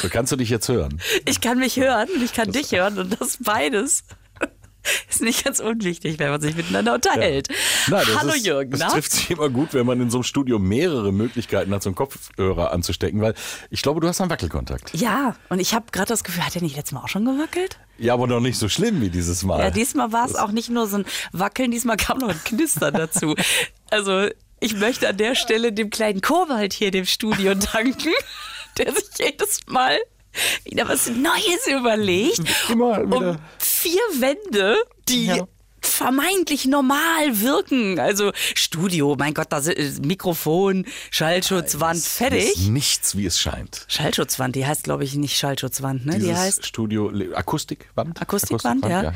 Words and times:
So 0.00 0.08
kannst 0.08 0.32
du 0.32 0.36
dich 0.36 0.50
jetzt 0.50 0.68
hören. 0.68 1.00
Ich 1.26 1.40
kann 1.40 1.58
mich 1.58 1.76
hören 1.76 2.08
und 2.14 2.22
ich 2.22 2.32
kann 2.32 2.52
dich 2.52 2.72
hören 2.72 2.98
und 2.98 3.20
das 3.20 3.38
beides 3.40 4.04
ist 5.10 5.20
nicht 5.22 5.44
ganz 5.44 5.60
unwichtig, 5.60 6.18
wenn 6.18 6.30
man 6.30 6.40
sich 6.40 6.56
miteinander 6.56 6.94
unterhält. 6.94 7.48
Nein, 7.88 8.04
das 8.06 8.18
Hallo 8.18 8.32
ist, 8.32 8.46
Jürgen, 8.46 8.72
Es 8.72 8.80
na? 8.80 8.88
trifft 8.88 9.12
sich 9.12 9.30
immer 9.30 9.48
gut, 9.50 9.74
wenn 9.74 9.84
man 9.86 10.00
in 10.00 10.10
so 10.10 10.18
einem 10.18 10.24
Studio 10.24 10.58
mehrere 10.58 11.12
Möglichkeiten 11.12 11.74
hat, 11.74 11.82
so 11.82 11.90
einen 11.90 11.96
Kopfhörer 11.96 12.72
anzustecken, 12.72 13.20
weil 13.20 13.34
ich 13.70 13.82
glaube, 13.82 14.00
du 14.00 14.08
hast 14.08 14.20
einen 14.20 14.30
Wackelkontakt. 14.30 14.94
Ja, 14.94 15.34
und 15.48 15.58
ich 15.60 15.74
habe 15.74 15.86
gerade 15.92 16.08
das 16.08 16.24
Gefühl, 16.24 16.46
hat 16.46 16.54
er 16.54 16.62
nicht 16.62 16.76
letztes 16.76 16.92
Mal 16.92 17.02
auch 17.02 17.08
schon 17.08 17.24
gewackelt? 17.24 17.78
Ja, 17.98 18.14
aber 18.14 18.26
noch 18.28 18.40
nicht 18.40 18.58
so 18.58 18.68
schlimm 18.68 19.00
wie 19.00 19.10
dieses 19.10 19.42
Mal. 19.42 19.60
Ja, 19.60 19.70
diesmal 19.70 20.12
war 20.12 20.24
es 20.26 20.36
auch 20.36 20.52
nicht 20.52 20.70
nur 20.70 20.86
so 20.86 20.98
ein 20.98 21.04
Wackeln, 21.32 21.70
diesmal 21.70 21.96
kam 21.96 22.18
noch 22.18 22.28
ein 22.28 22.40
Knistern 22.44 22.94
dazu. 22.94 23.34
Also 23.90 24.28
ich 24.60 24.76
möchte 24.76 25.08
an 25.08 25.16
der 25.16 25.34
Stelle 25.34 25.72
dem 25.72 25.88
kleinen 25.88 26.20
Kobold 26.20 26.74
hier 26.74 26.90
dem 26.90 27.06
Studio 27.06 27.54
danken, 27.54 28.12
der 28.84 28.94
sich 28.94 29.08
jedes 29.18 29.60
Mal 29.66 29.98
wieder 30.64 30.88
was 30.88 31.08
Neues 31.08 31.66
überlegt, 31.66 32.40
Immer 32.70 33.00
um 33.00 33.10
wieder. 33.10 33.40
vier 33.58 34.00
Wände, 34.20 34.76
die 35.08 35.26
Ja. 35.26 35.48
vermeintlich 35.80 36.64
normal 36.66 37.40
wirken. 37.40 37.98
Also 37.98 38.32
Studio, 38.54 39.16
mein 39.18 39.32
Gott, 39.34 39.46
da 39.50 39.58
ist 39.58 40.04
Mikrofon, 40.04 40.86
Schallschutzwand, 41.10 41.98
Ist 41.98 42.08
fertig. 42.08 42.68
nichts, 42.68 43.16
wie 43.16 43.26
es 43.26 43.40
scheint. 43.40 43.84
Schallschutzwand, 43.88 44.54
die 44.54 44.66
heißt 44.66 44.84
glaube 44.84 45.04
ich 45.04 45.14
nicht 45.14 45.36
Schallschutzwand, 45.38 46.06
ne? 46.06 46.18
Die 46.18 46.34
heißt 46.34 46.66
Studio 46.66 47.10
Akustikwand. 47.34 48.20
Akustikwand, 48.20 48.84
ja. 48.86 49.12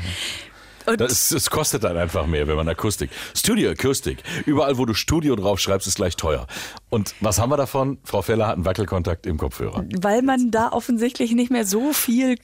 Und 0.85 0.99
Das, 1.01 1.29
das 1.29 1.49
kostet 1.49 1.83
dann 1.83 1.97
einfach 1.97 2.25
mehr, 2.25 2.47
wenn 2.47 2.55
man 2.55 2.67
Akustik. 2.67 3.09
Studio 3.35 3.71
Akustik. 3.71 4.23
Überall, 4.45 4.77
wo 4.77 4.85
du 4.85 4.93
Studio 4.93 5.35
drauf 5.35 5.59
schreibst, 5.59 5.87
ist 5.87 5.95
gleich 5.95 6.15
teuer. 6.15 6.47
Und 6.89 7.15
was 7.21 7.39
haben 7.39 7.49
wir 7.51 7.57
davon? 7.57 7.97
Frau 8.03 8.21
Feller 8.21 8.47
hat 8.47 8.55
einen 8.55 8.65
Wackelkontakt 8.65 9.25
im 9.25 9.37
Kopfhörer. 9.37 9.83
weil 10.01 10.21
man 10.21 10.51
da 10.51 10.69
offensichtlich 10.69 11.31
nicht 11.33 11.51
mehr 11.51 11.65
so 11.65 11.93
viel 11.93 12.37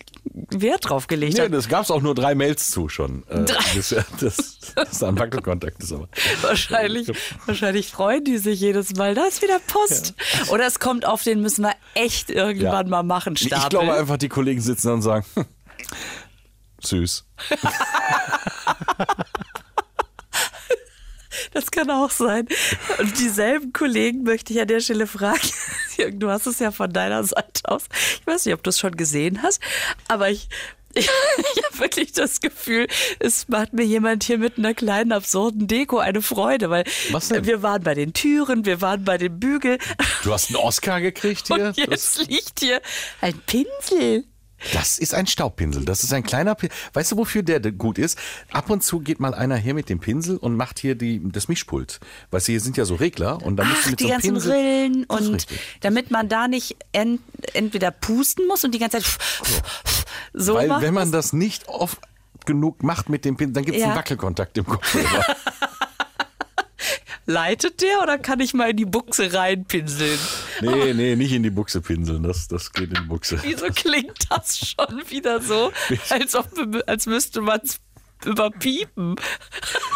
Wert 0.51 0.89
drauf 0.89 1.07
gelegt 1.07 1.37
Nee, 1.37 1.43
hat. 1.45 1.53
das 1.53 1.67
gab 1.69 1.83
es 1.83 1.91
auch 1.91 2.01
nur 2.01 2.15
drei 2.15 2.35
Mails 2.35 2.71
zu 2.71 2.89
schon. 2.89 3.23
Äh, 3.29 3.43
Drei? 3.45 3.59
Das, 4.19 4.73
das 4.75 4.91
ist 4.91 5.03
ein 5.03 5.17
Wackelkontakt. 5.19 5.81
Ist 5.83 5.91
aber. 5.93 6.07
Wahrscheinlich, 6.41 7.11
wahrscheinlich 7.45 7.91
freuen 7.91 8.23
die 8.23 8.37
sich 8.37 8.59
jedes 8.59 8.95
Mal. 8.95 9.15
Da 9.15 9.25
ist 9.25 9.41
wieder 9.41 9.59
Post. 9.67 10.13
Oder 10.51 10.65
es 10.67 10.79
kommt 10.79 11.05
auf 11.05 11.23
den 11.23 11.41
müssen 11.41 11.63
wir 11.63 11.73
echt 11.93 12.29
irgendwann 12.29 12.85
Ja. 12.87 12.89
mal 12.89 13.03
machen. 13.03 13.33
Nee, 13.39 13.47
Stapel. 13.47 13.63
Ich 13.63 13.69
glaube 13.69 13.93
einfach, 13.93 14.17
die 14.17 14.29
Kollegen 14.29 14.61
sitzen 14.61 14.91
und 14.91 15.01
sagen, 15.01 15.25
hm, 15.35 15.45
süß. 16.81 17.25
Das 21.51 21.71
kann 21.71 21.89
auch 21.89 22.11
sein. 22.11 22.47
Und 22.99 23.17
dieselben 23.19 23.73
Kollegen 23.73 24.23
möchte 24.23 24.53
ich 24.53 24.61
an 24.61 24.67
der 24.67 24.81
Stelle 24.81 25.07
fragen. 25.07 25.49
Jürgen, 25.97 26.19
du 26.19 26.29
hast 26.29 26.45
es 26.45 26.59
ja 26.59 26.71
von 26.71 26.91
deiner 26.91 27.23
Seite 27.23 27.61
aus. 27.65 27.83
Ich 28.19 28.27
weiß 28.27 28.45
nicht, 28.45 28.53
ob 28.53 28.63
du 28.63 28.69
es 28.69 28.77
schon 28.79 28.95
gesehen 28.95 29.41
hast, 29.41 29.61
aber 30.07 30.29
ich. 30.29 30.47
Ich, 30.95 31.07
ich 31.55 31.63
habe 31.65 31.79
wirklich 31.81 32.13
das 32.13 32.39
Gefühl, 32.41 32.87
es 33.19 33.47
macht 33.47 33.73
mir 33.73 33.83
jemand 33.85 34.23
hier 34.23 34.39
mit 34.39 34.57
einer 34.57 34.73
kleinen 34.73 35.11
absurden 35.11 35.67
Deko 35.67 35.99
eine 35.99 36.23
Freude, 36.23 36.71
weil 36.71 36.83
Was 37.11 37.27
denn? 37.27 37.45
wir 37.45 37.61
waren 37.61 37.83
bei 37.83 37.93
den 37.93 38.11
Türen, 38.13 38.65
wir 38.65 38.81
waren 38.81 39.03
bei 39.05 39.19
dem 39.19 39.39
Bügel 39.39 39.77
Du 40.23 40.33
hast 40.33 40.47
einen 40.49 40.55
Oscar 40.55 40.99
gekriegt 40.99 41.45
hier? 41.45 41.67
und 41.67 41.77
jetzt 41.77 42.27
liegt 42.27 42.59
hier 42.61 42.81
ein 43.21 43.39
Pinsel. 43.45 44.23
Das 44.73 44.97
ist 44.97 45.13
ein 45.13 45.27
Staubpinsel. 45.27 45.85
Das 45.85 46.03
ist 46.03 46.13
ein 46.13 46.23
kleiner 46.23 46.55
Pinsel. 46.55 46.77
Weißt 46.93 47.11
du, 47.11 47.17
wofür 47.17 47.43
der 47.43 47.59
gut 47.71 47.97
ist? 47.97 48.17
Ab 48.51 48.69
und 48.69 48.83
zu 48.83 48.99
geht 48.99 49.19
mal 49.19 49.33
einer 49.33 49.55
her 49.55 49.73
mit 49.73 49.89
dem 49.89 49.99
Pinsel 49.99 50.37
und 50.37 50.55
macht 50.55 50.79
hier 50.79 50.95
die, 50.95 51.21
das 51.31 51.47
Mischpult. 51.47 51.99
Weißt 52.31 52.47
du, 52.47 52.51
hier 52.51 52.61
sind 52.61 52.77
ja 52.77 52.85
so 52.85 52.95
Regler 52.95 53.41
und 53.43 53.57
dann 53.57 53.67
Ach, 53.71 53.85
mit 53.89 53.99
die 53.99 54.03
so 54.05 54.09
ganzen 54.09 54.33
Pinsel. 54.33 54.51
Rillen 54.51 55.03
und 55.05 55.45
damit 55.81 56.11
man 56.11 56.29
da 56.29 56.47
nicht 56.47 56.75
ent, 56.91 57.21
entweder 57.53 57.91
pusten 57.91 58.47
muss 58.47 58.63
und 58.63 58.73
die 58.73 58.79
ganze 58.79 58.99
Zeit 58.99 59.17
so 60.33 60.55
Weil 60.55 60.67
macht 60.67 60.81
wenn 60.81 60.93
man 60.93 61.11
das 61.11 61.33
nicht 61.33 61.67
oft 61.67 61.99
genug 62.45 62.83
macht 62.83 63.09
mit 63.09 63.25
dem 63.25 63.37
Pinsel, 63.37 63.53
dann 63.53 63.65
gibt 63.65 63.75
es 63.77 63.81
Ja. 63.81 63.89
einen 63.89 63.97
Wackelkontakt 63.97 64.57
im 64.57 64.65
Kopfhörer. 64.65 65.25
Leitet 67.29 67.83
der 67.83 68.01
oder 68.01 68.17
kann 68.17 68.39
ich 68.39 68.55
mal 68.55 68.71
in 68.71 68.77
die 68.77 68.85
Buchse 68.85 69.31
reinpinseln? 69.31 70.17
nee, 70.61 70.93
nee, 70.95 71.15
nicht 71.15 71.31
in 71.31 71.43
die 71.43 71.51
Buchse 71.51 71.79
pinseln. 71.79 72.23
Das, 72.23 72.47
das 72.47 72.73
geht 72.73 72.89
in 72.89 72.95
die 72.95 73.07
Buchse. 73.07 73.37
Wieso 73.43 73.67
klingt 73.67 74.17
das 74.31 74.57
schon 74.57 75.03
wieder 75.09 75.39
so, 75.39 75.71
als, 76.09 76.33
ob, 76.33 76.47
als 76.87 77.05
müsste 77.05 77.41
man 77.41 77.59
es 77.63 77.81
überpiepen? 78.25 79.15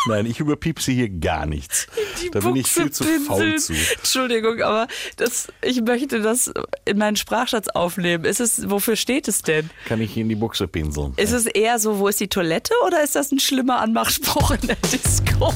Nein, 0.07 0.27
ich 0.27 0.41
überpiepse 0.41 0.91
hier 0.91 1.09
gar 1.09 1.47
nichts. 1.47 1.88
Die 2.21 2.29
Da 2.29 2.41
bin 2.41 2.55
ich 2.55 2.71
Buchse 2.71 2.81
viel 2.81 2.91
zu 2.91 3.03
faul 3.25 3.57
zu. 3.57 3.73
Entschuldigung, 3.97 4.61
aber 4.61 4.88
das, 5.17 5.47
ich 5.63 5.81
möchte 5.81 6.21
das 6.21 6.53
in 6.85 7.00
meinen 7.00 7.15
Sprachschatz 7.15 7.67
aufnehmen. 7.67 8.25
Ist 8.25 8.41
es, 8.41 8.69
wofür 8.69 8.95
steht 8.95 9.27
es 9.27 9.41
denn? 9.41 9.71
Kann 9.88 10.01
ich 10.01 10.15
in 10.17 10.29
die 10.29 10.35
Buchse 10.35 10.67
pinseln. 10.67 11.13
Ist 11.17 11.31
es 11.31 11.47
eher 11.47 11.79
so, 11.79 11.97
wo 11.97 12.09
ist 12.09 12.19
die 12.19 12.27
Toilette 12.27 12.75
oder 12.85 13.03
ist 13.03 13.15
das 13.15 13.31
ein 13.31 13.39
schlimmer 13.39 13.79
Anmachspruch 13.79 14.51
in 14.51 14.67
der 14.67 14.77
Disco? 14.91 15.51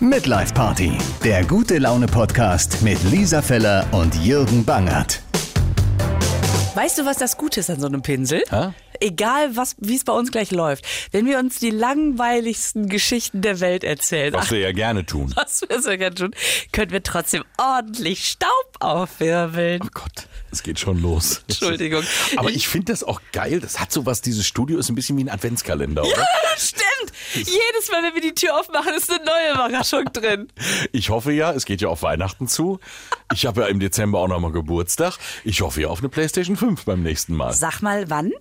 Midlife 0.00 0.54
Party, 0.54 0.92
der 1.24 1.44
gute 1.44 1.78
Laune 1.78 2.06
Podcast 2.06 2.82
mit 2.82 3.02
Lisa 3.02 3.42
Feller 3.42 3.84
und 3.90 4.14
Jürgen 4.24 4.64
Bangert. 4.64 5.20
Weißt 6.76 6.98
du, 6.98 7.04
was 7.04 7.16
das 7.16 7.36
Gute 7.36 7.58
ist 7.58 7.68
an 7.68 7.80
so 7.80 7.88
einem 7.88 8.02
Pinsel? 8.02 8.44
Hä? 8.48 8.68
Egal, 9.00 9.56
was, 9.56 9.76
wie 9.78 9.96
es 9.96 10.04
bei 10.04 10.12
uns 10.12 10.30
gleich 10.32 10.50
läuft. 10.50 10.84
Wenn 11.12 11.26
wir 11.26 11.38
uns 11.38 11.58
die 11.58 11.70
langweiligsten 11.70 12.88
Geschichten 12.88 13.42
der 13.42 13.60
Welt 13.60 13.84
erzählen, 13.84 14.32
Was 14.34 14.50
wir 14.50 14.58
ja 14.60 14.72
gerne 14.72 15.06
tun. 15.06 15.32
was 15.36 15.62
wir 15.68 15.80
sogar 15.80 16.10
tun, 16.14 16.34
können 16.72 16.90
wir 16.90 17.02
trotzdem 17.02 17.44
ordentlich 17.58 18.24
Staub 18.28 18.50
aufwirbeln. 18.80 19.80
Oh 19.84 19.88
Gott, 19.92 20.28
es 20.50 20.62
geht 20.62 20.78
schon 20.78 21.00
los. 21.00 21.42
Entschuldigung. 21.48 22.02
Aber 22.36 22.50
ich 22.50 22.68
finde 22.68 22.92
das 22.92 23.04
auch 23.04 23.20
geil. 23.32 23.60
Das 23.60 23.80
hat 23.80 23.92
sowas, 23.92 24.20
dieses 24.20 24.46
Studio 24.46 24.78
ist 24.78 24.88
ein 24.88 24.94
bisschen 24.94 25.16
wie 25.18 25.24
ein 25.24 25.28
Adventskalender, 25.28 26.02
oder? 26.02 26.26
Stimmt! 26.56 26.84
Jedes 27.34 27.90
Mal, 27.92 28.02
wenn 28.02 28.14
wir 28.14 28.22
die 28.22 28.34
Tür 28.34 28.58
aufmachen, 28.58 28.94
ist 28.94 29.10
eine 29.12 29.22
neue 29.24 29.52
Überraschung 29.54 30.04
drin. 30.12 30.48
Ich 30.92 31.10
hoffe 31.10 31.32
ja, 31.32 31.52
es 31.52 31.64
geht 31.66 31.80
ja 31.80 31.88
auf 31.88 32.02
Weihnachten 32.02 32.48
zu. 32.48 32.80
Ich 33.32 33.46
habe 33.46 33.62
ja 33.62 33.66
im 33.68 33.80
Dezember 33.80 34.18
auch 34.20 34.28
nochmal 34.28 34.52
Geburtstag. 34.52 35.18
Ich 35.44 35.60
hoffe 35.60 35.82
ja 35.82 35.88
auf 35.88 35.98
eine 35.98 36.08
PlayStation 36.08 36.56
5 36.56 36.84
beim 36.84 37.02
nächsten 37.02 37.34
Mal. 37.36 37.52
Sag 37.52 37.82
mal, 37.82 38.08
wann? 38.10 38.32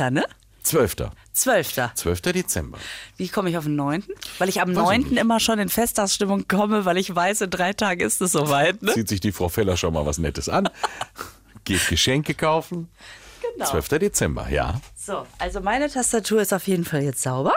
Neunter, 0.00 0.10
ne? 0.10 0.24
12. 0.62 1.10
Zwölfter. 1.32 1.92
12. 1.94 2.20
Dezember. 2.22 2.78
Wie 3.16 3.28
komme 3.28 3.50
ich 3.50 3.56
auf 3.56 3.64
den 3.64 3.76
neunten? 3.76 4.12
Weil 4.38 4.48
ich 4.48 4.60
am 4.60 4.68
Weiß 4.70 4.76
ich 4.76 4.82
neunten 4.82 5.10
nicht. 5.10 5.20
immer 5.20 5.40
schon 5.40 5.58
in 5.58 5.68
Festtagsstimmung 5.68 6.48
komme, 6.48 6.84
weil 6.84 6.96
ich 6.98 7.14
weiß, 7.14 7.42
in 7.42 7.50
drei 7.50 7.72
Tagen 7.72 8.00
ist 8.00 8.20
es 8.20 8.32
soweit, 8.32 8.82
ne? 8.82 8.92
Zieht 8.92 9.08
sich 9.08 9.20
die 9.20 9.32
Frau 9.32 9.48
Feller 9.48 9.76
schon 9.76 9.92
mal 9.94 10.04
was 10.06 10.18
Nettes 10.18 10.48
an. 10.48 10.68
Geht 11.64 11.86
Geschenke 11.88 12.34
kaufen. 12.34 12.88
Genau. 13.54 13.70
12. 13.70 13.88
Dezember, 13.88 14.48
ja. 14.50 14.80
So, 14.96 15.26
also 15.38 15.60
meine 15.60 15.88
Tastatur 15.90 16.40
ist 16.42 16.52
auf 16.52 16.66
jeden 16.66 16.84
Fall 16.84 17.02
jetzt 17.02 17.22
sauber. 17.22 17.54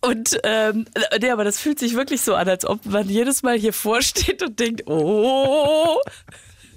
Und 0.00 0.38
ähm, 0.44 0.86
nee, 1.20 1.30
aber 1.30 1.44
das 1.44 1.58
fühlt 1.58 1.78
sich 1.80 1.94
wirklich 1.94 2.22
so 2.22 2.34
an, 2.36 2.48
als 2.48 2.64
ob 2.64 2.86
man 2.86 3.08
jedes 3.08 3.42
Mal 3.42 3.58
hier 3.58 3.72
vorsteht 3.72 4.42
und 4.42 4.58
denkt, 4.60 4.84
oh, 4.86 5.98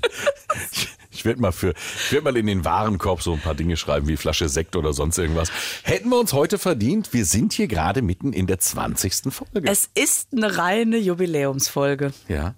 Ich 1.21 1.25
werde 1.25 1.39
mal 1.39 1.51
für, 1.51 1.69
ich 2.05 2.11
werde 2.11 2.23
mal 2.23 2.35
in 2.35 2.47
den 2.47 2.65
Warenkorb 2.65 3.21
so 3.21 3.33
ein 3.33 3.39
paar 3.39 3.53
Dinge 3.53 3.77
schreiben, 3.77 4.07
wie 4.07 4.17
Flasche 4.17 4.49
Sekt 4.49 4.75
oder 4.75 4.91
sonst 4.91 5.19
irgendwas. 5.19 5.51
Hätten 5.83 6.09
wir 6.09 6.19
uns 6.19 6.33
heute 6.33 6.57
verdient, 6.57 7.13
wir 7.13 7.25
sind 7.25 7.53
hier 7.53 7.67
gerade 7.67 8.01
mitten 8.01 8.33
in 8.33 8.47
der 8.47 8.57
20. 8.57 9.31
Folge. 9.31 9.69
es 9.69 9.87
ist 9.93 10.29
eine 10.35 10.57
reine 10.57 10.97
Jubiläumsfolge. 10.97 12.11
ja. 12.27 12.55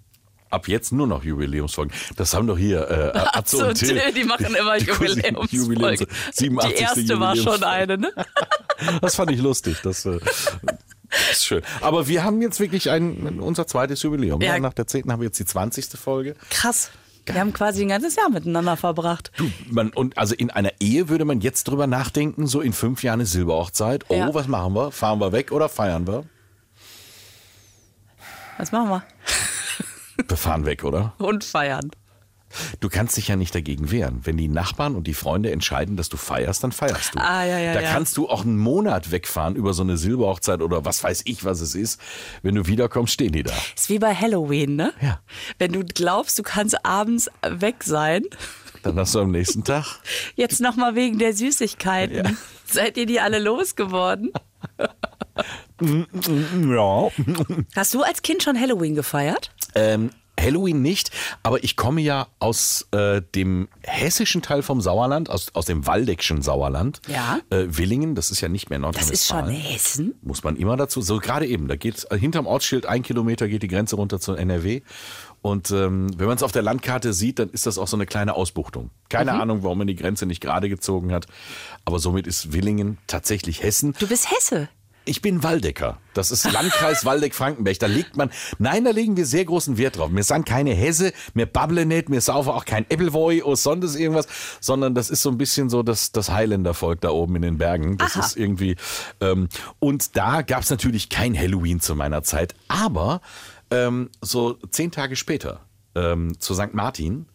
Ab 0.50 0.68
jetzt 0.68 0.92
nur 0.92 1.08
noch 1.08 1.24
Jubiläumsfolgen. 1.24 1.92
Das 2.16 2.36
haben 2.36 2.46
doch 2.46 2.60
hier 2.60 2.88
äh, 2.88 3.18
Atze 3.34 3.58
So, 3.58 3.66
und 3.70 3.74
Till. 3.74 4.00
die 4.16 4.24
machen 4.24 4.54
immer 4.54 4.78
Die 4.78 4.86
Jubiläumsfolgen. 4.86 5.48
Jubiläums- 5.50 6.08
87. 6.32 6.78
Die 6.78 6.84
erste 6.84 7.20
war 7.20 7.36
schon 7.36 7.64
eine, 7.64 7.98
ne? 7.98 8.12
Das 9.02 9.16
fand 9.16 9.32
ich 9.32 9.40
lustig. 9.42 9.78
Das, 9.82 10.06
äh, 10.06 10.20
das 10.22 11.32
ist 11.32 11.46
schön. 11.46 11.64
Aber 11.82 12.08
wir 12.08 12.24
haben 12.24 12.40
jetzt 12.44 12.60
wirklich 12.60 12.92
ein, 12.92 13.40
unser 13.40 13.66
zweites 13.66 14.04
Jubiläum. 14.04 14.42
Ja. 14.42 14.54
Ja. 14.54 14.60
Nach 14.60 14.74
der 14.74 14.86
10. 14.86 15.12
haben 15.12 15.22
wir 15.22 15.26
jetzt 15.26 15.40
die 15.40 15.46
20. 15.46 15.88
Folge. 16.00 16.36
Krass. 16.52 16.92
Wir 17.26 17.40
haben 17.40 17.54
quasi 17.54 17.82
ein 17.84 17.88
ganzes 17.90 18.16
Jahr 18.16 18.30
miteinander 18.30 18.76
verbracht. 18.76 19.32
Du, 19.38 19.50
man, 19.70 19.90
und 19.90 20.18
also 20.18 20.36
in 20.36 20.50
einer 20.50 20.72
Ehe 20.82 21.08
würde 21.10 21.24
man 21.26 21.40
jetzt 21.42 21.66
drüber 21.70 21.88
nachdenken, 21.88 22.48
so 22.48 22.60
in 22.62 22.74
fünf 22.74 23.02
Jahren 23.04 23.20
eine 23.22 23.26
Silberhochzeit. 23.26 24.06
Oh, 24.10 24.14
Ja. 24.16 24.34
was 24.34 24.48
machen 24.48 24.74
wir? 24.74 24.92
Fahren 24.92 25.20
wir 25.20 25.32
weg 25.32 25.52
oder 25.52 25.70
feiern 25.70 26.06
wir? 26.06 26.26
Was 28.58 28.72
machen 28.72 28.90
wir? 28.90 29.04
Wir 30.28 30.38
fahren 30.38 30.66
weg, 30.66 30.84
oder? 30.84 31.14
Und 31.18 31.44
feiern. 31.44 31.90
Du 32.80 32.90
kannst 32.90 33.18
dich 33.18 33.28
ja 33.28 33.36
nicht 33.36 33.54
dagegen 33.56 33.92
wehren. 33.92 34.22
Wenn 34.24 34.38
die 34.38 34.48
Nachbarn 34.48 34.96
und 34.96 35.08
die 35.08 35.14
Freunde 35.14 35.52
entscheiden, 35.52 35.98
dass 35.98 36.10
du 36.10 36.18
feierst, 36.18 36.64
dann 36.64 36.72
feierst 36.72 37.16
du. 37.16 37.20
Ah, 37.20 37.46
ja, 37.46 37.58
ja, 37.60 37.74
da 37.74 37.82
ja. 37.82 37.92
kannst 37.92 38.18
du 38.18 38.30
auch 38.30 38.44
einen 38.44 38.58
Monat 38.58 39.12
wegfahren 39.12 39.56
über 39.56 39.74
so 39.74 39.84
eine 39.84 39.98
Silberhochzeit 39.98 40.62
oder 40.62 40.86
was 40.86 41.04
weiß 41.04 41.24
ich, 41.26 41.44
was 41.46 41.62
es 41.62 41.76
ist. 41.76 42.00
Wenn 42.42 42.56
du 42.56 42.68
wiederkommst, 42.68 43.14
stehen 43.14 43.32
die 43.32 43.44
da. 43.44 43.54
Ist 43.76 43.90
wie 43.90 44.00
bei 44.00 44.14
Halloween, 44.14 44.76
ne? 44.76 44.94
Ja. 45.02 45.20
Wenn 45.60 45.72
du 45.74 45.84
glaubst, 45.84 46.38
du 46.40 46.44
kannst 46.44 46.86
abends 46.86 47.30
weg 47.48 47.84
sein, 47.84 48.24
Dann 48.84 48.98
hast 49.00 49.16
du 49.16 49.20
am 49.22 49.32
nächsten 49.32 49.64
Tag. 49.64 49.86
jetzt 50.36 50.60
nochmal 50.62 50.96
wegen 50.96 51.18
der 51.20 51.34
Süßigkeiten. 51.34 52.38
Seid 52.66 52.98
ihr 52.98 53.06
die 53.06 53.20
alle 53.20 53.40
losgeworden? 53.40 54.32
Ja. 55.82 57.10
Hast 57.76 57.94
du 57.94 58.04
als 58.04 58.22
Kind 58.22 58.44
schon 58.44 58.60
Halloween 58.60 58.96
gefeiert? 58.96 59.52
Ähm, 59.76 60.12
Halloween 60.44 60.82
nicht, 60.82 61.12
aber 61.42 61.64
ich 61.64 61.76
komme 61.76 62.02
ja 62.02 62.28
aus 62.40 62.88
äh, 62.92 63.22
dem 63.36 63.68
hessischen 63.82 64.42
Teil 64.42 64.62
vom 64.62 64.82
Sauerland, 64.82 65.30
aus, 65.30 65.48
aus 65.54 65.66
dem 65.66 65.88
waldeckschen 65.88 66.42
Sauerland. 66.42 67.02
Ja. 67.08 67.40
Äh, 67.50 67.66
Willingen, 67.70 68.16
das 68.16 68.32
ist 68.32 68.42
ja 68.42 68.50
nicht 68.50 68.70
mehr 68.70 68.80
Das 68.80 68.84
Nordrhein-Westfalen. 68.84 69.50
ist 69.50 69.62
schon 69.62 69.72
Hessen. 69.72 70.16
Muss 70.22 70.44
man 70.44 70.56
immer 70.56 70.78
dazu, 70.78 71.02
so 71.02 71.18
gerade 71.20 71.48
eben, 71.48 71.68
da 71.68 71.76
geht 71.76 72.06
äh, 72.12 72.18
hinterm 72.18 72.46
Ortsschild 72.46 72.86
ein 72.86 73.04
Kilometer 73.04 73.48
geht 73.48 73.64
die 73.64 73.68
Grenze 73.68 73.96
runter 73.96 74.20
zu 74.20 74.34
NRW. 74.34 74.82
Und 75.42 75.72
ähm, 75.72 76.08
wenn 76.18 76.28
man 76.28 76.38
es 76.38 76.44
auf 76.44 76.54
der 76.54 76.62
Landkarte 76.62 77.12
sieht, 77.14 77.38
dann 77.40 77.50
ist 77.50 77.66
das 77.66 77.78
auch 77.78 77.88
so 77.88 77.98
eine 77.98 78.06
kleine 78.06 78.34
Ausbuchtung. 78.34 78.92
Keine 79.10 79.34
Ahnung, 79.34 79.62
warum 79.62 79.80
man 79.80 79.88
die 79.88 79.96
Grenze 79.96 80.26
nicht 80.26 80.40
gerade 80.40 80.70
gezogen 80.70 81.12
hat. 81.12 81.28
Aber 81.84 82.00
somit 82.00 82.28
ist 82.28 82.54
Willingen 82.54 82.98
tatsächlich 83.08 83.62
Hessen. 83.62 83.94
Du 84.00 84.08
bist 84.08 84.32
Hesse. 84.32 84.70
Ich 85.06 85.22
bin 85.22 85.44
Waldecker. 85.44 85.98
Das 86.14 86.32
ist 86.32 86.50
Landkreis 86.50 87.04
Waldeck-Frankenberg. 87.06 87.78
Da 87.80 87.88
legt 87.88 88.16
man, 88.16 88.32
nein, 88.58 88.86
da 88.86 88.92
legen 88.92 89.18
wir 89.18 89.26
sehr 89.26 89.44
großen 89.44 89.78
Wert 89.78 89.98
drauf. 89.98 90.10
Wir 90.14 90.24
sind 90.24 90.46
keine 90.46 90.74
Hesse, 90.74 91.12
wir 91.34 91.46
babbeln 91.46 91.90
nicht, 91.90 92.10
wir 92.10 92.22
saufen 92.22 92.50
auch 92.50 92.66
kein 92.66 92.86
Appleboy 92.90 93.42
oder 93.42 93.56
sonst 93.56 93.96
irgendwas, 93.96 94.28
sondern 94.62 94.96
das 94.96 95.10
ist 95.10 95.22
so 95.22 95.30
ein 95.30 95.38
bisschen 95.38 95.70
so 95.70 95.84
das, 95.84 96.12
das 96.12 96.32
Highlander-Volk 96.32 97.02
da 97.02 97.10
oben 97.10 97.36
in 97.36 97.42
den 97.42 97.58
Bergen. 97.58 97.98
Das 97.98 98.16
Aha. 98.16 98.26
ist 98.26 98.38
irgendwie, 98.38 98.78
ähm, 99.20 99.50
und 99.80 100.16
da 100.16 100.42
gab 100.42 100.64
es 100.64 100.70
natürlich 100.70 101.10
kein 101.10 101.38
Halloween 101.38 101.82
zu 101.82 101.96
meiner 101.96 102.24
Zeit, 102.24 102.56
aber 102.70 103.22
ähm, 103.72 104.10
so 104.22 104.54
zehn 104.72 104.92
Tage 104.92 105.16
später, 105.16 105.66
ähm, 105.96 106.40
zu 106.40 106.54
St. 106.54 106.74
Martin, 106.74 107.26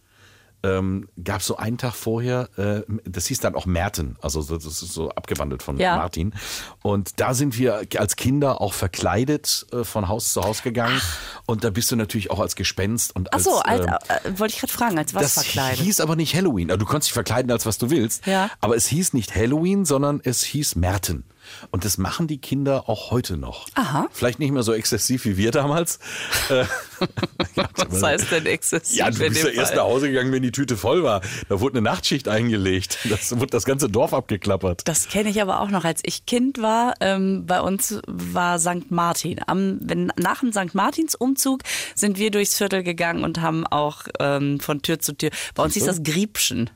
ähm, 0.64 1.08
gab 1.22 1.40
es 1.40 1.46
so 1.46 1.56
einen 1.56 1.78
Tag 1.78 1.94
vorher, 1.94 2.48
äh, 2.56 2.82
das 3.04 3.26
hieß 3.26 3.40
dann 3.40 3.54
auch 3.54 3.64
Merten, 3.66 4.16
also 4.20 4.40
so- 4.42 4.56
das 4.56 4.64
ist 4.66 4.92
so 4.92 5.10
abgewandelt 5.10 5.62
von 5.62 5.78
Ja. 5.78 5.96
Martin. 5.96 6.34
Und 6.82 7.20
da 7.20 7.32
sind 7.34 7.56
wir 7.58 7.82
als 7.96 8.16
Kinder 8.16 8.60
auch 8.60 8.72
verkleidet 8.72 9.66
äh, 9.72 9.84
von 9.84 10.08
Haus 10.08 10.32
zu 10.32 10.42
Haus 10.42 10.62
gegangen. 10.62 11.00
Und 11.46 11.62
da 11.64 11.70
bist 11.70 11.90
du 11.92 11.96
natürlich 11.96 12.30
auch 12.30 12.40
als 12.40 12.56
Gespenst 12.56 13.14
und 13.14 13.28
Ach 13.30 13.36
als. 13.36 13.44
so, 13.44 13.58
als, 13.60 13.86
ähm, 13.86 13.94
äh, 14.34 14.38
wollte 14.38 14.54
ich 14.54 14.60
gerade 14.60 14.72
fragen, 14.72 14.98
als 14.98 15.14
was 15.14 15.34
das 15.34 15.44
verkleidet? 15.44 15.80
hieß 15.84 16.00
aber 16.00 16.16
nicht 16.16 16.34
Halloween. 16.34 16.70
Also 16.70 16.78
Du 16.78 16.86
konntest 16.86 17.08
dich 17.08 17.14
verkleiden, 17.14 17.50
als 17.52 17.64
was 17.66 17.78
du 17.78 17.90
willst. 17.90 18.26
Ja. 18.26 18.50
Aber 18.60 18.74
es 18.76 18.86
hieß 18.86 19.12
nicht 19.12 19.34
Halloween, 19.36 19.84
sondern 19.84 20.20
es 20.24 20.42
hieß 20.42 20.74
Merten. 20.76 21.24
Und 21.70 21.84
das 21.84 21.98
machen 21.98 22.26
die 22.26 22.38
Kinder 22.38 22.88
auch 22.88 23.10
heute 23.10 23.36
noch. 23.36 23.66
Aha. 23.74 24.08
Vielleicht 24.12 24.38
nicht 24.38 24.52
mehr 24.52 24.62
so 24.62 24.72
exzessiv 24.72 25.24
wie 25.24 25.36
wir 25.36 25.50
damals. 25.50 25.98
Äh, 26.50 26.64
was 27.88 28.02
heißt 28.02 28.30
denn 28.30 28.46
exzessiv 28.46 28.98
ja, 28.98 29.10
du 29.10 29.18
bist 29.18 29.44
ja 29.44 29.50
erst 29.50 29.74
nach 29.74 29.82
Hause 29.82 30.08
gegangen, 30.08 30.32
wenn 30.32 30.42
die 30.42 30.52
Tüte 30.52 30.76
voll 30.76 31.02
war. 31.02 31.20
Da 31.48 31.60
wurde 31.60 31.78
eine 31.78 31.82
Nachtschicht 31.82 32.26
eingelegt. 32.28 32.98
Das 33.08 33.36
wurde 33.38 33.48
das 33.48 33.64
ganze 33.64 33.88
Dorf 33.88 34.14
abgeklappert. 34.14 34.82
Das 34.86 35.08
kenne 35.08 35.28
ich 35.28 35.42
aber 35.42 35.60
auch 35.60 35.68
noch. 35.68 35.84
Als 35.84 36.00
ich 36.04 36.26
Kind 36.26 36.58
war, 36.58 36.94
ähm, 37.00 37.44
bei 37.46 37.60
uns 37.60 38.00
war 38.06 38.58
St. 38.58 38.90
Martin. 38.90 39.40
Am, 39.46 39.78
wenn, 39.82 40.12
nach 40.16 40.40
dem 40.40 40.52
St. 40.52 40.74
Martins-Umzug 40.74 41.62
sind 41.94 42.18
wir 42.18 42.30
durchs 42.30 42.56
Viertel 42.56 42.82
gegangen 42.82 43.24
und 43.24 43.40
haben 43.40 43.66
auch 43.66 44.02
ähm, 44.20 44.60
von 44.60 44.82
Tür 44.82 44.98
zu 44.98 45.12
Tür. 45.12 45.30
Bei 45.54 45.62
uns 45.62 45.74
hieß 45.74 45.84
das 45.84 46.02
Griebschen. 46.02 46.70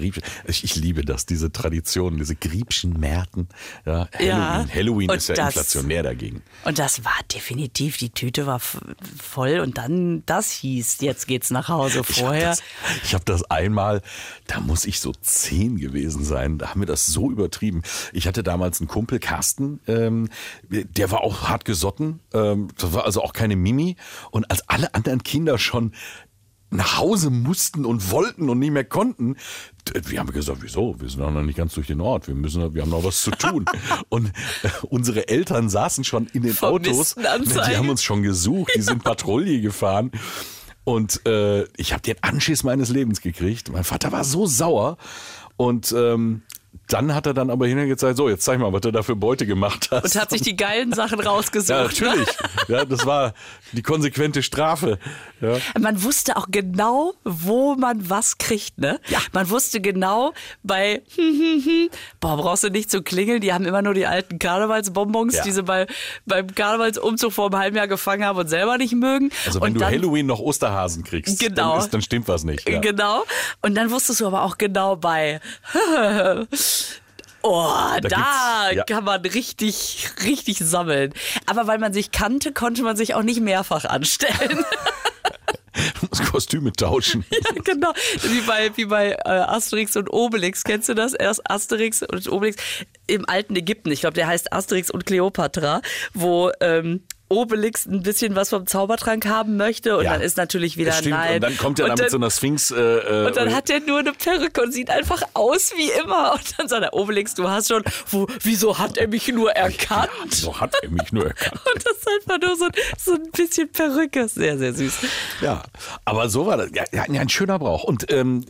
Griebschen. 0.00 0.22
Ich, 0.46 0.64
ich 0.64 0.76
liebe 0.76 1.04
das, 1.04 1.26
diese 1.26 1.50
Tradition, 1.52 2.18
diese 2.18 2.36
Griebschen 2.36 2.98
Märten. 2.98 3.48
Ja, 3.86 4.08
Halloween. 4.12 4.26
Ja. 4.28 4.66
Halloween 4.74 5.10
ist 5.10 5.28
ja 5.28 5.34
das- 5.36 5.46
inflationär 5.56 6.02
dagegen. 6.02 6.42
Und 6.64 6.78
das 6.78 7.04
war 7.04 7.16
definitiv, 7.32 7.96
die 7.96 8.10
Tüte 8.10 8.46
war 8.46 8.60
voll 8.60 9.60
und 9.60 9.78
dann, 9.78 10.22
das 10.26 10.50
hieß, 10.50 10.98
jetzt 11.00 11.26
geht's 11.26 11.50
nach 11.50 11.68
Hause 11.68 12.00
Ich 12.00 12.04
habe 12.08 12.12
vorher. 12.26 12.50
das, 12.50 12.62
ich 13.04 13.14
hab 13.14 13.24
das 13.26 13.44
einmal, 13.50 14.02
da 14.46 14.60
muss 14.60 14.84
ich 14.84 15.00
so 15.00 15.12
zehn 15.20 15.76
gewesen 15.78 16.24
sein, 16.24 16.58
da 16.58 16.70
haben 16.70 16.80
wir 16.80 16.86
das 16.86 17.06
so 17.06 17.30
übertrieben. 17.30 17.82
Ich 18.12 18.26
hatte 18.26 18.42
damals 18.42 18.80
einen 18.80 18.88
Kumpel, 18.88 19.18
Carsten, 19.18 19.80
ähm, 19.86 20.28
der 20.70 21.10
war 21.10 21.20
auch 21.22 21.48
hart 21.48 21.64
gesotten, 21.64 22.20
ähm, 22.32 22.68
das 22.76 22.92
war 22.92 23.04
also 23.04 23.22
auch 23.22 23.32
keine 23.32 23.56
Mimi. 23.56 23.96
Und 24.30 24.50
als 24.50 24.68
alle 24.68 24.94
anderen 24.94 25.22
Kinder 25.22 25.58
schon 25.58 25.92
nach 26.70 26.98
Hause 26.98 27.30
mussten 27.30 27.84
und 27.84 28.10
wollten 28.10 28.48
und 28.48 28.58
nicht 28.58 28.72
mehr 28.72 28.84
konnten, 28.84 29.36
wir 29.92 30.18
haben 30.18 30.32
gesagt, 30.32 30.58
wieso? 30.62 30.94
Wir 30.98 31.08
sind 31.08 31.20
noch 31.20 31.30
nicht 31.42 31.56
ganz 31.56 31.74
durch 31.74 31.86
den 31.86 32.00
Ort. 32.00 32.28
Wir 32.28 32.34
müssen, 32.34 32.74
wir 32.74 32.82
haben 32.82 32.90
noch 32.90 33.04
was 33.04 33.22
zu 33.22 33.30
tun. 33.30 33.64
und 34.08 34.28
äh, 34.62 34.68
unsere 34.88 35.28
Eltern 35.28 35.68
saßen 35.68 36.04
schon 36.04 36.26
in 36.28 36.42
den 36.42 36.56
Autos. 36.58 37.12
Vermisstenanzeige. 37.12 37.70
Die 37.70 37.76
haben 37.76 37.88
uns 37.88 38.02
schon 38.02 38.22
gesucht. 38.22 38.72
Die 38.76 38.82
sind 38.82 39.04
Patrouille 39.04 39.60
gefahren. 39.60 40.10
Und 40.84 41.24
äh, 41.26 41.64
ich 41.76 41.92
habe 41.92 42.02
den 42.02 42.22
Anschiss 42.22 42.62
meines 42.62 42.90
Lebens 42.90 43.20
gekriegt. 43.20 43.70
Mein 43.70 43.84
Vater 43.84 44.12
war 44.12 44.24
so 44.24 44.46
sauer. 44.46 44.98
Und 45.56 45.94
ähm, 45.96 46.42
dann 46.88 47.14
hat 47.14 47.26
er 47.26 47.34
dann 47.34 47.50
aber 47.50 47.66
hinterher 47.66 47.88
gezeigt, 47.88 48.16
so, 48.16 48.28
jetzt 48.28 48.44
zeig 48.44 48.58
mal, 48.58 48.72
was 48.72 48.80
du 48.82 48.90
da 48.90 49.02
für 49.02 49.16
Beute 49.16 49.46
gemacht 49.46 49.88
hast. 49.90 50.14
Und 50.14 50.20
hat 50.20 50.30
sich 50.30 50.42
die 50.42 50.56
geilen 50.56 50.92
Sachen 50.92 51.18
rausgesucht. 51.26 51.68
ja, 51.70 51.84
natürlich. 51.84 52.28
Ja, 52.68 52.84
das 52.84 53.06
war 53.06 53.32
die 53.72 53.82
konsequente 53.82 54.42
Strafe. 54.42 54.98
Ja. 55.40 55.56
Man 55.80 56.02
wusste 56.02 56.36
auch 56.36 56.46
genau, 56.50 57.14
wo 57.24 57.74
man 57.74 58.08
was 58.10 58.38
kriegt, 58.38 58.78
ne? 58.78 59.00
Ja. 59.08 59.18
Man 59.32 59.48
wusste 59.50 59.80
genau 59.80 60.32
bei, 60.62 61.02
hm, 61.14 61.24
hm, 61.24 61.64
hm, 61.64 61.88
boah, 62.20 62.36
brauchst 62.36 62.64
du 62.64 62.70
nicht 62.70 62.90
zu 62.90 63.02
klingeln, 63.02 63.40
die 63.40 63.52
haben 63.52 63.64
immer 63.64 63.82
nur 63.82 63.94
die 63.94 64.06
alten 64.06 64.38
Karnevalsbonbons, 64.38 65.36
Ja. 65.36 65.42
die 65.44 65.52
sie 65.52 65.62
bei, 65.62 65.86
beim 66.26 66.54
Karnevalsumzug 66.54 67.32
vor 67.32 67.46
einem 67.46 67.58
halben 67.60 67.76
Jahr 67.76 67.88
gefangen 67.88 68.24
haben 68.24 68.38
und 68.38 68.48
selber 68.48 68.78
nicht 68.78 68.94
mögen. 68.94 69.30
Also 69.46 69.60
wenn 69.60 69.68
und 69.68 69.74
du 69.74 69.80
dann, 69.80 69.92
Halloween 69.92 70.26
noch 70.26 70.38
Osterhasen 70.40 71.04
kriegst, 71.04 71.38
Genau. 71.40 71.72
dann, 71.72 71.78
ist, 71.80 71.94
dann 71.94 72.02
stimmt 72.02 72.28
was 72.28 72.44
nicht. 72.44 72.68
Ja. 72.68 72.80
Genau. 72.80 73.24
Und 73.62 73.74
dann 73.74 73.90
wusstest 73.90 74.20
du 74.20 74.26
aber 74.26 74.42
auch 74.42 74.58
genau 74.58 74.96
bei, 74.96 75.40
oh, 77.42 77.68
da, 78.02 78.68
gibt's- 78.70 78.76
ja. 78.76 78.84
kann 78.84 79.04
man 79.04 79.20
richtig, 79.22 80.08
richtig 80.24 80.58
sammeln. 80.58 81.12
Aber 81.46 81.66
weil 81.66 81.78
man 81.78 81.92
sich 81.92 82.10
kannte, 82.10 82.52
konnte 82.52 82.82
man 82.82 82.96
sich 82.96 83.14
auch 83.14 83.22
nicht 83.22 83.40
mehrfach 83.40 83.84
anstellen. 83.84 84.64
Du 86.00 86.06
musst 86.08 86.30
Kostüme 86.30 86.72
tauschen. 86.72 87.24
Ja, 87.32 87.62
genau. 87.64 87.92
Wie 88.22 88.40
bei, 88.42 88.70
wie 88.76 88.84
bei 88.84 89.10
äh, 89.10 89.28
Asterix 89.28 89.96
und 89.96 90.08
Obelix. 90.12 90.62
Kennst 90.62 90.88
du 90.88 90.94
das? 90.94 91.14
Erst 91.14 91.50
Asterix 91.50 92.02
und 92.02 92.30
Obelix 92.30 92.62
im 93.08 93.28
alten 93.28 93.56
Ägypten. 93.56 93.90
Ich 93.90 94.00
glaube, 94.00 94.14
der 94.14 94.28
heißt 94.28 94.52
Asterix 94.52 94.88
und 94.90 95.04
Kleopatra, 95.04 95.82
wo 96.12 96.52
ähm, 96.60 97.02
Obelix 97.34 97.86
ein 97.86 98.02
bisschen 98.02 98.34
was 98.36 98.50
vom 98.50 98.66
Zaubertrank 98.66 99.26
haben 99.26 99.56
möchte 99.56 99.96
und 99.96 100.04
Ja. 100.04 100.12
dann 100.14 100.22
ist 100.22 100.36
natürlich 100.36 100.76
wieder 100.76 100.94
nein. 101.04 101.36
Und 101.36 101.40
dann 101.42 101.56
kommt 101.58 101.78
er 101.80 101.86
Und 101.90 101.98
da 101.98 102.02
mit 102.04 102.10
so 102.10 102.16
einer 102.16 102.30
Sphinx. 102.30 102.70
Äh, 102.70 102.76
äh, 102.76 103.26
und 103.26 103.36
dann 103.36 103.54
hat 103.54 103.68
er 103.70 103.80
nur 103.80 103.98
eine 103.98 104.12
Perücke 104.12 104.62
und 104.62 104.72
sieht 104.72 104.90
einfach 104.90 105.22
aus 105.34 105.72
wie 105.76 105.90
immer. 106.02 106.34
Und 106.34 106.58
dann 106.58 106.68
sagt 106.68 106.82
er, 106.82 106.94
Obelix, 106.94 107.34
du 107.34 107.48
hast 107.48 107.68
schon, 107.68 107.82
wo, 108.10 108.26
wieso 108.42 108.78
hat 108.78 108.96
er 108.96 109.08
mich 109.08 109.28
nur 109.28 109.50
erkannt? 109.52 110.10
so 110.34 110.58
hat 110.60 110.74
er 110.82 110.90
mich 110.90 111.12
nur 111.12 111.26
erkannt. 111.26 111.60
Und 111.74 111.84
das 111.84 111.92
ist 111.94 112.08
einfach 112.08 112.40
nur 112.46 112.56
so, 112.56 112.68
so 112.98 113.12
ein 113.14 113.30
bisschen 113.32 113.68
Perücke. 113.70 114.28
Sehr, 114.28 114.56
sehr 114.58 114.72
süß. 114.74 114.98
Ja, 115.40 115.62
aber 116.04 116.28
so 116.28 116.46
war 116.46 116.56
das. 116.56 116.70
Ja, 116.74 116.84
ja, 116.92 117.02
ein 117.20 117.28
schöner 117.28 117.58
Brauch. 117.58 117.84
Und 117.84 118.10
ähm, 118.12 118.44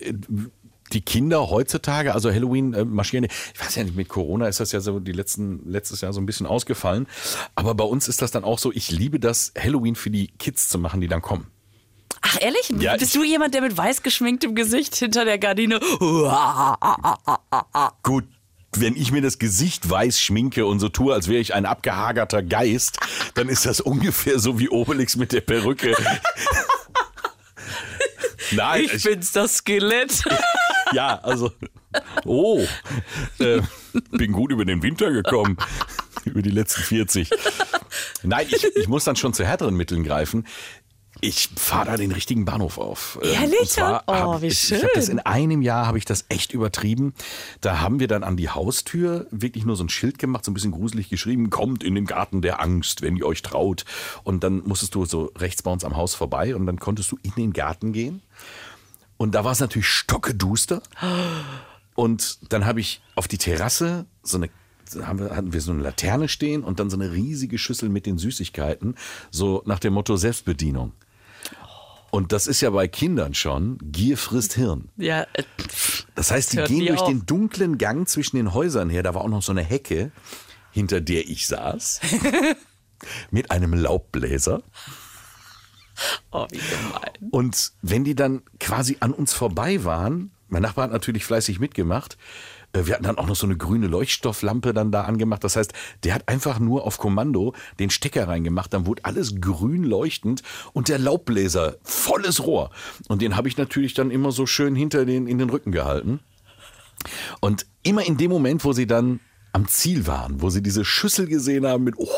die 0.95 1.03
Kinder 1.03 1.51
heutzutage, 1.51 2.15
also 2.15 2.31
Halloween 2.31 2.73
äh, 2.73 2.85
marschieren, 2.85 3.25
ich 3.25 3.61
weiß 3.61 3.75
ja 3.75 3.85
nicht, 3.85 3.97
mit 3.97 4.09
Corona 4.09 4.49
ist 4.49 4.61
das 4.61 4.73
ja 4.73 4.81
so 4.81 5.01
die 5.01 5.13
letzten, 5.13 5.69
letztes 5.69 6.01
Jahr 6.01 6.13
so 6.13 6.21
ein 6.21 6.27
bisschen 6.27 6.47
ausgefallen. 6.47 7.07
Aber 7.55 7.75
bei 7.75 7.85
uns 7.85 8.09
ist 8.09 8.23
das 8.23 8.31
dann 8.31 8.45
auch 8.45 8.59
so, 8.59 8.73
ich 8.73 8.91
liebe 8.91 9.21
das, 9.21 9.53
Halloween 9.59 9.97
für 9.97 10.11
die 10.11 10.29
Kids 10.39 10.69
zu 10.69 10.79
machen, 10.79 11.01
die 11.01 11.09
dann 11.09 11.23
kommen. 11.23 11.49
Ach 12.23 12.39
ehrlich? 12.41 12.73
Ja, 12.79 12.97
Bist 12.97 13.15
du 13.15 13.23
jemand, 13.23 13.55
der 13.55 13.61
mit 13.61 13.77
weiß 13.77 14.03
geschminktem 14.03 14.55
Gesicht 14.55 14.97
hinter 14.97 15.25
der 15.25 15.39
Gardine 15.39 15.81
Gut. 18.03 18.25
Wenn 18.77 18.97
ich 18.97 19.13
mir 19.13 19.23
das 19.23 19.39
Gesicht 19.39 19.89
weiß 19.89 20.21
schminke 20.21 20.67
und 20.67 20.81
so 20.81 20.89
tue, 20.89 21.15
als 21.15 21.29
wäre 21.29 21.41
ich 21.41 21.55
ein 21.55 21.65
abgehagerter 21.65 22.43
Geist, 22.43 22.99
dann 23.35 23.49
ist 23.49 23.67
das 23.67 23.81
ungefähr 23.81 24.41
so 24.41 24.59
wie 24.59 24.69
Obelix 24.69 25.15
mit 25.15 25.31
der 25.31 25.43
Perücke. 25.43 25.95
Nein, 28.53 28.89
Ich 28.93 29.03
bin's, 29.03 29.33
das 29.33 29.59
Skelett. 29.59 30.23
Ja, 30.93 31.19
also. 31.23 31.51
Oh, 32.25 32.65
äh, 33.41 33.63
bin 34.13 34.33
gut 34.33 34.53
über 34.53 34.65
den 34.65 34.83
Winter 34.83 35.11
gekommen. 35.11 35.57
über 36.25 36.43
die 36.43 36.51
letzten 36.51 36.83
40. 36.83 37.31
Nein, 38.23 38.47
ich, 38.49 38.65
ich 38.65 38.87
muss 38.87 39.03
dann 39.05 39.17
schon 39.17 39.33
zu 39.33 39.45
härteren 39.45 39.75
Mitteln 39.75 40.05
greifen. 40.05 40.47
Ich 41.21 41.49
fahre 41.57 41.87
da 41.87 41.97
den 41.97 42.13
richtigen 42.13 42.45
Bahnhof 42.45 42.79
auf. 42.79 43.19
Ähm, 43.23 43.31
Ehrlich? 43.33 43.71
zwar 43.71 44.05
Oh, 44.07 44.43
wie 44.43 44.49
ich, 44.49 44.73
Ich 44.73 44.83
hab 44.83 44.93
das 44.95 45.07
schön. 45.07 45.19
in 45.19 45.19
einem 45.21 45.63
Jahr 45.63 45.87
habe 45.87 45.99
ich 45.99 46.05
das 46.05 46.27
echt 46.29 46.53
übertrieben. 46.53 47.15
Da 47.61 47.81
haben 47.81 48.01
wir 48.01 48.09
dann 48.09 48.25
an 48.25 48.37
die 48.37 48.51
Haustür 48.51 49.27
wirklich 49.31 49.65
nur 49.65 49.77
so 49.77 49.85
ein 49.85 49.89
Schild 49.89 50.19
gemacht, 50.19 50.45
so 50.45 50.51
ein 50.51 50.55
bisschen 50.55 50.73
gruselig 50.73 51.09
geschrieben, 51.09 51.51
kommt 51.51 51.83
in 51.83 51.95
den 51.95 52.05
Garten 52.05 52.43
der 52.43 52.61
Angst, 52.61 53.03
wenn 53.03 53.17
ihr 53.17 53.27
euch 53.27 53.43
traut. 53.43 53.85
Und 54.23 54.45
dann 54.45 54.63
musstest 54.67 54.95
du 54.95 55.05
so 55.05 55.33
rechts 55.37 55.63
bei 55.63 55.71
uns 55.71 55.85
am 55.85 55.97
Haus 55.97 56.15
vorbei 56.15 56.55
und 56.55 56.67
dann 56.67 56.79
konntest 56.79 57.11
du 57.13 57.19
in 57.23 57.33
den 57.37 57.53
Garten 57.53 57.93
gehen. 57.93 58.23
Und 59.17 59.35
da 59.35 59.45
war 59.45 59.53
es 59.53 59.61
natürlich 59.61 59.89
stockeduster. 59.89 60.83
Und 61.95 62.39
dann 62.53 62.67
habe 62.67 62.81
ich 62.81 63.01
auf 63.15 63.29
die 63.29 63.39
Terrasse 63.39 64.07
so 64.23 64.37
eine 64.37 64.51
haben 65.03 65.19
wir, 65.19 65.31
hatten 65.35 65.53
wir 65.53 65.61
so 65.61 65.73
eine 65.73 65.83
Laterne 65.83 66.29
stehen 66.29 66.63
und 66.63 66.79
dann 66.79 66.91
so 66.91 66.97
eine 66.97 67.13
riesige 67.13 67.57
Schüssel 67.57 67.89
mit 67.89 68.05
den 68.05 68.19
Süßigkeiten, 68.19 68.97
so 69.31 69.63
nach 69.65 69.79
dem 69.79 69.95
Motto 69.95 70.17
Selbstbedienung. 70.17 70.93
Und 72.15 72.31
das 72.31 72.47
ist 72.47 72.61
ja 72.61 72.71
bei 72.71 72.87
Kindern 72.87 73.35
schon, 73.35 73.77
Gier 73.83 74.17
frisst 74.17 74.53
Hirn. 74.53 74.89
Ja, 74.97 75.23
äh, 75.33 75.43
Das 76.15 76.31
heißt, 76.31 76.53
die 76.53 76.59
gehen 76.63 76.87
durch 76.87 77.01
auf. 77.01 77.09
den 77.09 77.27
dunklen 77.27 77.77
Gang 77.77 78.09
zwischen 78.09 78.37
den 78.37 78.55
Häusern 78.55 78.89
her. 78.89 79.03
Da 79.03 79.17
war 79.17 79.23
auch 79.23 79.29
noch 79.29 79.43
so 79.43 79.51
eine 79.51 79.65
Hecke, 79.65 80.13
hinter 80.71 81.01
der 81.01 81.29
ich 81.29 81.49
saß, 81.49 82.01
mit 83.33 83.51
einem 83.51 83.75
Laubbläser. 83.75 84.63
Oh, 86.31 86.47
wie 86.53 86.59
gemein. 86.59 87.31
Und 87.33 87.73
wenn 87.83 88.05
die 88.05 88.15
dann 88.15 88.43
quasi 88.61 88.99
an 89.01 89.13
uns 89.13 89.33
vorbei 89.33 89.83
waren, 89.83 90.31
mein 90.47 90.63
Nachbar 90.63 90.85
hat 90.85 90.93
natürlich 90.93 91.25
fleißig 91.25 91.59
mitgemacht. 91.59 92.17
Äh, 92.75 92.87
Wir 92.87 92.95
hatten 92.95 93.05
dann 93.05 93.19
auch 93.19 93.27
noch 93.27 93.37
so 93.37 93.47
eine 93.47 93.57
grüne 93.57 93.87
Leuchtstofflampe 93.87 94.75
dann 94.75 94.93
da 94.93 95.03
angemacht. 95.03 95.43
Das 95.43 95.57
heißt, 95.57 95.73
der 96.03 96.15
hat 96.15 96.29
einfach 96.29 96.59
nur 96.59 96.85
auf 96.85 96.99
Kommando 96.99 97.55
den 97.79 97.91
Stecker 97.91 98.29
reingemacht. 98.29 98.73
Dann 98.75 98.87
wurde 98.87 99.05
alles 99.05 99.41
grün 99.41 99.85
leuchtend 99.85 100.43
und 100.73 100.89
der 100.89 100.99
Laubbläser 100.99 101.77
volles 101.83 102.45
Rohr. 102.45 102.71
Und 103.09 103.23
den 103.23 103.37
habe 103.37 103.49
ich 103.49 103.57
natürlich 103.57 103.95
dann 103.95 104.11
immer 104.11 104.33
so 104.33 104.45
schön 104.47 104.75
hinter 104.75 105.07
den 105.07 105.27
in 105.27 105.39
den 105.39 105.51
Rücken 105.51 105.73
gehalten. 105.73 106.21
Und 107.41 107.67
immer 107.83 108.05
in 108.07 108.17
dem 108.17 108.31
Moment, 108.31 108.65
wo 108.65 108.73
sie 108.73 108.87
dann 108.87 109.21
am 109.53 109.69
Ziel 109.69 110.07
waren, 110.07 110.43
wo 110.43 110.51
sie 110.51 110.63
diese 110.63 110.85
Schüssel 110.85 111.27
gesehen 111.27 111.67
haben 111.67 111.85
mit, 111.85 111.95
oh, 111.97 112.09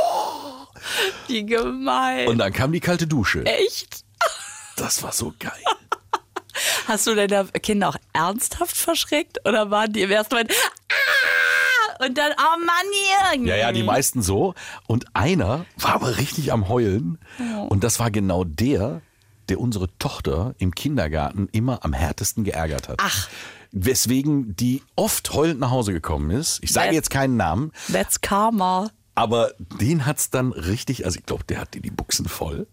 Wie 1.26 1.44
gemein. 1.44 2.28
und 2.28 2.38
dann 2.38 2.52
kam 2.52 2.72
die 2.72 2.80
kalte 2.80 3.06
Dusche. 3.06 3.44
Echt? 3.44 4.04
Das 4.76 5.02
war 5.02 5.12
so 5.12 5.34
geil. 5.38 5.52
Hast 6.86 7.06
du 7.06 7.14
deine 7.14 7.46
Kinder 7.62 7.88
auch 7.88 7.96
ernsthaft 8.12 8.76
verschreckt? 8.76 9.38
Oder 9.46 9.70
waren 9.70 9.92
die 9.92 10.02
im 10.02 10.10
ersten 10.10 10.34
Moment, 10.34 10.52
ah! 10.52 12.04
Und 12.04 12.18
dann, 12.18 12.32
oh 12.32 12.58
Mann, 12.58 13.38
hier. 13.38 13.48
Ja, 13.48 13.56
ja, 13.56 13.72
die 13.72 13.82
meisten 13.82 14.22
so. 14.22 14.54
Und 14.86 15.06
einer 15.14 15.64
war 15.78 15.94
aber 15.94 16.18
richtig 16.18 16.52
am 16.52 16.68
Heulen. 16.68 17.18
Und 17.70 17.84
das 17.84 17.98
war 17.98 18.10
genau 18.10 18.44
der, 18.44 19.00
der 19.48 19.58
unsere 19.60 19.88
Tochter 19.98 20.54
im 20.58 20.74
Kindergarten 20.74 21.48
immer 21.52 21.84
am 21.84 21.94
härtesten 21.94 22.44
geärgert 22.44 22.88
hat. 22.88 22.96
Ach. 23.00 23.28
Weswegen 23.72 24.54
die 24.56 24.82
oft 24.94 25.32
heulend 25.32 25.60
nach 25.60 25.70
Hause 25.70 25.92
gekommen 25.94 26.30
ist. 26.30 26.58
Ich 26.62 26.72
sage 26.72 26.94
jetzt 26.94 27.10
keinen 27.10 27.36
Namen, 27.36 27.72
That's 27.90 28.20
Karma. 28.20 28.90
aber 29.14 29.52
den 29.80 30.04
hat's 30.06 30.30
dann 30.30 30.52
richtig, 30.52 31.04
also 31.06 31.18
ich 31.18 31.26
glaube, 31.26 31.44
der 31.44 31.60
hat 31.60 31.74
die, 31.74 31.80
die 31.80 31.90
Buchsen 31.90 32.28
voll. 32.28 32.66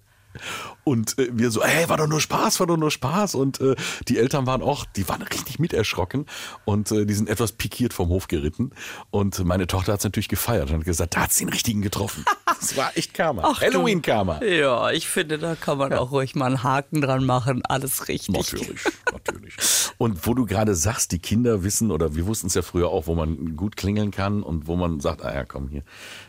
Und 0.83 1.17
äh, 1.17 1.29
wir 1.31 1.51
so, 1.51 1.63
hey, 1.63 1.87
war 1.89 1.97
doch 1.97 2.07
nur 2.07 2.21
Spaß, 2.21 2.59
war 2.59 2.67
doch 2.67 2.77
nur 2.77 2.91
Spaß. 2.91 3.35
Und 3.35 3.59
äh, 3.61 3.75
die 4.07 4.17
Eltern 4.17 4.45
waren 4.45 4.61
auch, 4.61 4.85
die 4.85 5.07
waren 5.07 5.21
richtig 5.21 5.59
miterschrocken 5.59 6.25
und 6.65 6.91
äh, 6.91 7.05
die 7.05 7.13
sind 7.13 7.29
etwas 7.29 7.53
pikiert 7.53 7.93
vom 7.93 8.09
Hof 8.09 8.27
geritten. 8.27 8.71
Und 9.11 9.43
meine 9.45 9.67
Tochter 9.67 9.93
hat's 9.93 10.03
natürlich 10.03 10.29
gefeiert 10.29 10.69
und 10.69 10.77
hat 10.77 10.85
gesagt, 10.85 11.15
da 11.15 11.21
hat's 11.21 11.37
den 11.37 11.49
richtigen 11.49 11.81
getroffen. 11.81 12.25
Das 12.45 12.77
war 12.77 12.95
echt 12.95 13.13
Karma. 13.13 13.59
Halloween-Karma. 13.59 14.43
Ja, 14.43 14.91
ich 14.91 15.07
finde, 15.07 15.37
da 15.37 15.55
kann 15.55 15.77
man 15.77 15.93
auch 15.93 16.11
ruhig 16.11 16.35
mal 16.35 16.45
einen 16.45 16.63
Haken 16.63 17.01
dran 17.01 17.25
machen. 17.25 17.61
Alles 17.65 18.07
richtig. 18.07 18.33
Natürlich, 18.33 18.81
natürlich. 19.11 19.55
Und 19.97 20.25
wo 20.25 20.33
du 20.33 20.45
gerade 20.45 20.75
sagst, 20.75 21.11
die 21.11 21.19
Kinder 21.19 21.63
wissen, 21.63 21.91
oder 21.91 22.15
wir 22.15 22.25
wussten 22.25 22.47
es 22.47 22.53
ja 22.53 22.61
früher 22.61 22.89
auch, 22.89 23.07
wo 23.07 23.15
man 23.15 23.55
gut 23.55 23.75
klingeln 23.75 24.11
kann 24.11 24.43
und 24.43 24.67
wo 24.67 24.75
man 24.75 24.99
sagt, 24.99 25.23
ah 25.23 25.33
ja, 25.33 25.43
komm 25.43 25.67
hier, 25.67 25.83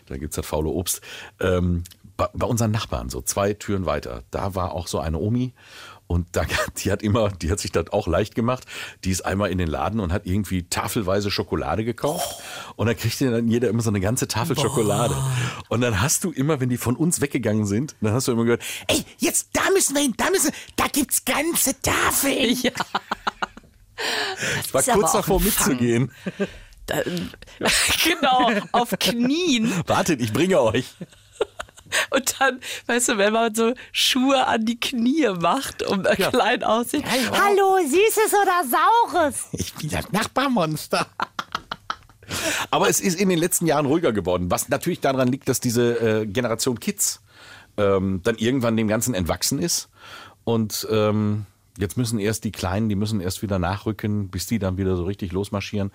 da 0.07 0.17
gibt's 0.17 0.37
das 0.37 0.47
faule 0.47 0.71
Obst. 0.71 1.01
Ähm, 1.41 1.85
bei, 2.17 2.29
bei 2.33 2.47
unseren 2.47 2.71
Nachbarn, 2.71 3.09
so 3.09 3.21
zwei 3.23 3.55
Türen 3.55 3.87
weiter, 3.87 4.23
da 4.31 4.55
war 4.55 4.73
auch 4.73 4.87
so 4.87 4.99
eine 4.99 5.19
Omi. 5.19 5.55
Und 6.07 6.29
da, 6.33 6.43
die 6.79 6.93
hat 6.93 7.03
immer, 7.03 7.31
die 7.31 7.51
hat 7.51 7.59
sich 7.59 7.73
das 7.73 7.91
auch 7.93 8.07
leicht 8.07 8.35
gemacht. 8.35 8.65
Die 9.05 9.11
ist 9.11 9.25
einmal 9.25 9.51
in 9.51 9.59
den 9.59 9.69
Laden 9.69 10.01
und 10.01 10.13
hat 10.13 10.27
irgendwie 10.27 10.65
tafelweise 10.69 11.31
Schokolade 11.31 11.85
gekauft. 11.85 12.43
Und 12.77 12.87
dann 12.87 12.97
kriegt 12.97 13.21
dann 13.21 13.49
jeder 13.49 13.69
immer 13.69 13.83
so 13.83 13.91
eine 13.91 14.01
ganze 14.01 14.29
Tafel 14.29 14.59
Schokolade. 14.59 15.17
Und 15.69 15.81
dann 15.81 16.01
hast 16.01 16.25
du 16.25 16.31
immer, 16.31 16.61
wenn 16.61 16.69
die 16.69 16.77
von 16.77 16.97
uns 16.97 17.21
weggegangen 17.21 17.67
sind, 17.67 17.97
dann 18.01 18.13
hast 18.13 18.29
du 18.29 18.33
immer 18.33 18.45
gehört, 18.45 18.63
ey, 18.89 19.05
jetzt 19.19 19.49
da 19.53 19.63
müssen 19.73 19.95
wir 19.95 20.03
hin, 20.03 20.15
da 20.17 20.31
müssen 20.31 20.47
wir, 20.47 20.55
da 20.77 20.87
gibt's 20.89 21.25
ganze 21.25 21.81
Tafeln. 21.81 22.57
Ja. 22.63 22.73
Ich 24.65 24.75
war 24.75 24.83
kurz 24.83 25.13
davor 25.13 25.41
mitzugehen. 25.41 26.11
Da, 26.87 26.97
genau, 28.05 28.51
auf 28.73 28.91
Knien. 28.99 29.73
Wartet, 29.87 30.21
ich 30.21 30.33
bringe 30.33 30.61
euch. 30.61 30.95
Und 32.11 32.37
dann, 32.39 32.61
weißt 32.87 33.11
du, 33.11 33.19
wenn 33.19 33.33
man 33.33 33.55
so 33.55 33.75
Schuhe 33.93 34.47
an 34.47 34.65
die 34.65 34.79
Knie 34.79 35.29
macht, 35.41 35.83
um 35.83 36.05
äh, 36.05 36.17
klein 36.17 36.63
aussieht. 36.63 37.05
Hallo, 37.05 37.79
süßes 37.83 38.33
oder 38.33 38.65
saures? 38.69 39.47
Ich 39.53 39.75
bin 39.75 39.91
das 39.91 40.11
Nachbarmonster. 40.13 41.07
Aber 42.71 42.89
es 42.89 43.01
ist 43.01 43.21
in 43.21 43.29
den 43.29 43.39
letzten 43.39 43.67
Jahren 43.67 43.87
ruhiger 43.87 44.13
geworden, 44.13 44.51
was 44.51 44.69
natürlich 44.69 45.01
daran 45.01 45.29
liegt, 45.29 45.49
dass 45.49 45.61
diese 45.61 46.23
äh, 46.23 46.27
Generation 46.27 46.81
Kids 46.81 47.21
ähm, 47.77 48.21
dann 48.23 48.37
irgendwann 48.37 48.77
dem 48.77 48.89
Ganzen 48.89 49.15
entwachsen 49.15 49.59
ist. 49.59 49.89
Und 50.45 50.87
ähm, 50.91 51.47
jetzt 51.79 51.97
müssen 51.97 52.19
erst 52.19 52.45
die 52.45 52.53
Kleinen, 52.53 52.89
die 52.89 52.95
müssen 52.95 53.21
erst 53.21 53.43
wieder 53.43 53.59
nachrücken, 53.59 54.29
bis 54.29 54.47
die 54.47 54.59
dann 54.59 54.77
wieder 54.77 54.97
so 54.97 55.05
richtig 55.05 55.33
losmarschieren. 55.33 55.91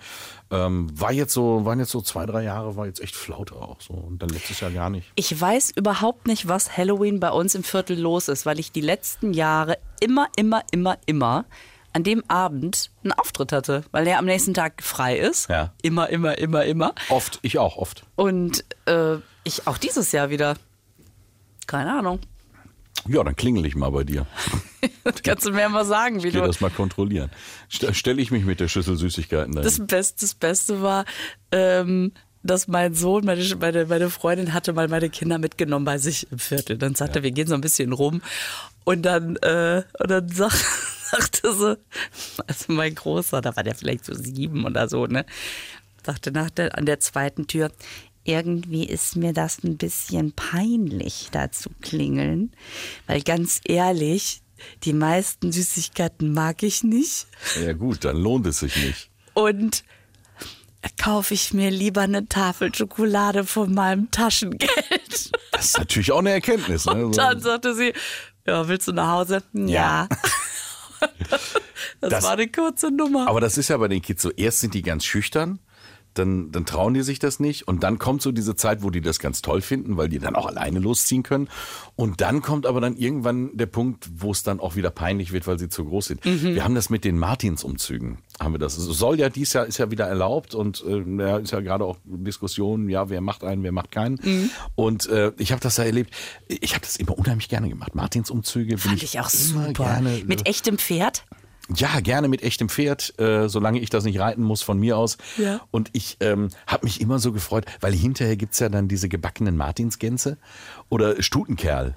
Ähm, 0.50 0.88
war 0.98 1.12
jetzt 1.12 1.32
so, 1.32 1.64
waren 1.64 1.78
jetzt 1.78 1.90
so 1.90 2.00
zwei, 2.00 2.26
drei 2.26 2.42
Jahre, 2.42 2.76
war 2.76 2.86
jetzt 2.86 3.00
echt 3.00 3.16
Flaute 3.16 3.56
auch 3.56 3.80
so. 3.80 3.94
Und 3.94 4.22
dann 4.22 4.28
letztes 4.28 4.60
Jahr 4.60 4.70
gar 4.70 4.90
nicht. 4.90 5.10
Ich 5.14 5.38
weiß 5.38 5.72
überhaupt 5.74 6.26
nicht, 6.26 6.48
was 6.48 6.76
Halloween 6.76 7.20
bei 7.20 7.30
uns 7.30 7.54
im 7.54 7.64
Viertel 7.64 7.98
los 7.98 8.28
ist, 8.28 8.46
weil 8.46 8.58
ich 8.58 8.72
die 8.72 8.80
letzten 8.80 9.32
Jahre 9.32 9.78
immer, 10.00 10.28
immer, 10.36 10.62
immer, 10.70 10.98
immer 11.06 11.44
an 11.92 12.04
dem 12.04 12.22
Abend 12.28 12.90
einen 13.02 13.12
Auftritt 13.12 13.52
hatte, 13.52 13.84
weil 13.90 14.06
er 14.06 14.18
am 14.18 14.24
nächsten 14.24 14.54
Tag 14.54 14.82
frei 14.82 15.18
ist. 15.18 15.48
Ja. 15.48 15.72
Immer, 15.82 16.08
immer, 16.10 16.38
immer, 16.38 16.64
immer. 16.64 16.94
Oft, 17.08 17.40
ich 17.42 17.58
auch, 17.58 17.76
oft. 17.76 18.04
Und 18.16 18.64
äh, 18.86 19.16
ich 19.44 19.66
auch 19.66 19.78
dieses 19.78 20.12
Jahr 20.12 20.30
wieder. 20.30 20.56
Keine 21.66 21.92
Ahnung. 21.92 22.20
Ja, 23.08 23.24
dann 23.24 23.34
klingel 23.34 23.64
ich 23.66 23.74
mal 23.74 23.90
bei 23.90 24.04
dir. 24.04 24.26
Kannst 25.24 25.46
du 25.46 25.52
mir 25.52 25.68
mal 25.68 25.84
sagen, 25.84 26.22
wie 26.22 26.28
Ich 26.28 26.34
du. 26.34 26.40
das 26.40 26.60
mal 26.60 26.70
kontrollieren. 26.70 27.30
St 27.72 27.94
Stelle 27.94 28.20
ich 28.20 28.30
mich 28.30 28.44
mit 28.44 28.60
der 28.60 28.68
Schüssel 28.68 28.96
Süßigkeiten 28.96 29.54
dahin. 29.54 29.64
Das 29.64 29.86
Beste, 29.86 30.20
das 30.20 30.34
Beste 30.34 30.82
war, 30.82 31.04
ähm, 31.52 32.12
dass 32.42 32.68
mein 32.68 32.94
Sohn, 32.94 33.24
meine, 33.24 33.44
meine, 33.56 33.86
meine 33.86 34.10
Freundin 34.10 34.54
hatte 34.54 34.72
mal 34.72 34.88
meine 34.88 35.10
Kinder 35.10 35.38
mitgenommen 35.38 35.84
bei 35.84 35.98
sich 35.98 36.30
im 36.32 36.38
Viertel. 36.38 36.78
Dann 36.78 36.94
sagte 36.94 37.20
er, 37.20 37.22
wir 37.22 37.32
gehen 37.32 37.46
so 37.46 37.54
ein 37.54 37.60
bisschen 37.60 37.92
rum. 37.92 38.22
Und 38.84 39.02
dann, 39.02 39.36
äh, 39.36 39.82
und 39.98 40.10
dann 40.10 40.28
sag, 40.28 40.52
sagte 41.10 41.52
sie, 41.54 41.78
also 42.46 42.72
mein 42.72 42.94
Großer, 42.94 43.40
da 43.40 43.54
war 43.56 43.62
der 43.62 43.74
vielleicht 43.74 44.04
so 44.04 44.14
sieben 44.14 44.64
oder 44.64 44.88
so, 44.88 45.06
ne? 45.06 45.26
Sagte 46.04 46.32
nach 46.32 46.48
der, 46.48 46.78
an 46.78 46.86
der 46.86 46.98
zweiten 47.00 47.46
Tür, 47.46 47.70
irgendwie 48.24 48.84
ist 48.86 49.16
mir 49.16 49.32
das 49.32 49.62
ein 49.62 49.76
bisschen 49.76 50.32
peinlich, 50.32 51.28
da 51.32 51.50
zu 51.50 51.70
klingeln. 51.82 52.52
Weil 53.06 53.22
ganz 53.22 53.60
ehrlich, 53.64 54.40
die 54.84 54.92
meisten 54.92 55.52
Süßigkeiten 55.52 56.32
mag 56.32 56.62
ich 56.62 56.82
nicht. 56.82 57.26
Ja 57.62 57.72
gut, 57.72 58.04
dann 58.04 58.16
lohnt 58.16 58.46
es 58.46 58.60
sich 58.60 58.76
nicht. 58.76 59.10
Und 59.34 59.84
kaufe 60.96 61.34
ich 61.34 61.52
mir 61.52 61.70
lieber 61.70 62.00
eine 62.02 62.26
Tafel 62.28 62.74
Schokolade 62.74 63.44
von 63.44 63.74
meinem 63.74 64.10
Taschengeld. 64.10 65.30
Das 65.52 65.64
ist 65.66 65.78
natürlich 65.78 66.10
auch 66.12 66.18
eine 66.20 66.30
Erkenntnis. 66.30 66.86
Ne? 66.86 67.04
Und 67.06 67.16
dann 67.18 67.40
sagte 67.40 67.74
sie, 67.74 67.92
ja, 68.46 68.66
willst 68.66 68.88
du 68.88 68.92
nach 68.92 69.08
Hause? 69.08 69.42
Ja. 69.52 70.08
das, 72.00 72.10
Das- 72.10 72.24
war 72.24 72.32
eine 72.32 72.48
kurze 72.48 72.90
Nummer. 72.90 73.28
Aber 73.28 73.40
das 73.40 73.58
ist 73.58 73.68
ja 73.68 73.76
bei 73.76 73.88
den 73.88 74.00
Kids 74.02 74.22
so, 74.22 74.30
erst 74.30 74.60
sind 74.60 74.74
die 74.74 74.82
ganz 74.82 75.04
schüchtern, 75.04 75.58
dann, 76.14 76.50
dann 76.52 76.66
trauen 76.66 76.94
die 76.94 77.02
sich 77.02 77.18
das 77.18 77.40
nicht 77.40 77.68
und 77.68 77.82
dann 77.82 77.98
kommt 77.98 78.22
so 78.22 78.32
diese 78.32 78.56
Zeit, 78.56 78.82
wo 78.82 78.90
die 78.90 79.00
das 79.00 79.18
ganz 79.18 79.42
toll 79.42 79.60
finden, 79.60 79.96
weil 79.96 80.08
die 80.08 80.18
dann 80.18 80.34
auch 80.34 80.46
alleine 80.46 80.78
losziehen 80.78 81.22
können. 81.22 81.48
Und 81.96 82.20
dann 82.20 82.42
kommt 82.42 82.66
aber 82.66 82.80
dann 82.80 82.96
irgendwann 82.96 83.56
der 83.56 83.66
Punkt, 83.66 84.08
wo 84.16 84.32
es 84.32 84.42
dann 84.42 84.60
auch 84.60 84.76
wieder 84.76 84.90
peinlich 84.90 85.32
wird, 85.32 85.46
weil 85.46 85.58
sie 85.58 85.68
zu 85.68 85.84
groß 85.84 86.06
sind. 86.06 86.24
Wir 86.24 86.64
haben 86.64 86.74
das 86.74 86.90
mit 86.90 87.04
den 87.04 87.18
Martinsumzügen, 87.18 88.18
haben 88.40 88.54
wir 88.54 88.58
das. 88.58 88.76
Soll 88.76 89.18
ja 89.18 89.28
dies 89.28 89.52
Jahr, 89.52 89.66
ist 89.66 89.78
ja 89.78 89.90
wieder 89.90 90.06
erlaubt 90.06 90.54
und 90.54 90.84
äh, 90.86 91.42
ist 91.42 91.52
ja 91.52 91.60
gerade 91.60 91.84
auch 91.84 91.96
Diskussion, 92.04 92.88
ja, 92.88 93.08
wer 93.08 93.20
macht 93.20 93.44
einen, 93.44 93.62
wer 93.62 93.72
macht 93.72 93.90
keinen. 93.90 94.50
Und 94.74 95.08
äh, 95.08 95.32
ich 95.38 95.52
habe 95.52 95.60
das 95.60 95.76
da 95.76 95.84
erlebt, 95.84 96.14
ich 96.48 96.74
habe 96.74 96.82
das 96.84 96.96
immer 96.96 97.16
unheimlich 97.16 97.48
gerne 97.48 97.68
gemacht. 97.68 97.94
Martinsumzüge 97.94 98.78
Fand 98.78 98.96
ich, 98.96 99.14
ich 99.14 99.20
auch 99.20 99.28
super. 99.30 99.72
Gerne, 99.72 100.22
Mit 100.26 100.46
echtem 100.46 100.78
Pferd? 100.78 101.24
Ja, 101.76 102.00
gerne 102.00 102.28
mit 102.28 102.42
echtem 102.42 102.68
Pferd, 102.68 103.18
äh, 103.18 103.48
solange 103.48 103.80
ich 103.80 103.90
das 103.90 104.04
nicht 104.04 104.18
reiten 104.18 104.42
muss 104.42 104.62
von 104.62 104.78
mir 104.78 104.96
aus. 104.96 105.18
Ja. 105.36 105.60
Und 105.70 105.90
ich 105.92 106.16
ähm, 106.20 106.48
habe 106.66 106.84
mich 106.84 107.00
immer 107.00 107.18
so 107.18 107.32
gefreut, 107.32 107.66
weil 107.80 107.92
hinterher 107.92 108.36
gibt's 108.36 108.58
ja 108.58 108.68
dann 108.68 108.88
diese 108.88 109.08
gebackenen 109.08 109.56
Martinsgänse 109.56 110.38
oder 110.88 111.22
Stutenkerl 111.22 111.96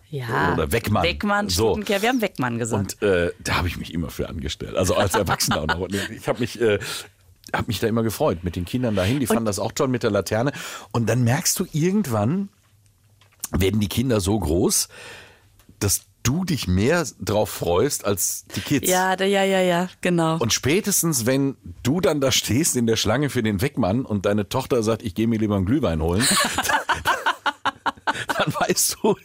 oder 0.53 0.71
Weckmann. 0.71 1.03
Weckmann, 1.03 1.49
so. 1.49 1.71
Stutenkerl. 1.71 2.01
Wir 2.01 2.09
haben 2.09 2.21
Weckmann 2.21 2.59
gesagt. 2.59 3.01
Und 3.01 3.07
äh, 3.07 3.31
da 3.43 3.57
habe 3.57 3.67
ich 3.67 3.77
mich 3.77 3.93
immer 3.93 4.09
für 4.09 4.29
angestellt. 4.29 4.75
Also 4.75 4.95
als 4.95 5.15
Erwachsener 5.15 5.61
auch 5.61 5.67
noch. 5.67 5.79
Und 5.79 5.93
Ich 5.93 6.27
habe 6.27 6.39
mich, 6.39 6.59
äh, 6.61 6.79
hab 7.51 7.67
mich 7.67 7.79
da 7.79 7.87
immer 7.87 8.03
gefreut 8.03 8.43
mit 8.43 8.55
den 8.55 8.65
Kindern 8.65 8.95
dahin. 8.95 9.19
Die 9.19 9.27
fanden 9.27 9.45
das 9.45 9.59
auch 9.59 9.71
toll 9.71 9.87
mit 9.87 10.03
der 10.03 10.11
Laterne. 10.11 10.51
Und 10.91 11.07
dann 11.09 11.23
merkst 11.23 11.59
du 11.59 11.65
irgendwann, 11.71 12.49
werden 13.51 13.79
die 13.79 13.89
Kinder 13.89 14.19
so 14.19 14.39
groß, 14.39 14.89
dass 15.79 16.05
du 16.23 16.45
dich 16.45 16.67
mehr 16.67 17.05
drauf 17.19 17.49
freust 17.49 18.05
als 18.05 18.45
die 18.55 18.61
Kids. 18.61 18.89
ja, 18.89 19.15
ja, 19.21 19.43
ja, 19.43 19.61
ja, 19.61 19.89
genau. 20.01 20.37
Und 20.37 20.53
spätestens, 20.53 21.25
wenn 21.25 21.55
du 21.83 21.99
dann 22.01 22.21
da 22.21 22.31
stehst 22.31 22.75
in 22.75 22.87
der 22.87 22.95
Schlange 22.95 23.29
für 23.29 23.43
den 23.43 23.61
Weckmann 23.61 24.05
und 24.05 24.25
deine 24.25 24.49
Tochter 24.49 24.81
sagt, 24.83 25.03
ich 25.03 25.15
gehe 25.15 25.27
mir 25.27 25.37
lieber 25.37 25.55
einen 25.55 25.65
Glühwein 25.65 26.01
holen, 26.01 26.25
dann 28.37 28.53
weißt 28.59 28.97
du, 29.01 29.15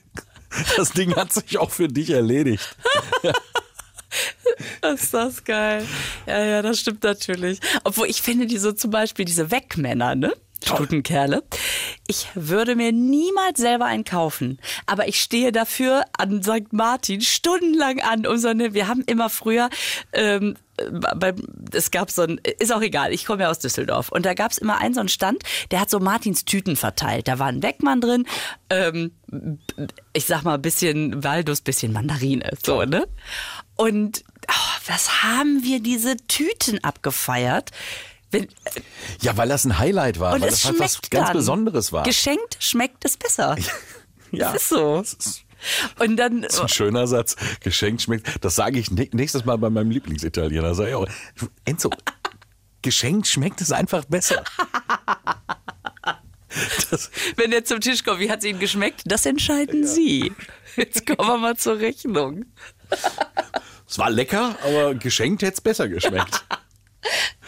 das 0.76 0.92
Ding 0.92 1.14
hat 1.14 1.32
sich 1.32 1.58
auch 1.58 1.70
für 1.70 1.88
dich 1.88 2.10
erledigt. 2.10 2.76
Ist 4.82 5.14
das 5.14 5.44
geil. 5.44 5.86
Ja, 6.26 6.44
ja, 6.44 6.62
das 6.62 6.80
stimmt 6.80 7.02
natürlich. 7.04 7.60
Obwohl 7.84 8.08
ich 8.08 8.22
finde, 8.22 8.46
diese 8.46 8.74
zum 8.74 8.90
Beispiel, 8.90 9.24
diese 9.24 9.50
Weckmänner, 9.50 10.14
ne? 10.14 10.32
Stutenkerle. 10.64 11.42
Ich 12.06 12.28
würde 12.34 12.74
mir 12.74 12.92
niemals 12.92 13.58
selber 13.58 13.86
einen 13.86 14.04
kaufen, 14.04 14.58
aber 14.86 15.08
ich 15.08 15.20
stehe 15.20 15.52
dafür 15.52 16.04
an 16.16 16.42
St. 16.42 16.72
Martin 16.72 17.20
stundenlang 17.20 18.00
an, 18.00 18.26
um 18.26 18.38
so 18.38 18.48
eine, 18.48 18.74
wir 18.74 18.88
haben 18.88 19.02
immer 19.06 19.30
früher, 19.30 19.70
ähm, 20.12 20.56
bei, 21.16 21.34
es 21.72 21.90
gab 21.90 22.10
so 22.10 22.22
ein, 22.22 22.40
ist 22.58 22.72
auch 22.72 22.82
egal, 22.82 23.12
ich 23.12 23.24
komme 23.24 23.42
ja 23.42 23.50
aus 23.50 23.58
Düsseldorf 23.58 24.10
und 24.10 24.24
da 24.24 24.34
gab 24.34 24.52
es 24.52 24.58
immer 24.58 24.78
einen 24.78 24.94
so 24.94 25.00
einen 25.00 25.08
Stand, 25.08 25.42
der 25.70 25.80
hat 25.80 25.90
so 25.90 25.98
Martins 25.98 26.44
Tüten 26.44 26.76
verteilt. 26.76 27.28
Da 27.28 27.38
war 27.38 27.48
ein 27.48 27.60
Beckmann 27.60 28.00
drin, 28.00 28.26
ähm, 28.70 29.12
ich 30.12 30.26
sag 30.26 30.42
mal 30.42 30.58
bisschen 30.58 31.24
Waldus, 31.24 31.60
bisschen 31.60 31.92
Mandarine, 31.92 32.50
so, 32.64 32.84
ne? 32.84 33.08
Und 33.76 34.24
oh, 34.48 34.80
was 34.86 35.22
haben 35.22 35.62
wir 35.62 35.80
diese 35.80 36.16
Tüten 36.16 36.82
abgefeiert? 36.82 37.70
Wenn, 38.30 38.48
Ja, 39.22 39.36
weil 39.36 39.48
das 39.48 39.64
ein 39.64 39.78
Highlight 39.78 40.20
war, 40.20 40.34
und 40.34 40.42
weil 40.42 40.48
es 40.48 40.56
das 40.62 40.64
halt 40.66 40.80
was 40.80 40.94
schmeckt 40.96 41.10
ganz 41.10 41.26
dann. 41.28 41.36
Besonderes 41.36 41.92
war. 41.92 42.02
Geschenkt 42.04 42.56
schmeckt 42.60 43.04
es 43.04 43.16
besser. 43.16 43.56
ja. 44.32 44.52
Das 44.52 44.62
ist 44.62 44.68
so. 44.68 45.02
Und 45.98 46.16
dann, 46.16 46.42
Das 46.42 46.54
ist 46.54 46.60
ein 46.60 46.68
schöner 46.68 47.06
Satz. 47.06 47.36
Geschenkt 47.60 48.02
schmeckt. 48.02 48.44
Das 48.44 48.54
sage 48.54 48.78
ich 48.78 48.88
nä- 48.88 49.08
nächstes 49.14 49.44
Mal 49.44 49.56
bei 49.58 49.70
meinem 49.70 49.90
Lieblingsitaliener. 49.90 50.74
Sag 50.74 50.88
ich 50.88 50.94
auch, 50.94 51.06
Enzo, 51.64 51.90
geschenkt 52.82 53.26
schmeckt 53.26 53.60
es 53.60 53.72
einfach 53.72 54.04
besser. 54.04 54.44
Das, 56.90 57.10
wenn 57.36 57.52
er 57.52 57.64
zum 57.64 57.80
Tisch 57.80 58.04
kommt, 58.04 58.20
wie 58.20 58.30
hat 58.30 58.38
es 58.40 58.44
Ihnen 58.44 58.58
geschmeckt? 58.58 59.02
Das 59.04 59.26
entscheiden 59.26 59.86
Sie. 59.86 60.32
Jetzt 60.76 61.06
kommen 61.06 61.28
wir 61.28 61.36
mal 61.38 61.56
zur 61.56 61.78
Rechnung. 61.78 62.44
es 63.88 63.98
war 63.98 64.10
lecker, 64.10 64.56
aber 64.64 64.94
geschenkt 64.94 65.42
hätte 65.42 65.54
es 65.54 65.60
besser 65.60 65.88
geschmeckt. 65.88 66.44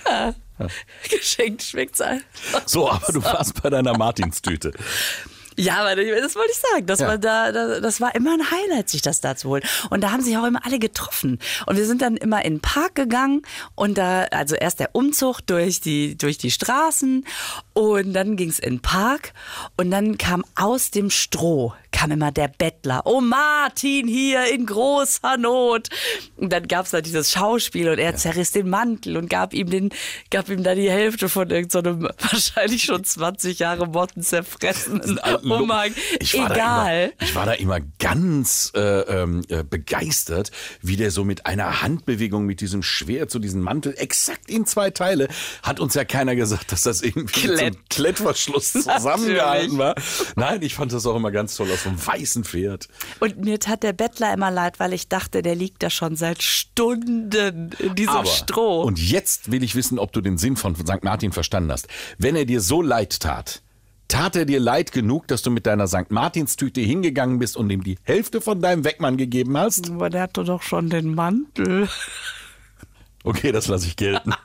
Geschenkt 1.10 1.62
schmeckt 1.62 1.94
es 1.94 2.00
einfach. 2.00 2.62
So, 2.66 2.90
aber 2.90 3.12
du 3.12 3.22
warst 3.22 3.62
bei 3.62 3.70
deiner 3.70 3.96
Martinstüte. 3.96 4.72
Ja, 5.56 5.82
aber 5.82 5.94
das 5.96 6.36
wollte 6.36 6.52
ich 6.52 6.58
sagen. 6.58 6.86
Das, 6.86 7.00
Ja. 7.00 7.08
war 7.08 7.18
da, 7.18 7.52
da, 7.52 7.80
das 7.80 8.00
war 8.00 8.14
immer 8.14 8.32
ein 8.32 8.50
Highlight, 8.50 8.88
sich 8.88 9.02
das 9.02 9.20
da 9.20 9.36
zu 9.36 9.48
holen. 9.50 9.62
Und 9.90 10.00
da 10.02 10.10
haben 10.10 10.22
sich 10.22 10.36
auch 10.38 10.44
immer 10.46 10.64
alle 10.64 10.78
getroffen. 10.78 11.38
Und 11.66 11.76
wir 11.76 11.84
sind 11.84 12.00
dann 12.00 12.16
immer 12.16 12.42
in 12.44 12.54
den 12.54 12.60
Park 12.60 12.94
gegangen 12.94 13.42
und 13.74 13.98
da, 13.98 14.22
also 14.30 14.54
erst 14.54 14.80
der 14.80 14.94
Umzug 14.94 15.40
durch 15.46 15.80
die, 15.80 16.16
durch 16.16 16.38
die 16.38 16.50
Straßen 16.50 17.26
und 17.74 18.12
dann 18.14 18.36
ging 18.36 18.48
es 18.48 18.58
in 18.58 18.76
den 18.76 18.80
Park 18.80 19.34
und 19.76 19.90
dann 19.90 20.16
kam 20.16 20.44
aus 20.54 20.92
dem 20.92 21.10
Stroh, 21.10 21.74
kam 22.00 22.12
immer 22.12 22.32
der 22.32 22.48
Bettler. 22.48 23.02
Oh, 23.04 23.20
Martin 23.20 24.08
hier 24.08 24.50
in 24.50 24.64
großer 24.64 25.36
Not. 25.36 25.90
Und 26.38 26.50
dann 26.50 26.66
gab 26.66 26.86
es 26.86 26.92
da 26.92 27.02
dieses 27.02 27.30
Schauspiel 27.30 27.90
und 27.90 27.98
er 27.98 28.16
zerriss 28.16 28.52
den 28.52 28.70
Mantel 28.70 29.18
und 29.18 29.28
gab 29.28 29.52
ihm, 29.52 29.68
den, 29.68 29.90
gab 30.30 30.48
ihm 30.48 30.62
da 30.62 30.74
die 30.74 30.90
Hälfte 30.90 31.28
von 31.28 31.50
irgendeinem 31.50 32.04
wahrscheinlich 32.18 32.84
schon 32.84 33.04
20 33.04 33.58
Jahre 33.58 33.86
Motten 33.86 34.22
zerfressenen 34.22 35.18
alten 35.18 35.50
Umhang. 35.50 35.92
Ich 36.20 36.32
war 36.38 36.48
Da 36.48 36.54
Egal. 36.54 37.02
immer, 37.02 37.12
ich 37.20 37.34
war 37.34 37.44
da 37.46 37.52
immer 37.52 37.80
ganz 37.98 38.72
äh, 38.74 38.80
ähm, 38.80 39.42
äh, 39.50 39.62
begeistert, 39.62 40.52
wie 40.80 40.96
der 40.96 41.10
so 41.10 41.24
mit 41.24 41.44
einer 41.44 41.82
Handbewegung 41.82 42.46
mit 42.46 42.62
diesem 42.62 42.82
Schwert, 42.82 43.30
so 43.30 43.38
diesen 43.38 43.60
Mantel, 43.60 43.92
exakt 43.98 44.48
in 44.48 44.64
zwei 44.64 44.88
Teile, 44.88 45.28
hat 45.62 45.80
uns 45.80 45.92
ja 45.92 46.06
keiner 46.06 46.34
gesagt, 46.34 46.72
dass 46.72 46.80
das 46.80 47.02
irgendwie 47.02 47.46
so 47.46 47.52
Klett. 47.52 47.90
Klettverschluss 47.90 48.72
zusammengehalten 48.72 49.76
war. 49.76 49.96
Nein, 50.36 50.62
ich 50.62 50.74
fand 50.74 50.94
das 50.94 51.04
auch 51.04 51.16
immer 51.16 51.30
ganz 51.30 51.56
toll, 51.56 51.70
auf 51.70 51.80
so 51.80 51.89
einem 51.90 52.06
weißen 52.06 52.44
Pferd. 52.44 52.88
Und 53.20 53.38
mir 53.44 53.60
tat 53.60 53.82
der 53.82 53.92
Bettler 53.92 54.32
immer 54.32 54.50
leid, 54.50 54.80
weil 54.80 54.92
ich 54.92 55.08
dachte, 55.08 55.42
der 55.42 55.54
liegt 55.54 55.82
da 55.82 55.90
schon 55.90 56.16
seit 56.16 56.42
Stunden 56.42 57.30
in 57.78 57.94
diesem 57.94 58.14
Aber, 58.14 58.26
Stroh. 58.26 58.82
und 58.82 58.98
jetzt 58.98 59.50
will 59.52 59.62
ich 59.62 59.74
wissen, 59.74 59.98
ob 59.98 60.12
du 60.12 60.20
den 60.20 60.38
Sinn 60.38 60.56
von 60.56 60.74
St. 60.74 61.02
Martin 61.02 61.32
verstanden 61.32 61.72
hast. 61.72 61.88
Wenn 62.18 62.36
er 62.36 62.44
dir 62.44 62.60
so 62.60 62.82
leid 62.82 63.20
tat, 63.20 63.62
tat 64.08 64.36
er 64.36 64.44
dir 64.44 64.60
leid 64.60 64.92
genug, 64.92 65.28
dass 65.28 65.42
du 65.42 65.50
mit 65.50 65.66
deiner 65.66 65.86
St. 65.86 66.10
Martinstüte 66.10 66.80
hingegangen 66.80 67.38
bist 67.38 67.56
und 67.56 67.70
ihm 67.70 67.84
die 67.84 67.98
Hälfte 68.02 68.40
von 68.40 68.60
deinem 68.60 68.84
Weckmann 68.84 69.16
gegeben 69.16 69.56
hast? 69.56 69.90
aber 69.90 70.10
der 70.10 70.22
hatte 70.22 70.44
doch 70.44 70.62
schon 70.62 70.90
den 70.90 71.14
Mantel. 71.14 71.88
Okay, 73.22 73.52
das 73.52 73.68
lasse 73.68 73.86
ich 73.86 73.96
gelten. 73.96 74.32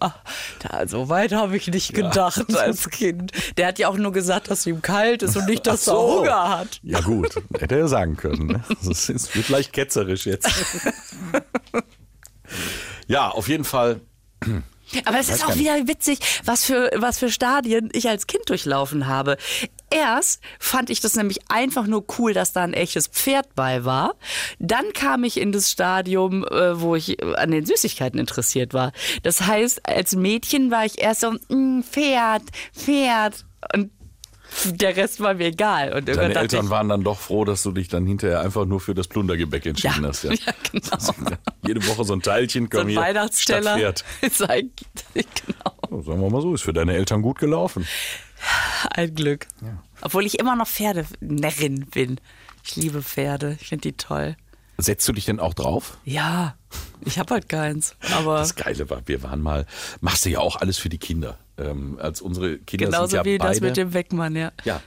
Ah, 0.00 0.14
Da, 0.60 0.86
so 0.88 1.08
weit 1.08 1.32
habe 1.32 1.56
ich 1.56 1.66
nicht 1.68 1.92
gedacht 1.94 2.54
als 2.56 2.88
Kind. 2.90 3.32
Der 3.56 3.66
hat 3.68 3.78
ja 3.78 3.88
auch 3.88 3.96
nur 3.96 4.12
gesagt, 4.12 4.50
dass 4.50 4.66
ihm 4.66 4.80
kalt 4.82 5.22
ist 5.22 5.36
und 5.36 5.46
nicht, 5.46 5.66
dass 5.66 5.88
Ach 5.88 5.92
er 5.92 5.98
so. 6.00 6.18
Hunger 6.20 6.58
hat. 6.58 6.80
Ja 6.82 7.00
gut, 7.00 7.34
hätte 7.58 7.76
er 7.78 7.88
sagen 7.88 8.16
können. 8.16 8.46
Ne? 8.46 8.64
Das 8.84 9.08
ist, 9.08 9.34
wird 9.36 9.48
leicht 9.48 9.72
ketzerisch 9.72 10.26
jetzt. 10.26 10.48
Ja, 13.06 13.28
auf 13.30 13.48
jeden 13.48 13.64
Fall. 13.64 14.00
Aber 15.04 15.18
es 15.18 15.28
ist 15.28 15.46
auch 15.46 15.54
wieder 15.56 15.86
witzig, 15.86 16.18
was 16.44 16.64
für, 16.64 16.90
was 16.96 17.18
für 17.18 17.30
Stadien 17.30 17.90
ich 17.92 18.08
als 18.08 18.26
Kind 18.26 18.48
durchlaufen 18.48 19.06
habe. 19.06 19.36
Erst 19.90 20.42
fand 20.58 20.90
ich 20.90 21.00
das 21.00 21.16
nämlich 21.16 21.50
einfach 21.50 21.86
nur 21.86 22.04
cool, 22.18 22.34
dass 22.34 22.52
da 22.52 22.62
ein 22.62 22.74
echtes 22.74 23.06
Pferd 23.06 23.54
bei 23.54 23.84
war. 23.84 24.14
Dann 24.58 24.92
kam 24.92 25.24
ich 25.24 25.40
in 25.40 25.52
das 25.52 25.70
Stadium, 25.70 26.44
äh, 26.46 26.80
wo 26.80 26.94
ich 26.94 27.22
äh, 27.22 27.34
an 27.36 27.50
den 27.50 27.64
Süßigkeiten 27.64 28.18
interessiert 28.20 28.74
war. 28.74 28.92
Das 29.22 29.42
heißt, 29.46 29.88
als 29.88 30.14
Mädchen 30.14 30.70
war 30.70 30.84
ich 30.84 31.00
erst 31.00 31.20
so, 31.20 31.32
mm, 31.48 31.82
Pferd, 31.82 32.42
Pferd. 32.74 33.44
Und 33.74 33.90
der 34.64 34.96
Rest 34.96 35.20
war 35.20 35.34
mir 35.34 35.46
egal. 35.48 35.92
Und 35.92 36.08
Deine 36.08 36.34
Eltern 36.34 36.64
ich, 36.66 36.70
waren 36.70 36.88
dann 36.88 37.04
doch 37.04 37.18
froh, 37.18 37.44
dass 37.44 37.62
du 37.62 37.72
dich 37.72 37.88
dann 37.88 38.06
hinterher 38.06 38.40
einfach 38.40 38.64
nur 38.64 38.80
für 38.80 38.94
das 38.94 39.06
Plundergebäck 39.08 39.66
entschieden 39.66 40.02
ja, 40.02 40.08
hast. 40.08 40.24
Ja. 40.24 40.32
ja, 40.46 40.52
genau. 40.72 41.36
Jede 41.66 41.86
Woche 41.86 42.04
so 42.04 42.14
ein 42.14 42.22
Teilchen, 42.22 42.64
So 42.64 42.78
komm 42.78 42.86
ein 42.86 42.88
hier, 42.88 43.00
Weihnachtsteller. 43.00 43.78
Stadtpferd. 43.78 44.04
Ist 44.22 44.48
eigentlich- 44.48 44.86
genau. 45.14 46.02
Sagen 46.02 46.20
wir 46.20 46.30
mal 46.30 46.42
so, 46.42 46.54
ist 46.54 46.62
für 46.62 46.72
deine 46.72 46.94
Eltern 46.94 47.22
gut 47.22 47.38
gelaufen. 47.38 47.86
Ein 48.90 49.14
Glück. 49.14 49.46
Obwohl 50.00 50.24
ich 50.26 50.38
immer 50.38 50.56
noch 50.56 50.68
Pferdenärrin 50.68 51.86
bin. 51.86 52.20
Ich 52.64 52.76
liebe 52.76 53.02
Pferde. 53.02 53.56
Ich 53.60 53.68
finde 53.68 53.82
die 53.82 53.96
toll. 53.96 54.36
Setzt 54.80 55.08
du 55.08 55.12
dich 55.12 55.24
denn 55.24 55.40
auch 55.40 55.54
drauf? 55.54 55.98
Ja, 56.04 56.54
ich 57.04 57.18
habe 57.18 57.34
halt 57.34 57.48
keins. 57.48 57.96
Aber 58.16 58.38
Das 58.38 58.54
Geile 58.54 58.88
war, 58.90 59.02
wir 59.06 59.22
waren 59.24 59.40
mal, 59.40 59.66
machst 60.00 60.24
du 60.24 60.30
ja 60.30 60.38
auch 60.38 60.56
alles 60.56 60.78
für 60.78 60.88
die 60.88 60.98
Kinder. 60.98 61.36
Ähm, 61.56 61.98
als 62.00 62.20
unsere 62.20 62.58
Kinder 62.58 62.86
genauso 62.86 63.06
sind 63.08 63.16
ja 63.18 63.24
wie 63.24 63.38
beide, 63.38 63.50
das 63.54 63.60
mit 63.60 63.76
dem 63.76 63.92
Weckmann, 63.92 64.36
ja. 64.36 64.52
Ja, 64.64 64.80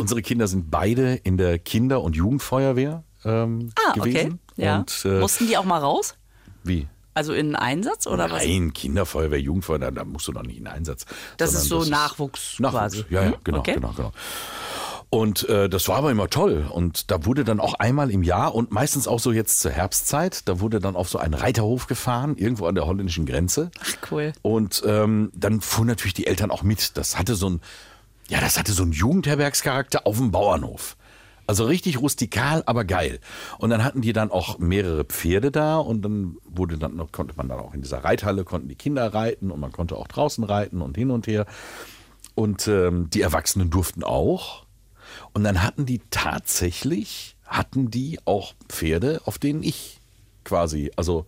unsere 0.00 0.22
Kinder 0.22 0.48
sind 0.48 0.68
beide 0.72 1.14
in 1.14 1.36
der 1.36 1.60
Kinder- 1.60 2.02
und 2.02 2.16
Jugendfeuerwehr 2.16 3.04
ähm, 3.24 3.70
Ah, 3.86 3.92
okay. 3.96 4.10
gewesen. 4.10 4.40
Ja. 4.56 4.78
Und 4.78 5.02
äh, 5.04 5.20
Mussten 5.20 5.46
die 5.46 5.56
auch 5.56 5.64
mal 5.64 5.78
raus? 5.78 6.16
wie? 6.64 6.88
Also 7.16 7.32
in 7.32 7.46
einen 7.46 7.56
Einsatz 7.56 8.06
oder 8.06 8.30
was? 8.30 8.44
Nein, 8.44 8.72
Kinderfeuerwehr, 8.74 9.40
Jugendfeuerwehr, 9.40 9.90
da 9.90 10.04
musst 10.04 10.28
du 10.28 10.32
doch 10.32 10.42
nicht 10.42 10.58
in 10.58 10.66
Einsatz. 10.66 11.06
Das 11.38 11.54
ist 11.54 11.64
so 11.64 11.82
Nachwuchs 11.84 12.60
Nachwuchs, 12.60 12.72
quasi. 12.74 13.04
ja, 13.08 13.22
ja, 13.22 13.30
Mhm, 13.30 13.34
genau, 13.42 13.58
okay. 13.60 13.74
genau, 13.74 13.92
genau. 13.96 14.12
Und 15.08 15.48
äh, 15.48 15.68
das 15.68 15.88
war 15.88 15.96
aber 15.96 16.10
immer 16.10 16.28
toll. 16.28 16.66
Und 16.68 17.10
da 17.10 17.24
wurde 17.24 17.44
dann 17.44 17.58
auch 17.60 17.74
einmal 17.74 18.10
im 18.10 18.22
Jahr 18.22 18.54
und 18.54 18.70
meistens 18.72 19.06
auch 19.08 19.20
so 19.20 19.32
jetzt 19.32 19.60
zur 19.60 19.70
Herbstzeit, 19.70 20.46
da 20.48 20.60
wurde 20.60 20.78
dann 20.80 20.94
auf 20.96 21.08
so 21.08 21.18
einen 21.18 21.32
Reiterhof 21.34 21.86
gefahren, 21.86 22.36
irgendwo 22.36 22.66
an 22.66 22.74
der 22.74 22.86
holländischen 22.86 23.24
Grenze. 23.24 23.70
Ach, 23.80 24.10
cool. 24.10 24.32
Und 24.42 24.82
ähm, 24.84 25.30
dann 25.34 25.60
fuhren 25.60 25.86
natürlich 25.88 26.14
die 26.14 26.26
Eltern 26.26 26.50
auch 26.50 26.62
mit. 26.64 26.96
Das 26.98 27.18
hatte 27.18 27.34
so 27.36 27.48
ein, 27.48 27.60
ja, 28.28 28.40
das 28.40 28.58
hatte 28.58 28.72
so 28.72 28.82
einen 28.82 28.92
Jugendherbergscharakter 28.92 30.06
auf 30.06 30.16
dem 30.18 30.32
Bauernhof. 30.32 30.96
Also 31.46 31.64
richtig 31.64 32.00
rustikal, 32.00 32.62
aber 32.66 32.84
geil. 32.84 33.20
Und 33.58 33.70
dann 33.70 33.84
hatten 33.84 34.00
die 34.00 34.12
dann 34.12 34.30
auch 34.30 34.58
mehrere 34.58 35.04
Pferde 35.04 35.50
da 35.50 35.78
und 35.78 36.02
dann 36.02 36.36
wurde 36.44 36.76
dann 36.76 36.96
noch, 36.96 37.12
konnte 37.12 37.34
man 37.36 37.48
dann 37.48 37.60
auch 37.60 37.72
in 37.72 37.82
dieser 37.82 38.02
Reithalle, 38.02 38.44
konnten 38.44 38.68
die 38.68 38.74
Kinder 38.74 39.14
reiten 39.14 39.50
und 39.50 39.60
man 39.60 39.72
konnte 39.72 39.96
auch 39.96 40.08
draußen 40.08 40.42
reiten 40.42 40.82
und 40.82 40.96
hin 40.96 41.10
und 41.10 41.26
her. 41.26 41.46
Und 42.34 42.66
ähm, 42.68 43.08
die 43.10 43.22
Erwachsenen 43.22 43.70
durften 43.70 44.02
auch. 44.02 44.64
Und 45.32 45.44
dann 45.44 45.62
hatten 45.62 45.86
die 45.86 46.00
tatsächlich, 46.10 47.36
hatten 47.46 47.90
die 47.90 48.18
auch 48.24 48.54
Pferde, 48.68 49.20
auf 49.24 49.38
denen 49.38 49.62
ich 49.62 50.00
quasi, 50.44 50.90
also 50.96 51.26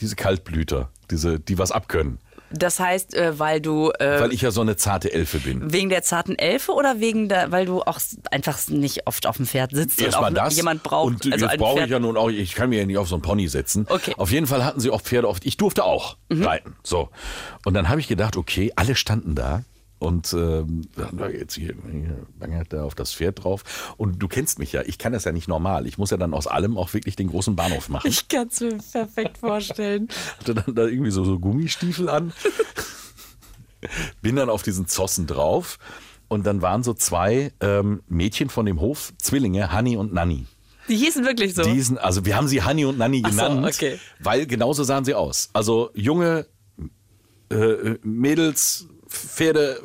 diese 0.00 0.16
Kaltblüter, 0.16 0.90
diese, 1.10 1.40
die 1.40 1.58
was 1.58 1.72
abkönnen. 1.72 2.18
Das 2.52 2.80
heißt, 2.80 3.14
äh, 3.14 3.38
weil 3.38 3.60
du 3.60 3.90
äh, 3.98 4.20
Weil 4.20 4.32
ich 4.32 4.40
ja 4.42 4.50
so 4.50 4.60
eine 4.60 4.76
zarte 4.76 5.12
Elfe 5.12 5.38
bin. 5.38 5.72
wegen 5.72 5.88
der 5.88 6.02
zarten 6.02 6.36
Elfe 6.36 6.72
oder 6.72 6.98
wegen 7.00 7.28
der, 7.28 7.52
weil 7.52 7.66
du 7.66 7.80
auch 7.82 7.98
einfach 8.30 8.58
nicht 8.68 9.06
oft 9.06 9.26
auf 9.26 9.36
dem 9.36 9.46
Pferd 9.46 9.70
sitzt 9.72 10.00
Erstmal 10.00 10.30
und 10.30 10.38
auch 10.38 10.44
das. 10.44 10.56
jemand 10.56 10.82
braucht. 10.82 11.24
Und 11.26 11.32
also 11.32 11.46
jetzt 11.46 11.58
brauche 11.58 11.84
ich 11.84 11.90
ja 11.90 11.98
nun 12.00 12.16
auch, 12.16 12.28
ich 12.28 12.54
kann 12.54 12.70
mir 12.70 12.80
ja 12.80 12.86
nicht 12.86 12.98
auf 12.98 13.08
so 13.08 13.14
einen 13.14 13.22
Pony 13.22 13.46
setzen. 13.48 13.86
Okay. 13.88 14.14
Auf 14.16 14.30
jeden 14.32 14.46
Fall 14.46 14.64
hatten 14.64 14.80
sie 14.80 14.90
auch 14.90 15.00
Pferde 15.02 15.28
oft. 15.28 15.46
Ich 15.46 15.56
durfte 15.56 15.84
auch 15.84 16.16
Mhm. 16.28 16.44
reiten. 16.44 16.76
So. 16.82 17.08
Und 17.64 17.74
dann 17.74 17.88
habe 17.88 18.00
ich 18.00 18.08
gedacht, 18.08 18.36
okay, 18.36 18.72
alle 18.76 18.94
standen 18.96 19.34
da. 19.34 19.62
Und 20.00 20.32
ähm, 20.32 20.88
da 21.12 21.28
jetzt 21.28 21.56
hier, 21.56 21.74
hier 21.92 22.26
bangert 22.38 22.72
da 22.72 22.84
auf 22.84 22.94
das 22.94 23.12
Pferd 23.12 23.44
drauf. 23.44 23.94
Und 23.98 24.18
du 24.18 24.28
kennst 24.28 24.58
mich 24.58 24.72
ja, 24.72 24.80
ich 24.86 24.96
kann 24.96 25.12
das 25.12 25.24
ja 25.24 25.32
nicht 25.32 25.46
normal. 25.46 25.86
Ich 25.86 25.98
muss 25.98 26.10
ja 26.10 26.16
dann 26.16 26.32
aus 26.32 26.46
allem 26.46 26.78
auch 26.78 26.94
wirklich 26.94 27.16
den 27.16 27.28
großen 27.28 27.54
Bahnhof 27.54 27.90
machen. 27.90 28.08
Ich 28.08 28.26
kann 28.26 28.48
es 28.48 28.60
mir 28.60 28.78
perfekt 28.78 29.36
vorstellen. 29.36 30.08
hatte 30.38 30.54
dann 30.54 30.74
da 30.74 30.86
irgendwie 30.86 31.10
so, 31.10 31.22
so 31.24 31.38
Gummistiefel 31.38 32.08
an. 32.08 32.32
Bin 34.22 34.36
dann 34.36 34.48
auf 34.48 34.62
diesen 34.62 34.86
Zossen 34.86 35.26
drauf. 35.26 35.78
Und 36.28 36.46
dann 36.46 36.62
waren 36.62 36.82
so 36.82 36.94
zwei 36.94 37.52
ähm, 37.60 38.02
Mädchen 38.08 38.48
von 38.48 38.64
dem 38.64 38.80
Hof, 38.80 39.12
Zwillinge, 39.18 39.70
Hanni 39.70 39.98
und 39.98 40.14
Nanni. 40.14 40.46
Die 40.88 40.96
hießen 40.96 41.26
wirklich 41.26 41.54
so. 41.54 41.62
Die 41.62 41.98
also 41.98 42.24
wir 42.24 42.36
haben 42.36 42.48
sie 42.48 42.62
Hanni 42.62 42.86
und 42.86 42.96
Nanni 42.96 43.20
Ach 43.22 43.32
so, 43.32 43.36
genannt, 43.36 43.66
okay. 43.66 43.98
weil 44.18 44.46
genauso 44.46 44.82
sahen 44.82 45.04
sie 45.04 45.14
aus. 45.14 45.50
Also 45.52 45.90
junge 45.92 46.46
äh, 47.50 47.96
Mädels 48.02 48.86
Pferde, 49.10 49.82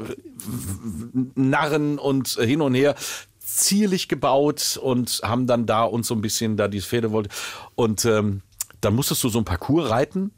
Narren 1.35 1.97
und 1.97 2.29
hin 2.29 2.61
und 2.61 2.75
her 2.75 2.95
zierlich 3.39 4.07
gebaut 4.07 4.77
und 4.81 5.21
haben 5.23 5.47
dann 5.47 5.65
da 5.65 5.83
uns 5.83 6.07
so 6.07 6.15
ein 6.15 6.21
bisschen 6.21 6.57
da 6.57 6.67
die 6.67 6.81
Pferde 6.81 7.11
wollte. 7.11 7.29
Und 7.75 8.05
ähm, 8.05 8.41
dann 8.81 8.95
musstest 8.95 9.23
du 9.23 9.29
so 9.29 9.39
ein 9.39 9.45
Parcours 9.45 9.89
reiten. 9.89 10.31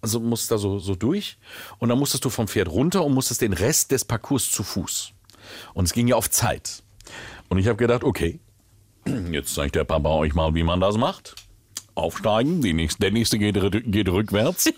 Also 0.00 0.18
musst 0.18 0.50
da 0.50 0.58
so, 0.58 0.80
so 0.80 0.96
durch. 0.96 1.38
Und 1.78 1.88
dann 1.88 1.98
musstest 1.98 2.24
du 2.24 2.30
vom 2.30 2.48
Pferd 2.48 2.68
runter 2.68 3.04
und 3.04 3.14
musstest 3.14 3.40
den 3.40 3.52
Rest 3.52 3.92
des 3.92 4.04
Parcours 4.04 4.50
zu 4.50 4.64
Fuß. 4.64 5.12
Und 5.74 5.84
es 5.84 5.92
ging 5.92 6.08
ja 6.08 6.16
auf 6.16 6.28
Zeit. 6.28 6.82
Und 7.48 7.58
ich 7.58 7.68
habe 7.68 7.76
gedacht, 7.76 8.02
okay, 8.02 8.40
jetzt 9.30 9.54
zeigt 9.54 9.76
der 9.76 9.84
Papa 9.84 10.08
euch 10.10 10.34
mal, 10.34 10.54
wie 10.54 10.64
man 10.64 10.80
das 10.80 10.96
macht. 10.96 11.36
Aufsteigen, 11.94 12.62
die 12.62 12.72
nächste, 12.72 13.00
der 13.00 13.10
nächste 13.10 13.38
geht, 13.38 13.56
geht 13.90 14.08
rückwärts. 14.08 14.72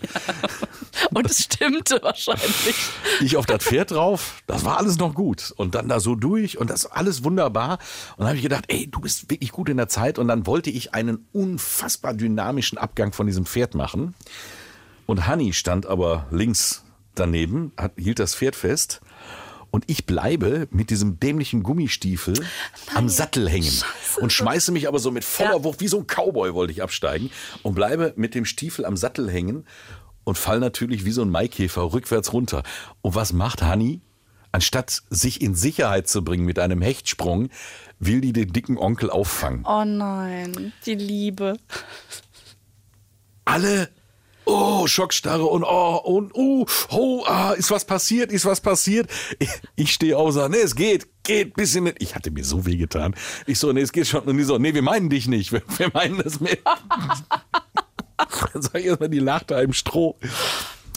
Und 1.13 1.29
es 1.29 1.43
stimmte 1.43 1.99
wahrscheinlich. 2.01 2.75
Ich 3.21 3.37
auf 3.37 3.45
das 3.45 3.63
Pferd 3.63 3.91
drauf, 3.91 4.41
das 4.47 4.65
war 4.65 4.77
alles 4.77 4.97
noch 4.97 5.13
gut. 5.13 5.53
Und 5.55 5.75
dann 5.75 5.87
da 5.87 5.99
so 5.99 6.15
durch 6.15 6.57
und 6.57 6.69
das 6.69 6.85
alles 6.85 7.23
wunderbar. 7.23 7.79
Und 8.17 8.19
dann 8.19 8.27
habe 8.27 8.37
ich 8.37 8.43
gedacht, 8.43 8.65
ey, 8.67 8.87
du 8.87 8.99
bist 8.99 9.29
wirklich 9.29 9.51
gut 9.51 9.69
in 9.69 9.77
der 9.77 9.87
Zeit. 9.87 10.19
Und 10.19 10.27
dann 10.27 10.45
wollte 10.45 10.69
ich 10.69 10.93
einen 10.93 11.25
unfassbar 11.31 12.13
dynamischen 12.13 12.77
Abgang 12.77 13.13
von 13.13 13.27
diesem 13.27 13.45
Pferd 13.45 13.75
machen. 13.75 14.13
Und 15.05 15.27
Hanni 15.27 15.53
stand 15.53 15.85
aber 15.85 16.27
links 16.31 16.83
daneben, 17.13 17.71
hat, 17.77 17.93
hielt 17.97 18.19
das 18.19 18.35
Pferd 18.35 18.55
fest. 18.55 19.01
Und 19.71 19.83
ich 19.87 20.05
bleibe 20.05 20.67
mit 20.71 20.89
diesem 20.89 21.19
dämlichen 21.19 21.61
Gummistiefel 21.61 22.33
am 22.93 23.09
Sattel 23.09 23.49
hängen 23.49 23.83
und 24.17 24.31
schmeiße 24.31 24.71
mich 24.71 24.87
aber 24.87 24.99
so 24.99 25.11
mit 25.11 25.23
voller 25.23 25.57
Ja. 25.57 25.63
Wucht, 25.63 25.79
wie 25.81 25.87
so 25.87 25.99
ein 25.99 26.07
Cowboy 26.07 26.53
wollte 26.53 26.71
ich 26.71 26.81
absteigen 26.81 27.29
und 27.63 27.75
bleibe 27.75 28.13
mit 28.15 28.35
dem 28.35 28.45
Stiefel 28.45 28.85
am 28.85 28.97
Sattel 28.97 29.29
hängen 29.29 29.65
und 30.23 30.37
fall 30.37 30.59
natürlich 30.59 31.05
wie 31.05 31.11
so 31.11 31.21
ein 31.21 31.29
Maikäfer 31.29 31.93
rückwärts 31.93 32.33
runter. 32.33 32.63
Und 33.01 33.15
was 33.15 33.33
macht 33.33 33.61
Hanni? 33.61 34.01
Anstatt 34.51 35.03
sich 35.09 35.41
in 35.41 35.53
Sicherheit 35.53 36.07
zu 36.07 36.23
bringen 36.23 36.45
mit 36.45 36.59
einem 36.59 36.81
Hechtsprung, 36.81 37.49
will 37.99 38.21
die 38.21 38.31
den 38.31 38.53
dicken 38.53 38.77
Onkel 38.77 39.09
auffangen. 39.09 39.65
Oh 39.67 39.83
nein, 39.83 40.71
die 40.85 40.95
Liebe. 40.95 41.57
alle 43.43 43.89
oh 44.45 44.87
Schockstarre 44.87 45.45
und 45.45 45.63
oh 45.63 45.97
und 46.03 46.31
oh 46.33 46.65
oh 46.89 47.23
ah, 47.27 47.51
ist 47.53 47.71
was 47.71 47.85
passiert 47.85 48.31
ist 48.31 48.45
was 48.45 48.61
passiert? 48.61 49.09
Ich, 49.39 49.49
ich 49.75 49.93
stehe 49.93 50.17
auf 50.17 50.27
und 50.27 50.33
sage 50.33 50.51
nee 50.51 50.61
es 50.61 50.75
geht 50.75 51.07
geht 51.23 51.55
bisschen 51.55 51.83
mit. 51.83 52.01
Ich 52.01 52.15
hatte 52.15 52.31
mir 52.31 52.45
so 52.45 52.65
weh 52.65 52.77
getan. 52.77 53.15
Ich 53.47 53.59
so 53.59 53.71
nee 53.73 53.81
es 53.81 53.91
geht 53.91 54.07
schon. 54.07 54.21
Und 54.21 54.37
die 54.37 54.43
so 54.43 54.57
nee 54.57 54.73
wir 54.73 54.81
meinen 54.81 55.09
dich 55.09 55.27
nicht. 55.27 55.51
Wir, 55.51 55.61
wir 55.77 55.89
meinen 55.93 56.21
das 56.23 56.39
mit. 56.39 56.59
Dann 56.65 58.61
sag 58.61 58.75
ich 58.75 58.85
erstmal 58.85 59.09
die 59.09 59.25
da 59.47 59.61
im 59.61 59.73
Stroh. 59.73 60.15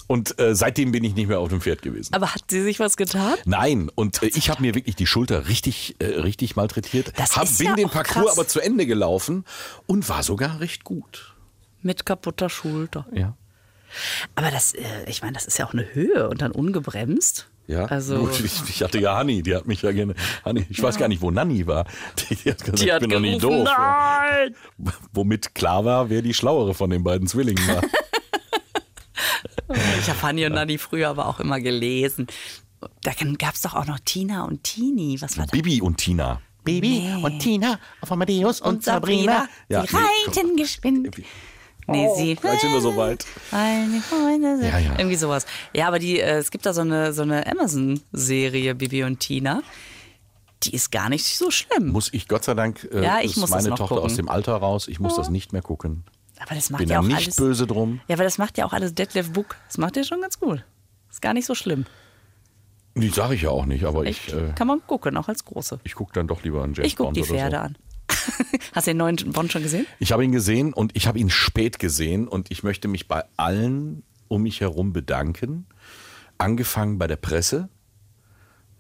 Und 0.07 0.41
äh, 0.41 0.55
seitdem 0.55 0.91
bin 0.91 1.05
ich 1.05 1.15
nicht 1.15 1.29
mehr 1.29 1.39
auf 1.39 1.51
dem 1.51 1.61
Pferd 1.61 1.83
gewesen. 1.83 2.15
Aber 2.15 2.35
hat 2.35 2.45
sie 2.49 2.63
sich 2.63 2.81
was 2.81 2.97
getan? 2.97 3.35
Nein, 3.45 3.91
und 3.95 4.23
äh, 4.23 4.29
ich 4.29 4.49
habe 4.49 4.63
mir 4.63 4.75
wirklich 4.75 4.97
die 4.97 5.07
Schulter 5.07 5.49
richtig, 5.49 5.97
äh, 5.99 6.07
richtig 6.07 6.57
malträtiert. 6.57 7.13
Das 7.17 7.37
hab, 7.37 7.45
ist 7.45 7.59
bin 7.59 7.67
ja 7.67 7.75
den 7.75 7.91
Parcours 7.91 8.25
krass. 8.25 8.39
aber 8.39 8.49
zu 8.49 8.61
Ende 8.61 8.87
gelaufen 8.87 9.45
und 9.87 10.09
war 10.09 10.23
sogar 10.23 10.61
recht 10.61 10.83
gut. 10.83 11.35
Mit 11.83 12.07
kaputter 12.07 12.49
Schulter. 12.49 13.07
Ja. 13.13 13.35
Aber 14.35 14.51
das, 14.51 14.75
äh, 14.75 14.83
ich 15.07 15.23
meine, 15.23 15.35
das 15.35 15.47
ist 15.47 15.59
ja 15.59 15.67
auch 15.67 15.73
eine 15.73 15.95
Höhe 15.95 16.29
und 16.29 16.43
dann 16.43 16.53
ungebremst. 16.53 17.49
Ja, 17.67 17.85
Also, 17.85 18.21
gut, 18.21 18.41
ich, 18.41 18.63
ich 18.69 18.83
hatte 18.83 18.99
ja 18.99 19.15
Hanni, 19.15 19.43
die 19.43 19.55
hat 19.55 19.67
mich 19.67 19.83
ja 19.83 19.93
gerne. 19.93 20.15
Hanni, 20.43 20.67
ich 20.71 20.83
weiß 20.83 20.97
gar 20.97 21.07
nicht, 21.09 21.21
wo 21.21 21.31
Nanni 21.31 21.67
war. 21.67 21.85
Die, 22.31 22.35
die 22.35 22.51
hat 22.51 22.59
gesagt, 22.61 22.81
die 22.81 22.93
hat 22.93 23.03
ich 23.03 23.09
bin 23.09 23.11
doch 23.11 23.21
nicht 23.21 23.41
gerufen, 23.41 23.67
doof. 23.67 23.75
nein! 23.77 24.55
Womit 25.13 25.55
klar 25.55 25.85
war, 25.85 26.09
wer 26.09 26.23
die 26.23 26.33
schlauere 26.33 26.73
von 26.73 26.89
den 26.89 27.05
beiden 27.05 27.29
Zwillingen 27.29 27.67
war. 27.69 27.83
Ich 30.01 30.09
habe 30.09 30.19
Fanny 30.19 30.47
und 30.47 30.53
Nanni 30.53 30.79
früher 30.79 31.11
aber 31.11 31.27
auch 31.27 31.41
immer 31.41 31.61
gelesen. 31.61 32.27
Da 33.03 33.13
gab 33.37 33.55
es 33.55 33.61
doch 33.61 33.75
auch 33.75 33.87
noch 33.87 33.99
Tina 33.99 34.45
und 34.45 34.65
Tini. 34.65 35.21
Was 35.21 35.37
war 35.37 35.45
das? 35.45 35.53
Bibi 35.53 35.83
und 35.83 35.99
Tina. 35.99 36.41
Baby 36.65 37.03
und 37.23 37.39
Tina 37.41 37.79
auf 38.01 38.11
Amadeus 38.13 38.61
und, 38.61 38.85
Sabrina. 38.85 39.49
Ja, 39.69 39.87
sie 39.87 39.97
nee, 39.97 40.03
reiten 40.03 40.57
geschwind. 40.57 41.17
Nee, 41.89 42.09
sie. 42.17 42.37
Vielleicht 42.37 42.61
sind 42.61 42.73
wir 42.73 42.81
so 42.81 42.97
weit. 42.97 43.25
Meine 43.51 44.01
Freunde 44.01 44.59
sind. 44.59 44.69
Ja, 44.69 44.79
ja. 44.79 44.93
Irgendwie 44.99 45.17
sowas. 45.17 45.47
Ja, 45.75 45.89
aber 45.89 45.99
die, 45.99 46.21
äh, 46.21 46.37
es 46.39 46.51
gibt 46.51 46.67
da 46.67 46.73
so 46.75 46.83
eine, 46.83 47.13
so 47.13 47.23
eine 47.23 47.47
Amazon-Serie, 47.51 48.75
Bibi 48.75 49.05
und 49.05 49.21
Tina. 49.21 49.63
Die 50.65 50.75
ist 50.75 50.91
gar 50.91 51.09
nicht 51.09 51.25
so 51.25 51.51
schlimm. 51.51 51.89
Muss 51.89 52.13
ich 52.13 52.29
Gott 52.29 52.45
sei 52.45 52.55
Dank, 52.55 52.87
äh, 52.93 53.03
Ja, 53.03 53.19
ich 53.21 53.33
ist 53.33 53.37
muss 53.37 53.51
das 53.51 53.63
meine 53.63 53.69
noch 53.71 53.79
Tochter 53.79 53.95
gucken. 53.97 54.11
aus 54.11 54.17
dem 54.17 54.29
Alter 54.29 54.55
raus. 54.57 54.89
Ich 54.89 55.01
muss 55.01 55.17
das 55.17 55.31
nicht 55.31 55.53
mehr 55.53 55.63
gucken. 55.63 56.05
Aber 56.41 56.55
das 56.55 56.71
macht 56.71 56.81
Bin 56.81 56.89
ja 56.89 56.95
ja 56.97 57.01
auch 57.01 57.05
nicht 57.05 57.17
alles. 57.17 57.37
böse 57.37 57.67
drum. 57.67 58.01
Ja, 58.09 58.15
aber 58.17 58.25
das 58.25 58.39
macht 58.39 58.59
ja 58.59 58.67
auch 58.67 58.73
alles 58.73 58.95
Detlef 58.95 59.33
Book. 59.33 59.57
Das 59.69 59.79
macht 59.79 59.97
ja 59.97 60.05
schon 60.05 60.21
ganz 60.21 60.39
gut. 60.39 60.65
Ist 61.11 61.23
gar 61.23 61.33
nicht 61.35 61.47
so 61.47 61.55
schlimm. 61.55 61.85
Die 62.95 63.09
sage 63.09 63.35
ich 63.37 63.43
ja 63.43 63.51
auch 63.51 63.65
nicht, 63.67 63.85
aber 63.85 64.05
Echt? 64.05 64.29
ich, 64.29 64.35
äh, 64.35 64.53
Kann 64.57 64.67
man 64.67 64.81
gucken, 64.87 65.17
auch 65.17 65.29
als 65.29 65.45
große. 65.45 65.79
ich 65.85 65.95
gucke 65.95 66.13
dann 66.13 66.27
doch 66.27 66.43
lieber 66.43 66.65
einen 66.65 66.75
James 66.75 66.87
Ich 66.89 66.97
gucke 66.97 67.13
die 67.13 67.23
Pferde 67.23 67.57
so. 67.57 67.63
an. 67.63 67.79
Hast 68.75 68.87
du 68.87 68.91
den 68.91 68.97
neuen 68.99 69.17
Bond 69.33 69.53
schon 69.53 69.63
gesehen? 69.63 69.87
Ich 69.99 70.13
habe 70.13 70.25
ihn 70.25 70.33
gesehen 70.33 70.73
und 70.73 70.95
ich 70.97 71.07
habe 71.07 71.19
ihn 71.19 71.31
spät 71.31 71.79
gesehen 71.79 72.29
und 72.29 72.51
ich 72.51 72.63
möchte 72.63 72.89
mich 72.89 73.09
bei 73.09 73.25
allen 73.37 74.03
um 74.29 74.43
mich 74.43 74.61
herum 74.61 74.93
bedanken. 74.93 75.67
Angefangen 76.37 76.99
bei 76.99 77.07
der 77.07 77.17
Presse, 77.17 77.69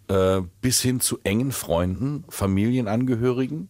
äh, 0.08 0.40
bis 0.60 0.80
hin 0.80 1.00
zu 1.00 1.18
engen 1.24 1.52
Freunden, 1.52 2.24
Familienangehörigen, 2.28 3.68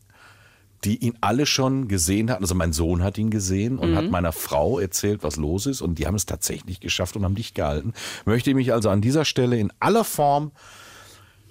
die 0.84 0.96
ihn 0.98 1.16
alle 1.20 1.46
schon 1.46 1.88
gesehen 1.88 2.30
hatten. 2.30 2.44
Also 2.44 2.54
mein 2.54 2.72
Sohn 2.72 3.02
hat 3.02 3.18
ihn 3.18 3.30
gesehen 3.30 3.78
und 3.78 3.92
Mhm. 3.92 3.96
hat 3.96 4.10
meiner 4.10 4.32
Frau 4.32 4.78
erzählt, 4.78 5.22
was 5.22 5.36
los 5.36 5.66
ist 5.66 5.80
und 5.80 5.98
die 5.98 6.06
haben 6.06 6.14
es 6.14 6.26
tatsächlich 6.26 6.80
geschafft 6.80 7.16
und 7.16 7.24
haben 7.24 7.34
dicht 7.34 7.54
gehalten. 7.54 7.92
Möchte 8.26 8.54
mich 8.54 8.72
also 8.72 8.88
an 8.90 9.00
dieser 9.00 9.24
Stelle 9.24 9.58
in 9.58 9.72
aller 9.80 10.04
Form 10.04 10.52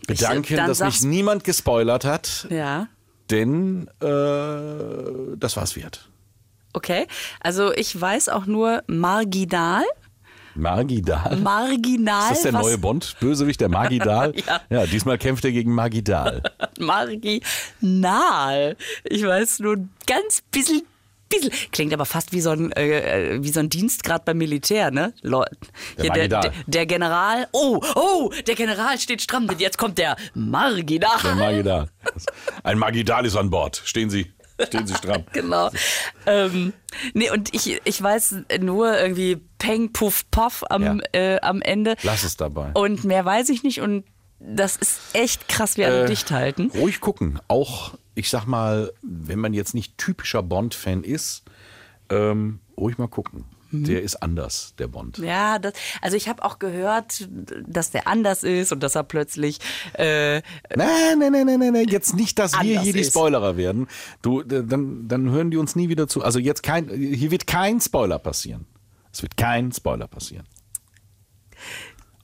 bedanken, 0.07 0.55
dann 0.55 0.67
dass 0.67 0.79
mich 0.79 1.01
niemand 1.03 1.43
gespoilert 1.43 2.05
hat, 2.05 2.47
Ja. 2.49 2.87
Denn 3.31 3.87
äh, 4.01 5.37
das 5.37 5.57
war's 5.57 5.75
wert. 5.75 6.09
Okay. 6.73 7.07
Also 7.39 7.73
ich 7.73 7.99
weiß 7.99 8.29
auch 8.29 8.45
nur 8.45 8.83
marginal. 8.87 9.83
Margidal. 10.55 11.37
Marginal. 11.37 12.31
Ist 12.31 12.37
das 12.37 12.41
der 12.43 12.53
was- 12.53 12.61
neue 12.63 12.77
Bond? 12.79 13.15
Bösewicht, 13.19 13.61
der 13.61 13.69
Margidal? 13.69 14.33
Ja. 14.69 14.85
diesmal 14.87 15.17
kämpft 15.19 15.45
er 15.45 15.51
gegen 15.51 15.71
Margidal. 15.73 16.41
Marginal. 16.79 18.75
Ich 19.03 19.23
weiß 19.23 19.59
nur 19.59 19.75
ein 19.77 19.89
ganz 20.07 20.41
bisschen. 20.51 20.81
Bisschen. 21.29 21.51
Klingt 21.71 21.93
aber 21.93 22.05
fast 22.05 22.31
wie 22.31 22.41
so 22.41 22.51
ein, 22.51 22.71
äh, 22.73 23.35
äh, 23.35 23.43
wie 23.43 23.49
so 23.49 23.59
ein 23.59 23.69
Dienstgrad 23.69 24.25
beim 24.25 24.37
Militär, 24.37 24.91
ne? 24.91 25.13
Leute. 25.21 25.57
Der 25.97 26.03
der, 26.03 26.09
Marginal. 26.09 26.41
der, 26.41 26.53
der 26.67 26.85
General. 26.85 27.47
Oh, 27.51 27.81
oh, 27.95 28.31
der 28.47 28.55
General 28.55 28.97
steht 28.99 29.21
stramm, 29.21 29.47
denn 29.47 29.59
jetzt 29.59 29.77
kommt 29.77 29.97
der 29.97 30.15
Marginal. 30.33 31.09
Der 31.23 31.35
Margidal. 31.35 31.89
Ein 32.63 32.79
Margidal 32.79 33.25
ist 33.25 33.35
an 33.35 33.49
Bord. 33.49 33.81
Stehen 33.85 34.09
Sie, 34.09 34.31
stehen 34.65 34.87
Sie 34.87 34.95
stramm. 34.95 35.23
Genau. 35.33 35.69
Ähm, 36.25 36.73
nee, 37.13 37.29
und 37.29 37.53
ich, 37.53 37.79
ich 37.83 38.01
weiß 38.01 38.35
nur 38.59 38.97
irgendwie 38.99 39.37
Peng, 39.57 39.91
Puff, 39.93 40.29
Puff 40.31 40.63
am, 40.69 40.83
Ja. 40.83 40.97
äh, 41.13 41.39
am 41.41 41.61
Ende. 41.61 41.95
Lass 42.03 42.23
es 42.23 42.37
dabei. 42.37 42.71
Und 42.73 43.03
mehr 43.03 43.25
weiß 43.25 43.49
ich 43.49 43.63
nicht 43.63 43.81
und 43.81 44.05
das 44.39 44.75
ist 44.75 44.99
echt 45.13 45.47
krass, 45.47 45.77
wie 45.77 45.85
alle 45.85 46.05
dicht 46.05 46.29
halten. 46.31 46.71
Ruhig 46.75 46.99
gucken. 47.01 47.39
Auch, 47.47 47.93
ich 48.17 48.29
sag 48.29 48.45
mal, 48.45 48.91
wenn 49.03 49.39
man 49.39 49.53
jetzt 49.53 49.75
nicht 49.75 49.97
typischer 49.97 50.41
Bond-Fan 50.41 51.03
ist, 51.03 51.43
ähm, 52.09 52.59
ruhig 52.77 52.97
mal 52.97 53.07
gucken. 53.07 53.45
Der 53.69 54.01
ist 54.01 54.15
anders, 54.23 54.73
der 54.79 54.87
Bond. 54.87 55.17
Ja, 55.17 55.59
das, 55.59 55.73
also 56.01 56.15
ich 56.15 56.29
habe 56.29 56.45
auch 56.45 56.57
gehört, 56.57 57.27
dass 57.67 57.91
der 57.91 58.07
anders 58.07 58.43
ist 58.43 58.71
und 58.71 58.81
dass 58.81 58.95
er 58.95 59.03
plötzlich 59.03 59.59
äh, 59.93 60.35
Nein, 60.73 61.19
nein, 61.19 61.31
nein, 61.33 61.45
nein, 61.45 61.59
nein, 61.59 61.73
nein, 61.73 61.87
jetzt 61.89 62.15
nicht, 62.15 62.39
dass 62.39 62.53
wir 62.53 62.81
hier 62.81 62.93
die 62.93 63.01
ist. 63.01 63.09
Spoilerer 63.09 63.57
werden. 63.57 63.87
Du, 64.21 64.41
dann, 64.41 65.09
dann 65.09 65.29
hören 65.31 65.51
die 65.51 65.57
uns 65.57 65.75
nie 65.75 65.89
wieder 65.89 66.07
zu. 66.07 66.23
Also 66.23 66.39
jetzt 66.39 66.63
kein, 66.63 66.87
hier 66.89 67.29
wird 67.29 67.45
kein 67.45 67.81
Spoiler 67.81 68.19
passieren. 68.19 68.65
Es 69.11 69.21
wird 69.21 69.35
kein 69.35 69.73
Spoiler 69.73 70.07
passieren. 70.07 70.45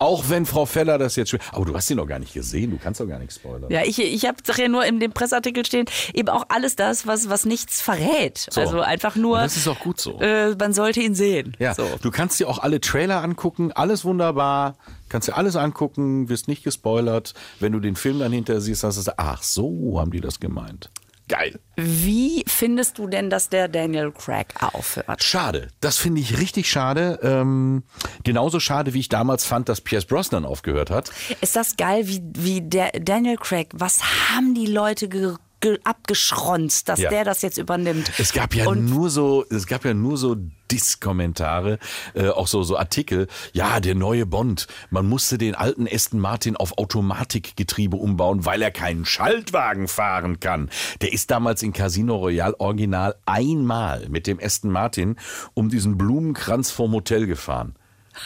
Auch 0.03 0.25
wenn 0.29 0.45
Frau 0.45 0.65
Feller 0.65 0.97
das 0.97 1.15
jetzt 1.15 1.29
schwer. 1.29 1.39
Aber 1.51 1.65
du 1.65 1.73
hast 1.73 1.89
ihn 1.89 1.97
noch 1.97 2.05
gar 2.07 2.19
nicht 2.19 2.33
gesehen, 2.33 2.71
du 2.71 2.77
kannst 2.77 2.99
doch 2.99 3.07
gar 3.07 3.19
nichts 3.19 3.35
spoilern. 3.35 3.71
Ja, 3.71 3.83
ich, 3.83 3.99
ich 3.99 4.25
habe 4.25 4.37
ja 4.57 4.67
nur 4.67 4.85
in 4.85 4.99
dem 4.99 5.13
Presseartikel 5.13 5.65
stehen, 5.65 5.85
eben 6.13 6.27
auch 6.29 6.45
alles 6.49 6.75
das, 6.75 7.07
was, 7.07 7.29
was 7.29 7.45
nichts 7.45 7.81
verrät. 7.81 8.47
So. 8.49 8.61
Also 8.61 8.81
einfach 8.81 9.15
nur. 9.15 9.37
Und 9.37 9.43
das 9.43 9.55
ist 9.57 9.67
auch 9.67 9.79
gut 9.79 10.01
so. 10.01 10.19
Äh, 10.19 10.55
man 10.55 10.73
sollte 10.73 10.99
ihn 11.01 11.15
sehen. 11.15 11.55
Ja, 11.59 11.73
So. 11.73 11.87
du 12.01 12.11
kannst 12.11 12.39
dir 12.39 12.49
auch 12.49 12.59
alle 12.59 12.81
Trailer 12.81 13.23
angucken, 13.23 13.71
alles 13.71 14.03
wunderbar, 14.03 14.75
kannst 15.09 15.27
dir 15.29 15.37
alles 15.37 15.55
angucken, 15.55 16.27
wirst 16.29 16.47
nicht 16.47 16.63
gespoilert. 16.63 17.33
Wenn 17.59 17.71
du 17.71 17.79
den 17.79 17.95
Film 17.95 18.19
dann 18.19 18.31
hinterher 18.33 18.61
siehst, 18.61 18.83
hast 18.83 18.95
du 18.95 18.99
gesagt, 19.01 19.19
ach 19.19 19.41
so 19.41 19.99
haben 19.99 20.11
die 20.11 20.21
das 20.21 20.39
gemeint. 20.39 20.89
Geil. 21.29 21.59
Wie 21.75 22.43
findest 22.47 22.97
du 22.97 23.07
denn, 23.07 23.29
dass 23.29 23.49
der 23.49 23.67
Daniel 23.67 24.11
Craig 24.11 24.47
aufhört? 24.61 25.23
Schade, 25.23 25.69
das 25.79 25.97
finde 25.97 26.19
ich 26.21 26.37
richtig 26.37 26.69
schade. 26.69 27.19
Ähm, 27.23 27.83
genauso 28.23 28.59
schade, 28.59 28.93
wie 28.93 28.99
ich 28.99 29.09
damals 29.09 29.45
fand, 29.45 29.69
dass 29.69 29.81
Pierce 29.81 30.05
Brosnan 30.05 30.45
aufgehört 30.45 30.89
hat. 30.91 31.11
Ist 31.41 31.55
das 31.55 31.77
geil, 31.77 32.07
wie, 32.07 32.21
wie 32.35 32.61
der 32.61 32.91
Daniel 32.91 33.37
Craig, 33.37 33.69
was 33.73 34.01
haben 34.03 34.53
die 34.53 34.67
Leute 34.67 35.07
ge, 35.07 35.35
ge, 35.63 35.79
abgeschronzt, 35.83 36.89
dass 36.89 36.99
Ja. 36.99 37.09
der 37.09 37.23
das 37.23 37.41
jetzt 37.41 37.57
übernimmt? 37.57 38.11
Es 38.19 38.33
gab 38.33 38.53
ja 38.53 38.67
Und 38.67 38.85
nur 38.85 39.09
so, 39.09 39.45
es 39.49 39.65
gab 39.65 39.85
ja 39.85 39.93
nur 39.93 40.17
so 40.17 40.35
Diss-Kommentare, 40.69 41.79
äh, 42.13 42.27
auch 42.29 42.47
so, 42.47 42.63
so 42.63 42.77
Artikel. 42.77 43.27
Ja, 43.53 43.79
der 43.79 43.95
neue 43.95 44.25
Bond. 44.25 44.67
Man 44.89 45.07
musste 45.07 45.37
den 45.37 45.55
alten 45.55 45.87
Aston 45.87 46.19
Martin 46.19 46.57
auf 46.57 46.77
Automatikgetriebe 46.77 47.95
umbauen, 47.95 48.45
weil 48.45 48.61
er 48.61 48.71
keinen 48.71 49.05
Schaltwagen 49.05 49.87
fahren 49.87 50.39
kann. 50.39 50.69
Der 51.01 51.13
ist 51.13 51.31
damals 51.31 51.63
in 51.63 51.71
Casino 51.73 52.17
Royale 52.17 52.59
Original 52.59 53.15
einmal 53.25 54.07
mit 54.09 54.27
dem 54.27 54.39
Aston 54.41 54.71
Martin 54.71 55.15
um 55.53 55.69
diesen 55.69 55.97
Blumenkranz 55.97 56.71
vorm 56.71 56.91
Hotel 56.91 57.25
gefahren. 57.25 57.75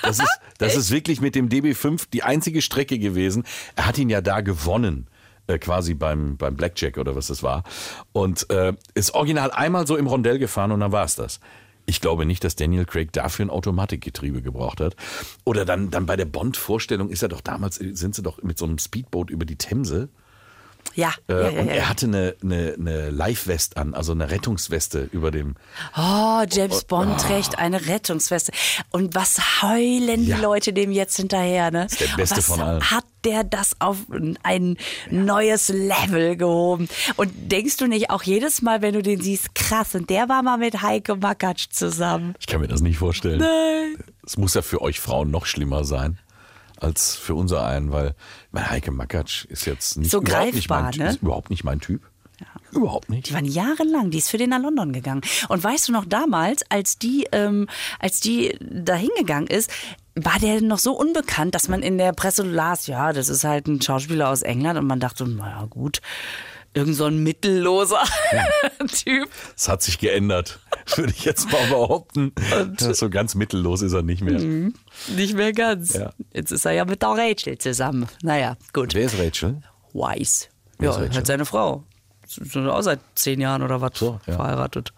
Das 0.01 0.19
ist, 0.19 0.39
das 0.57 0.75
ist 0.75 0.89
wirklich 0.91 1.21
mit 1.21 1.35
dem 1.35 1.49
DB5 1.49 2.07
die 2.11 2.23
einzige 2.23 2.61
Strecke 2.61 2.97
gewesen. 2.97 3.43
Er 3.75 3.85
hat 3.85 3.97
ihn 3.99 4.09
ja 4.09 4.21
da 4.21 4.41
gewonnen 4.41 5.07
äh, 5.47 5.57
quasi 5.57 5.93
beim, 5.93 6.37
beim 6.37 6.55
Blackjack 6.55 6.97
oder 6.97 7.15
was 7.15 7.27
das 7.27 7.43
war. 7.43 7.63
Und 8.13 8.49
äh, 8.49 8.73
ist 8.93 9.13
original 9.13 9.51
einmal 9.51 9.87
so 9.87 9.97
im 9.97 10.07
Rondell 10.07 10.39
gefahren 10.39 10.71
und 10.71 10.79
dann 10.79 10.91
war 10.91 11.05
es 11.05 11.15
das. 11.15 11.39
Ich 11.85 12.01
glaube 12.01 12.25
nicht, 12.25 12.43
dass 12.43 12.57
Daniel 12.57 12.85
Craig 12.85 13.13
dafür 13.13 13.45
ein 13.45 13.49
Automatikgetriebe 13.49 14.41
gebraucht 14.41 14.81
hat. 14.81 14.97
Oder 15.45 15.63
dann, 15.63 15.89
dann 15.89 16.05
bei 16.05 16.17
der 16.17 16.25
Bond-Vorstellung 16.25 17.09
ist 17.09 17.23
er 17.23 17.29
doch 17.29 17.39
damals, 17.39 17.75
sind 17.75 18.13
sie 18.13 18.21
doch 18.21 18.43
mit 18.43 18.57
so 18.57 18.65
einem 18.65 18.77
Speedboot 18.77 19.29
über 19.29 19.45
die 19.45 19.55
Themse. 19.55 20.09
Ja, 20.97 21.13
Äh, 21.29 21.33
ja, 21.33 21.49
ja, 21.49 21.59
und 21.59 21.67
ja. 21.67 21.73
er 21.73 21.89
hatte 21.89 22.07
eine, 22.07 22.35
eine, 22.41 22.73
eine 22.75 23.09
Live-West 23.11 23.77
an, 23.77 23.93
also 23.93 24.13
eine 24.13 24.31
Rettungsweste 24.31 25.07
über 25.11 25.29
dem. 25.29 25.55
Oh, 25.95 26.43
James 26.49 26.85
Bond 26.85 27.21
trägt 27.21 27.59
eine 27.59 27.85
Rettungsweste. 27.85 28.51
Und 28.89 29.13
was 29.13 29.61
heulen 29.61 30.25
die 30.25 30.31
Leute 30.31 30.73
dem 30.73 30.91
jetzt 30.91 31.15
hinterher, 31.17 31.69
ne? 31.69 31.85
ist 31.85 32.01
der 32.01 32.07
Beste 32.17 32.37
was 32.37 32.45
von 32.47 32.61
allen. 32.61 32.81
Hat 32.81 33.05
der 33.23 33.43
das 33.43 33.75
auf 33.79 33.97
ein 34.41 34.77
neues 35.11 35.69
Level 35.69 36.35
gehoben? 36.35 36.89
Und 37.15 37.31
denkst 37.51 37.77
du 37.77 37.85
nicht 37.85 38.09
auch 38.09 38.23
jedes 38.23 38.63
Mal, 38.63 38.81
wenn 38.81 38.95
du 38.95 39.03
den 39.03 39.21
siehst, 39.21 39.53
krass, 39.53 39.93
und 39.93 40.09
der 40.09 40.29
war 40.29 40.41
mal 40.41 40.57
mit 40.57 40.81
Heike 40.81 41.15
Makatsch 41.15 41.67
zusammen. 41.69 42.33
Ich 42.39 42.47
kann 42.47 42.59
mir 42.59 42.67
das 42.67 42.81
nicht 42.81 42.97
vorstellen. 42.97 43.45
Es 44.25 44.35
muss 44.35 44.55
ja 44.55 44.63
für 44.63 44.81
euch 44.81 44.99
Frauen 44.99 45.29
noch 45.29 45.45
schlimmer 45.45 45.83
sein 45.83 46.17
als 46.79 47.15
für 47.15 47.35
unser 47.35 47.65
einen, 47.65 47.91
weil 47.91 48.15
mein 48.51 48.69
Heike 48.69 48.91
Makatsch 48.91 49.45
ist 49.45 49.65
jetzt 49.65 49.97
nicht, 49.97 50.11
So 50.11 50.21
überhaupt, 50.21 50.53
nicht 50.53 50.69
mein, 50.69 50.83
greifbar, 50.85 51.05
ne? 51.05 51.11
ist 51.11 51.21
überhaupt 51.21 51.49
nicht 51.49 51.63
mein 51.63 51.79
Typ. 51.79 52.01
Überhaupt 52.71 53.09
nicht. 53.09 53.29
Die 53.29 53.33
waren 53.33 53.45
jahrelang, 53.45 54.11
die 54.11 54.17
ist 54.19 54.29
für 54.29 54.37
den 54.37 54.49
nach 54.49 54.61
London 54.61 54.93
gegangen. 54.93 55.21
Und 55.47 55.63
weißt 55.63 55.87
du 55.87 55.91
noch 55.91 56.05
damals, 56.05 56.63
als 56.69 56.99
die, 56.99 57.27
ähm, 57.31 57.67
als 57.99 58.19
die 58.19 58.57
da 58.59 58.95
hingegangen 58.95 59.47
ist, 59.47 59.71
war 60.15 60.37
der 60.39 60.61
noch 60.61 60.79
so 60.79 60.93
unbekannt, 60.93 61.55
dass 61.55 61.67
man 61.67 61.81
in 61.81 61.97
der 61.97 62.11
Presse 62.11 62.43
las, 62.43 62.87
ja, 62.87 63.13
das 63.13 63.29
ist 63.29 63.43
halt 63.43 63.67
ein 63.67 63.81
Schauspieler 63.81 64.29
aus 64.29 64.41
England 64.41 64.77
und 64.79 64.87
man 64.87 64.99
dachte, 64.99 65.27
naja 65.27 65.65
gut, 65.69 66.01
irgend 66.77 66.95
so 66.95 67.05
ein 67.05 67.17
mittelloser 67.23 68.03
Typ. 69.03 69.29
Es 69.55 69.67
hat 69.67 69.81
sich 69.81 69.99
geändert, 69.99 70.59
würde 70.95 71.11
ich 71.11 71.25
jetzt 71.25 71.51
mal 71.51 71.65
behaupten. 71.67 72.33
so 72.79 73.09
ganz 73.09 73.35
mittellos 73.35 73.81
ist 73.81 73.93
er 73.93 74.03
nicht 74.03 74.21
mehr. 74.21 74.39
Nicht 75.15 75.35
mehr 75.35 75.51
ganz. 75.53 75.93
Ja. 75.93 76.11
Jetzt 76.33 76.51
ist 76.51 76.65
er 76.65 76.71
ja 76.73 76.85
mit 76.85 77.01
der 77.01 77.09
Rachel 77.09 77.57
zusammen. 77.57 78.07
Naja, 78.21 78.55
gut. 78.73 78.93
Wer 78.93 79.05
ist 79.05 79.17
Rachel? 79.19 79.61
Weiss. 79.93 80.49
Wer 80.79 80.91
Ja, 80.91 80.95
Rachel? 80.97 81.15
hat 81.17 81.27
seine 81.27 81.45
Frau. 81.45 81.83
Sind 82.25 82.67
auch 82.67 82.81
seit 82.81 82.99
zehn 83.15 83.39
Jahren 83.41 83.61
oder 83.63 83.81
was 83.81 83.91
So, 83.95 84.19
ja. 84.27 84.33
verheiratet. 84.33 84.93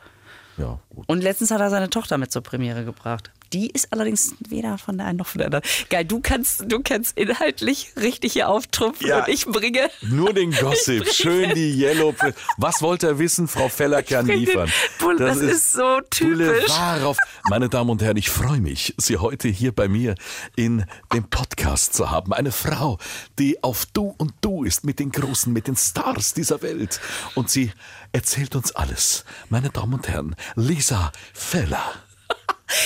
Ja, 0.58 0.80
gut. 0.94 1.06
Und 1.08 1.22
letztens 1.22 1.52
hat 1.52 1.62
er 1.62 1.70
seine 1.70 1.90
Tochter 1.90 2.18
mit 2.18 2.32
zur 2.32 2.42
Premiere 2.42 2.84
gebracht. 2.84 3.32
Die 3.54 3.70
ist 3.70 3.92
allerdings 3.92 4.34
weder 4.48 4.78
von 4.78 4.98
der 4.98 5.08
einen 5.08 5.18
noch 5.18 5.28
von 5.28 5.40
der 5.40 5.48
anderen. 5.48 5.64
Geil, 5.90 6.06
du 6.06 6.20
kannst, 6.20 6.66
du 6.68 6.82
kannst 6.84 7.18
inhaltlich 7.18 7.94
richtig 8.00 8.34
hier 8.34 8.50
auftrumpfen 8.50 9.08
Ja. 9.08 9.20
und 9.26 9.28
ich 9.30 9.46
bringe. 9.46 9.90
Nur 10.02 10.34
den 10.34 10.52
Gossip, 10.56 11.12
schön 11.12 11.54
die 11.56 11.72
Yellow. 11.82 12.14
Was 12.58 12.82
wollte 12.82 13.08
er 13.08 13.20
wissen? 13.20 13.48
Frau 13.48 13.70
Feller 13.70 14.04
kann 14.04 14.26
bring 14.28 14.38
den 14.40 14.46
liefern. 14.46 14.72
Bull- 15.00 15.18
das 15.18 15.38
ist 15.38 15.74
so 15.74 16.00
typisch. 16.10 16.70
Auf. 17.04 17.18
Meine 17.50 17.70
Damen 17.70 17.90
und 17.90 18.02
Herren, 18.02 18.18
ich 18.18 18.30
freue 18.30 18.62
mich, 18.62 18.94
Sie 18.98 19.18
heute 19.18 19.48
hier 19.48 19.72
bei 19.74 19.88
mir 19.88 20.16
in 20.56 20.86
dem 21.14 21.24
Podcast 21.30 21.94
zu 21.94 22.12
haben. 22.12 22.34
Eine 22.34 22.52
Frau, 22.52 22.98
die 23.40 23.64
auf 23.64 23.86
Du 23.88 24.14
und 24.18 24.34
Du 24.42 24.64
ist 24.64 24.86
mit 24.86 25.00
den 25.00 25.12
Großen, 25.12 25.52
mit 25.52 25.68
den 25.68 25.76
Stars 25.76 26.34
dieser 26.34 26.62
Welt. 26.62 27.00
Und 27.36 27.50
sie 27.50 27.72
erzählt 28.12 28.56
uns 28.56 28.72
alles. 28.74 29.26
Meine 29.50 29.70
Damen 29.70 29.94
und 29.96 30.08
Herren, 30.08 30.36
Lisa 30.56 31.12
Feller. 31.34 31.84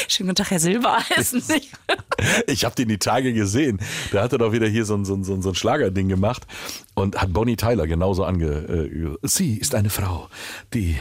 Schönen 0.07 0.29
guten 0.29 0.35
Tag, 0.35 0.51
Herr 0.51 0.59
Silbereisen. 0.59 1.43
Ich 2.47 2.63
habe 2.65 2.75
den 2.75 2.87
die 2.87 2.97
Tage 2.97 3.33
gesehen. 3.33 3.79
Der 4.11 4.21
hatte 4.21 4.37
doch 4.37 4.53
wieder 4.53 4.67
hier 4.67 4.85
so 4.85 4.95
ein, 4.95 5.03
so 5.03 5.13
ein, 5.13 5.23
so 5.23 5.33
ein 5.33 5.41
so 5.41 5.49
ein 5.49 5.55
Schlagerding 5.55 6.07
gemacht 6.07 6.43
und 6.93 7.21
hat 7.21 7.33
Bonnie 7.33 7.57
Tyler 7.57 7.85
genauso 7.85 8.23
ange. 8.23 8.45
Äh, 8.45 9.17
sie 9.23 9.57
ist 9.57 9.75
eine 9.75 9.89
Frau, 9.89 10.29
die. 10.73 10.97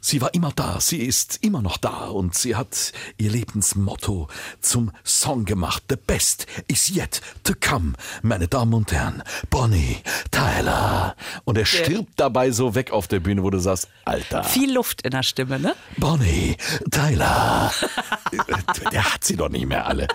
Sie 0.00 0.20
war 0.20 0.32
immer 0.32 0.52
da, 0.54 0.80
sie 0.80 0.98
ist 0.98 1.38
immer 1.42 1.60
noch 1.60 1.76
da 1.76 2.06
und 2.06 2.34
sie 2.34 2.54
hat 2.54 2.92
ihr 3.16 3.30
Lebensmotto 3.30 4.28
zum 4.60 4.92
Song 5.04 5.44
gemacht. 5.44 5.82
The 5.88 5.96
best 5.96 6.46
is 6.68 6.88
yet 6.88 7.20
to 7.42 7.54
come, 7.58 7.94
meine 8.22 8.46
Damen 8.46 8.74
und 8.74 8.92
Herren. 8.92 9.22
Bonnie 9.50 9.96
Tyler. 10.30 11.16
Und 11.44 11.58
er 11.58 11.66
stirbt 11.66 12.12
dabei 12.16 12.52
so 12.52 12.74
weg 12.74 12.92
auf 12.92 13.08
der 13.08 13.20
Bühne, 13.20 13.42
wo 13.42 13.50
du 13.50 13.58
sagst, 13.58 13.88
Alter. 14.04 14.44
Viel 14.44 14.72
Luft 14.72 15.02
in 15.02 15.10
der 15.10 15.22
Stimme, 15.22 15.58
ne? 15.58 15.74
Bonnie 15.96 16.56
Tyler. 16.90 17.72
der 18.92 19.14
hat 19.14 19.24
sie 19.24 19.36
doch 19.36 19.48
nicht 19.48 19.66
mehr 19.66 19.86
alle. 19.86 20.06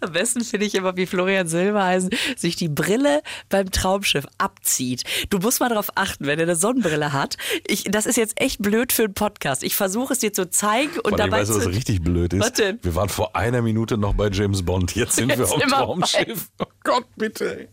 Am 0.00 0.12
besten 0.12 0.44
finde 0.44 0.66
ich 0.66 0.74
immer, 0.74 0.96
wie 0.96 1.06
Florian 1.06 1.48
Silbereisen 1.48 2.10
sich 2.36 2.56
die 2.56 2.68
Brille 2.68 3.22
beim 3.48 3.70
Traumschiff 3.70 4.26
abzieht. 4.38 5.04
Du 5.30 5.38
musst 5.38 5.60
mal 5.60 5.68
darauf 5.68 5.90
achten, 5.94 6.26
wenn 6.26 6.38
er 6.38 6.44
eine 6.44 6.56
Sonnenbrille 6.56 7.12
hat. 7.12 7.36
Ich, 7.66 7.84
das 7.84 8.06
ist 8.06 8.16
jetzt 8.16 8.40
echt 8.40 8.60
blöd 8.60 8.92
für 8.92 9.04
einen 9.04 9.14
Podcast. 9.14 9.62
Ich 9.62 9.76
versuche 9.76 10.12
es 10.12 10.20
dir 10.20 10.32
zu 10.32 10.50
zeigen 10.50 10.98
und 11.00 11.10
Vor 11.10 11.18
dabei 11.18 11.40
weißt 11.40 11.50
du, 11.50 11.56
was 11.56 11.62
zu... 11.64 11.68
richtig 11.70 12.02
blöd 12.02 12.32
ist? 12.32 12.40
Was 12.40 12.52
denn? 12.52 12.78
Wir 12.82 12.94
waren 12.94 13.08
vor 13.08 13.36
einer 13.36 13.62
Minute 13.62 13.96
noch 13.98 14.14
bei 14.14 14.28
James 14.28 14.64
Bond. 14.64 14.94
Jetzt 14.94 15.16
sind 15.16 15.28
wir 15.28 15.36
Jetzt 15.36 15.52
am 15.52 15.60
sind 15.60 15.70
wir 15.70 15.76
Traumschiff. 15.78 16.48
Oh 16.58 16.64
Gott, 16.82 17.04
bitte. 17.16 17.68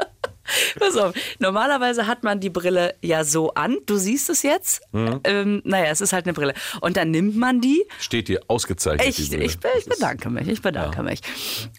Pass 0.80 0.98
auf, 0.98 1.14
normalerweise 1.40 2.08
hat 2.08 2.24
man 2.24 2.40
die 2.40 2.50
Brille 2.50 2.96
ja 3.02 3.24
so 3.24 3.54
an. 3.54 3.78
Du 3.86 3.98
siehst 3.98 4.30
es 4.30 4.44
jetzt. 4.44 4.82
Mhm. 4.92 5.20
Ähm, 5.24 5.62
naja, 5.66 5.86
es 5.86 6.02
ist 6.02 6.14
halt 6.14 6.26
eine 6.26 6.34
Brille. 6.34 6.54
Und 6.82 6.98
dann 6.98 7.12
nimmt 7.12 7.36
man 7.36 7.62
die. 7.62 7.86
Steht 8.00 8.28
hier 8.28 8.42
ausgezeichnet. 8.48 9.08
Ich, 9.08 9.32
ich, 9.32 9.42
ich 9.42 9.60
bedanke 9.86 10.30
mich, 10.30 10.48
ich 10.48 10.62
bedanke 10.62 11.04
mich. 11.04 11.22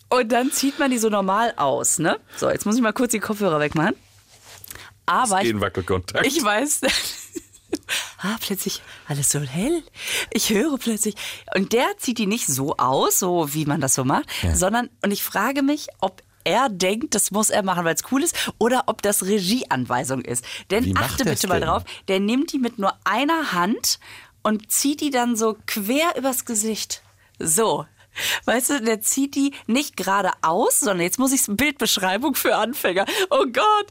Und 0.08 0.32
dann 0.32 0.50
zieht 0.50 0.78
man 0.78 0.90
die 0.90 0.98
so 0.98 1.08
normal 1.08 1.54
aus, 1.56 1.98
ne? 1.98 2.18
So, 2.36 2.48
jetzt 2.50 2.64
muss 2.66 2.76
ich 2.76 2.82
mal 2.82 2.92
kurz 2.92 3.12
die 3.12 3.20
Kopfhörer 3.20 3.60
wegmachen. 3.60 3.94
Aber 5.06 5.42
ich, 5.42 5.50
ich 6.22 6.44
weiß. 6.44 6.80
Ah, 8.18 8.36
plötzlich 8.40 8.80
alles 9.06 9.30
so 9.30 9.40
hell. 9.40 9.82
Ich 10.30 10.48
höre 10.48 10.78
plötzlich. 10.78 11.14
Und 11.54 11.74
der 11.74 11.86
zieht 11.98 12.16
die 12.16 12.26
nicht 12.26 12.46
so 12.46 12.76
aus, 12.76 13.18
so 13.18 13.52
wie 13.52 13.66
man 13.66 13.82
das 13.82 13.94
so 13.94 14.04
macht, 14.04 14.24
sondern, 14.54 14.88
und 15.02 15.10
ich 15.10 15.22
frage 15.22 15.62
mich, 15.62 15.88
ob 16.00 16.22
er 16.44 16.68
denkt, 16.68 17.14
das 17.14 17.30
muss 17.30 17.50
er 17.50 17.62
machen, 17.62 17.84
weil 17.84 17.94
es 17.94 18.02
cool 18.12 18.22
ist, 18.22 18.52
oder 18.58 18.84
ob 18.86 19.02
das 19.02 19.24
Regieanweisung 19.24 20.20
ist. 20.20 20.44
Denn 20.70 20.84
Wie 20.84 20.96
achte 20.96 21.24
bitte 21.24 21.48
mal 21.48 21.60
denn? 21.60 21.68
drauf, 21.68 21.84
der 22.08 22.20
nimmt 22.20 22.52
die 22.52 22.58
mit 22.58 22.78
nur 22.78 22.94
einer 23.04 23.52
Hand 23.52 23.98
und 24.42 24.70
zieht 24.70 25.00
die 25.00 25.10
dann 25.10 25.36
so 25.36 25.56
quer 25.66 26.16
übers 26.16 26.44
Gesicht. 26.44 27.02
So. 27.38 27.86
Weißt 28.44 28.70
du, 28.70 28.80
der 28.80 29.00
zieht 29.00 29.34
die 29.34 29.52
nicht 29.66 29.96
geradeaus, 29.96 30.78
sondern 30.78 31.00
jetzt 31.00 31.18
muss 31.18 31.32
ich 31.32 31.42
Bildbeschreibung 31.48 32.36
für 32.36 32.54
Anfänger. 32.54 33.06
Oh 33.30 33.44
Gott. 33.52 33.86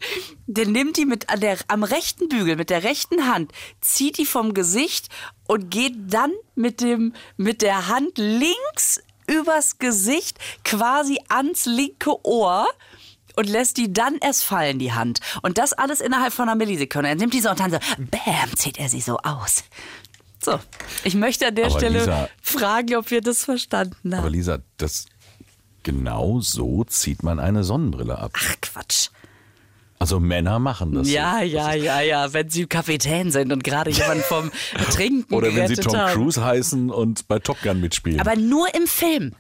Der 0.48 0.66
nimmt 0.66 0.96
die 0.96 1.06
mit 1.06 1.30
an 1.30 1.42
der, 1.42 1.58
am 1.68 1.84
rechten 1.84 2.30
Bügel, 2.30 2.56
mit 2.56 2.70
der 2.70 2.84
rechten 2.84 3.28
Hand, 3.28 3.52
zieht 3.82 4.18
die 4.18 4.26
vom 4.26 4.54
Gesicht 4.54 5.10
und 5.48 5.70
geht 5.70 5.96
dann 6.08 6.32
mit 6.56 6.80
dem, 6.80 7.14
mit 7.36 7.62
der 7.62 7.88
Hand 7.88 8.18
links 8.18 9.02
übers 9.28 9.78
Gesicht 9.80 10.38
quasi 10.64 11.20
ans 11.30 11.66
linke 11.66 12.12
Ohr 12.26 12.68
und 13.36 13.50
lässt 13.50 13.78
die 13.78 13.92
dann 13.92 14.18
erst 14.18 14.44
fallen, 14.44 14.78
die 14.80 14.94
Hand. 14.94 15.20
Und 15.42 15.58
das 15.58 15.74
alles 15.74 16.02
innerhalb 16.02 16.34
von 16.34 16.48
einer 16.50 16.56
Millisekunde. 16.56 17.10
Er 17.10 17.16
nimmt 17.16 17.34
die 17.34 17.40
so 17.42 17.50
und 17.50 17.60
dann 17.60 17.72
so, 17.72 17.78
bam, 17.98 18.56
zieht 18.56 18.78
er 18.78 18.90
sie 18.90 19.02
so 19.02 19.18
aus. 19.18 19.64
So, 20.44 20.60
ich 21.04 21.16
möchte 21.16 21.48
an 21.48 21.56
der 21.56 21.68
Aber 21.68 21.78
Stelle 21.80 22.00
Lisa- 22.00 22.30
fragen, 22.42 22.96
ob 22.96 23.10
wir 23.12 23.22
das 23.22 23.46
verstanden 23.46 24.14
Aber 24.14 24.24
haben. 24.24 24.34
Lisa, 24.34 24.60
das 24.78 25.06
genau 25.84 26.42
so 26.42 26.84
zieht 26.84 27.24
man 27.24 27.40
eine 27.40 27.64
Sonnenbrille 27.64 28.18
ab. 28.18 28.34
Ach 28.36 28.56
Quatsch. 28.62 29.10
Also 30.04 30.20
Männer 30.20 30.60
machen 30.60 30.92
das. 30.92 31.10
Ja, 31.10 31.38
so. 31.40 31.46
ja, 31.46 31.74
ja, 31.74 32.02
ja, 32.02 32.34
wenn 32.34 32.50
sie 32.50 32.66
Kapitän 32.66 33.32
sind 33.32 33.54
und 33.54 33.64
gerade 33.64 33.90
jemanden 33.90 34.22
vom 34.26 34.52
Trinken 34.92 35.34
Oder 35.34 35.56
wenn 35.56 35.70
sie 35.70 35.76
Tom 35.76 35.96
haben. 35.96 36.14
Cruise 36.14 36.44
heißen 36.44 36.90
und 36.90 37.26
bei 37.30 37.40
Top 37.40 37.62
Gun 37.62 37.80
mitspielen. 37.80 38.20
Aber 38.20 38.36
nur 38.36 38.68
im 38.76 38.86
Film. 38.86 39.32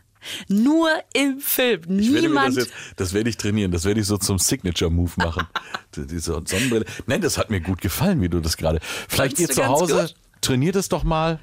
Nur 0.47 0.87
im 1.13 1.41
Film. 1.41 1.81
Niemand. 1.87 2.55
das, 2.55 2.67
jetzt, 2.67 2.73
das 2.95 3.13
werde 3.13 3.29
ich 3.29 3.35
trainieren, 3.35 3.71
das 3.73 3.83
werde 3.83 3.99
ich 3.99 4.07
so 4.07 4.17
zum 4.17 4.39
Signature-Move 4.39 5.11
machen. 5.17 5.47
Die- 5.97 6.07
Diese 6.07 6.41
Sonnenbrille. 6.45 6.85
Nein, 7.07 7.19
das 7.19 7.37
hat 7.37 7.49
mir 7.49 7.59
gut 7.59 7.81
gefallen, 7.81 8.21
wie 8.21 8.29
du 8.29 8.39
das 8.39 8.55
gerade. 8.55 8.79
Vielleicht 9.09 9.37
ihr 9.39 9.47
du 9.47 9.53
zu 9.55 9.67
Hause, 9.67 10.01
gut? 10.03 10.15
trainiert 10.39 10.77
es 10.77 10.87
doch 10.87 11.03
mal. 11.03 11.41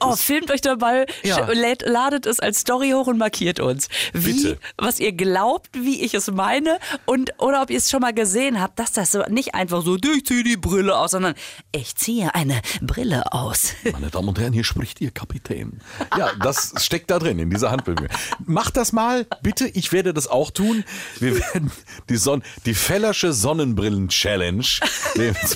Oh, 0.00 0.16
filmt 0.16 0.50
euch 0.50 0.60
dabei, 0.60 1.06
Ja. 1.22 1.48
ladet 1.84 2.26
es 2.26 2.40
als 2.40 2.60
Story 2.60 2.90
hoch 2.90 3.06
und 3.06 3.18
markiert 3.18 3.60
uns. 3.60 3.88
Wie, 4.12 4.32
Bitte. 4.34 4.58
was 4.76 5.00
ihr 5.00 5.12
glaubt, 5.12 5.70
wie 5.72 6.02
ich 6.02 6.14
es 6.14 6.30
meine 6.30 6.78
und 7.06 7.32
oder 7.38 7.62
ob 7.62 7.70
ihr 7.70 7.78
es 7.78 7.90
schon 7.90 8.00
mal 8.00 8.12
gesehen 8.12 8.60
habt, 8.60 8.78
dass 8.78 8.92
das 8.92 9.12
so 9.12 9.22
nicht 9.28 9.54
einfach 9.54 9.82
so, 9.82 9.96
ich 9.96 10.26
ziehe 10.26 10.42
die 10.44 10.56
Brille 10.56 10.96
aus, 10.96 11.12
sondern 11.12 11.34
ich 11.72 11.94
ziehe 11.96 12.34
eine 12.34 12.60
Brille 12.80 13.32
aus. 13.32 13.72
Meine 13.92 14.10
Damen 14.10 14.28
und 14.28 14.38
Herren, 14.38 14.52
hier 14.52 14.64
spricht 14.64 15.00
Ihr 15.00 15.10
Kapitän. 15.10 15.80
Ja, 16.16 16.32
das 16.40 16.74
steckt 16.78 17.10
da 17.10 17.18
drin 17.18 17.38
in 17.38 17.50
dieser 17.50 17.70
Handbewegung. 17.70 18.08
Macht 18.44 18.76
das 18.76 18.92
mal, 18.92 19.26
bitte. 19.42 19.66
Ich 19.68 19.92
werde 19.92 20.12
das 20.14 20.26
auch 20.28 20.50
tun. 20.50 20.84
Wir 21.18 21.36
werden 21.38 21.70
die, 22.08 22.16
Son 22.16 22.42
die 22.66 22.74
Fellersche 22.74 23.32
Sonnenbrillen-Challenge 23.32 24.64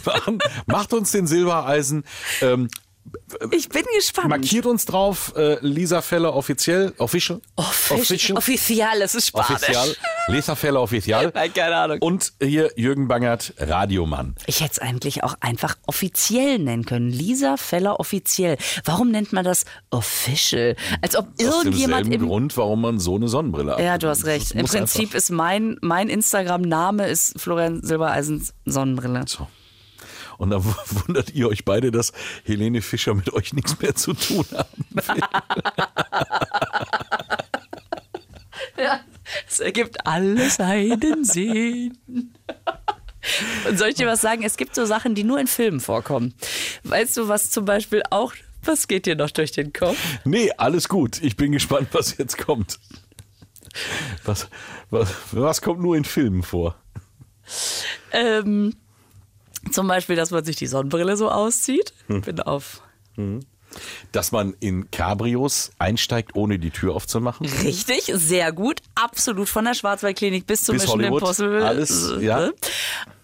machen. 0.04 0.38
Macht 0.66 0.92
uns 0.92 1.10
den 1.12 1.26
Silbereisen. 1.26 2.04
Ähm, 2.40 2.68
Ich 3.50 3.68
bin 3.68 3.82
gespannt. 3.96 4.28
markiert 4.28 4.66
uns 4.66 4.84
drauf. 4.84 5.32
Äh, 5.36 5.58
Lisa 5.60 6.00
Feller 6.02 6.34
offiziell. 6.34 6.92
Official. 6.98 7.40
Official. 7.56 8.36
Official, 8.36 9.02
es 9.02 9.14
ist 9.14 9.28
Spanisch. 9.28 9.50
Official. 9.62 9.96
Lisa 10.28 10.54
Feller 10.54 10.80
official. 10.82 11.30
Nein, 11.34 11.52
keine 11.52 11.76
Ahnung. 11.76 11.98
Und 12.00 12.32
hier 12.42 12.70
Jürgen 12.76 13.08
Bangert, 13.08 13.54
Radiomann. 13.58 14.34
Ich 14.46 14.60
hätte 14.60 14.72
es 14.72 14.78
eigentlich 14.78 15.22
auch 15.24 15.34
einfach 15.40 15.76
offiziell 15.86 16.58
nennen 16.58 16.84
können. 16.84 17.10
Lisa 17.10 17.56
Feller 17.56 18.00
offiziell. 18.00 18.56
Warum 18.84 19.10
nennt 19.10 19.32
man 19.32 19.44
das 19.44 19.64
official? 19.90 20.76
Als 21.00 21.16
ob 21.16 21.26
Aus 21.28 21.34
irgendjemand 21.38 22.12
im 22.12 22.26
Grund, 22.26 22.56
warum 22.56 22.80
man 22.82 22.98
so 22.98 23.16
eine 23.16 23.28
Sonnenbrille 23.28 23.72
hat. 23.72 23.80
Ja, 23.80 23.98
du 23.98 24.08
hast 24.08 24.24
recht. 24.24 24.52
Im 24.52 24.66
Prinzip 24.66 25.02
einfach- 25.02 25.14
ist 25.16 25.30
mein, 25.30 25.76
mein 25.80 26.08
Instagram-Name 26.08 27.06
ist 27.08 27.40
Florian 27.40 27.82
Silbereisens 27.82 28.52
Sonnenbrille. 28.64 29.24
So. 29.26 29.46
Und 30.38 30.50
dann 30.50 30.64
wundert 31.06 31.34
ihr 31.34 31.48
euch 31.48 31.64
beide, 31.64 31.90
dass 31.90 32.12
Helene 32.44 32.82
Fischer 32.82 33.14
mit 33.14 33.32
euch 33.32 33.52
nichts 33.52 33.80
mehr 33.80 33.94
zu 33.94 34.12
tun 34.14 34.44
haben 34.52 34.84
will. 34.90 35.22
Ja, 38.78 39.00
es 39.48 39.60
ergibt 39.60 40.06
alles 40.06 40.60
einen 40.60 41.24
Sinn. 41.24 41.98
Und 43.68 43.78
soll 43.78 43.88
ich 43.88 43.94
dir 43.96 44.06
was 44.06 44.20
sagen? 44.20 44.42
Es 44.44 44.56
gibt 44.56 44.74
so 44.74 44.84
Sachen, 44.84 45.14
die 45.14 45.24
nur 45.24 45.40
in 45.40 45.46
Filmen 45.46 45.80
vorkommen. 45.80 46.34
Weißt 46.84 47.16
du, 47.16 47.28
was 47.28 47.50
zum 47.50 47.64
Beispiel 47.64 48.02
auch, 48.10 48.34
was 48.62 48.86
geht 48.88 49.06
dir 49.06 49.16
noch 49.16 49.30
durch 49.30 49.52
den 49.52 49.72
Kopf? 49.72 49.98
Nee, 50.24 50.52
alles 50.56 50.88
gut. 50.88 51.22
Ich 51.22 51.36
bin 51.36 51.52
gespannt, 51.52 51.88
was 51.92 52.16
jetzt 52.18 52.38
kommt. 52.38 52.78
Was, 54.24 54.48
was, 54.90 55.12
was 55.32 55.60
kommt 55.60 55.80
nur 55.80 55.96
in 55.96 56.04
Filmen 56.04 56.42
vor? 56.42 56.76
Ähm, 58.12 58.74
zum 59.70 59.88
Beispiel, 59.88 60.16
dass 60.16 60.30
man 60.30 60.44
sich 60.44 60.56
die 60.56 60.66
Sonnenbrille 60.66 61.16
so 61.16 61.30
auszieht. 61.30 61.92
Hm. 62.08 62.18
Ich 62.18 62.24
bin 62.24 62.40
auf. 62.40 62.82
Dass 64.12 64.32
man 64.32 64.54
in 64.60 64.90
Cabrios 64.90 65.70
einsteigt, 65.78 66.34
ohne 66.34 66.58
die 66.58 66.70
Tür 66.70 66.94
aufzumachen? 66.94 67.46
Richtig, 67.46 68.04
sehr 68.14 68.52
gut. 68.52 68.80
Absolut 68.94 69.48
von 69.48 69.64
der 69.64 69.74
Schwarzwaldklinik 69.74 70.46
bis 70.46 70.64
zum 70.64 70.74
Bis 70.74 70.82
Mission 70.82 71.00
Hollywood. 71.00 71.22
Impossible. 71.22 71.64
Alles, 71.64 72.12
ja. 72.20 72.50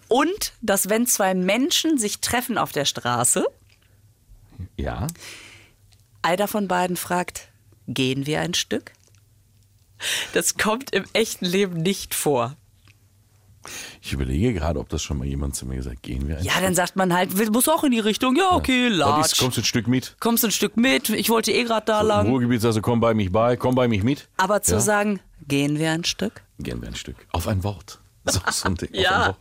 Und 0.09 0.53
dass 0.61 0.89
wenn 0.89 1.07
zwei 1.07 1.33
Menschen 1.33 1.97
sich 1.97 2.19
treffen 2.19 2.57
auf 2.57 2.71
der 2.71 2.85
Straße, 2.85 3.45
Ja. 4.77 5.07
einer 6.21 6.47
von 6.47 6.67
beiden 6.67 6.97
fragt, 6.97 7.47
gehen 7.87 8.25
wir 8.25 8.41
ein 8.41 8.53
Stück? 8.53 8.91
Das 10.33 10.57
kommt 10.57 10.91
im 10.93 11.05
echten 11.13 11.45
Leben 11.45 11.81
nicht 11.81 12.13
vor. 12.13 12.55
Ich 14.01 14.13
überlege 14.13 14.53
gerade, 14.53 14.79
ob 14.79 14.89
das 14.89 15.01
schon 15.03 15.17
mal 15.17 15.25
jemand 15.27 15.55
zu 15.55 15.65
mir 15.65 15.75
gesagt 15.75 15.97
hat. 15.97 16.03
Gehen 16.03 16.27
wir 16.27 16.37
ein 16.37 16.43
Ja, 16.43 16.53
dann 16.61 16.75
sagt 16.75 16.95
man 16.95 17.13
halt, 17.13 17.37
will- 17.37 17.49
muss 17.51 17.67
auch 17.67 17.83
in 17.83 17.91
die 17.91 17.99
Richtung. 17.99 18.35
Ja, 18.35 18.51
okay, 18.53 18.87
Stück? 18.87 18.97
latsch. 18.99 19.37
Kommst 19.39 19.57
du 19.57 19.61
ein 19.61 19.65
Stück 19.65 19.87
mit? 19.87 20.15
Kommst 20.19 20.45
ein 20.45 20.51
Stück 20.51 20.77
mit. 20.77 21.09
Ich 21.09 21.29
wollte 21.29 21.51
eh 21.51 21.63
gerade 21.63 21.85
da 21.85 22.01
Im 22.01 22.07
lang. 22.07 22.27
Ruhrgebiet 22.27 22.61
sagst 22.61 22.77
du, 22.77 22.81
komm 22.81 22.99
bei 22.99 23.13
mich 23.13 23.31
bei, 23.31 23.55
komm 23.55 23.75
bei 23.75 23.87
mich 23.87 24.03
mit. 24.03 24.27
Aber 24.37 24.61
zu 24.61 24.73
ja. 24.73 24.79
sagen, 24.79 25.19
gehen 25.47 25.79
wir 25.79 25.91
ein 25.91 26.03
Stück? 26.03 26.43
Gehen 26.59 26.81
wir 26.81 26.89
ein 26.89 26.95
Stück. 26.95 27.15
Auf 27.31 27.47
ein 27.47 27.63
Wort. 27.63 27.99
So, 28.25 28.39
so 28.51 28.67
ein 28.69 28.75
Ding. 28.75 28.89
Ja, 28.93 29.35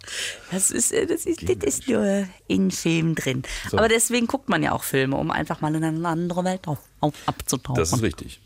das 0.50 0.70
ist, 0.70 0.92
äh, 0.92 1.06
das 1.06 1.24
ist, 1.24 1.42
das 1.48 1.56
ist 1.64 1.88
nur 1.88 2.26
in 2.48 2.70
Filmen 2.70 3.14
drin. 3.14 3.42
So. 3.70 3.78
Aber 3.78 3.88
deswegen 3.88 4.26
guckt 4.26 4.48
man 4.48 4.62
ja 4.62 4.72
auch 4.72 4.82
Filme, 4.82 5.16
um 5.16 5.30
einfach 5.30 5.60
mal 5.60 5.74
in 5.74 5.84
eine 5.84 6.08
andere 6.08 6.44
Welt 6.44 6.66
auf, 6.66 6.78
auf, 7.00 7.14
abzutauchen. 7.26 7.76
Das 7.78 7.92
ist 7.92 8.02
richtig. 8.02 8.40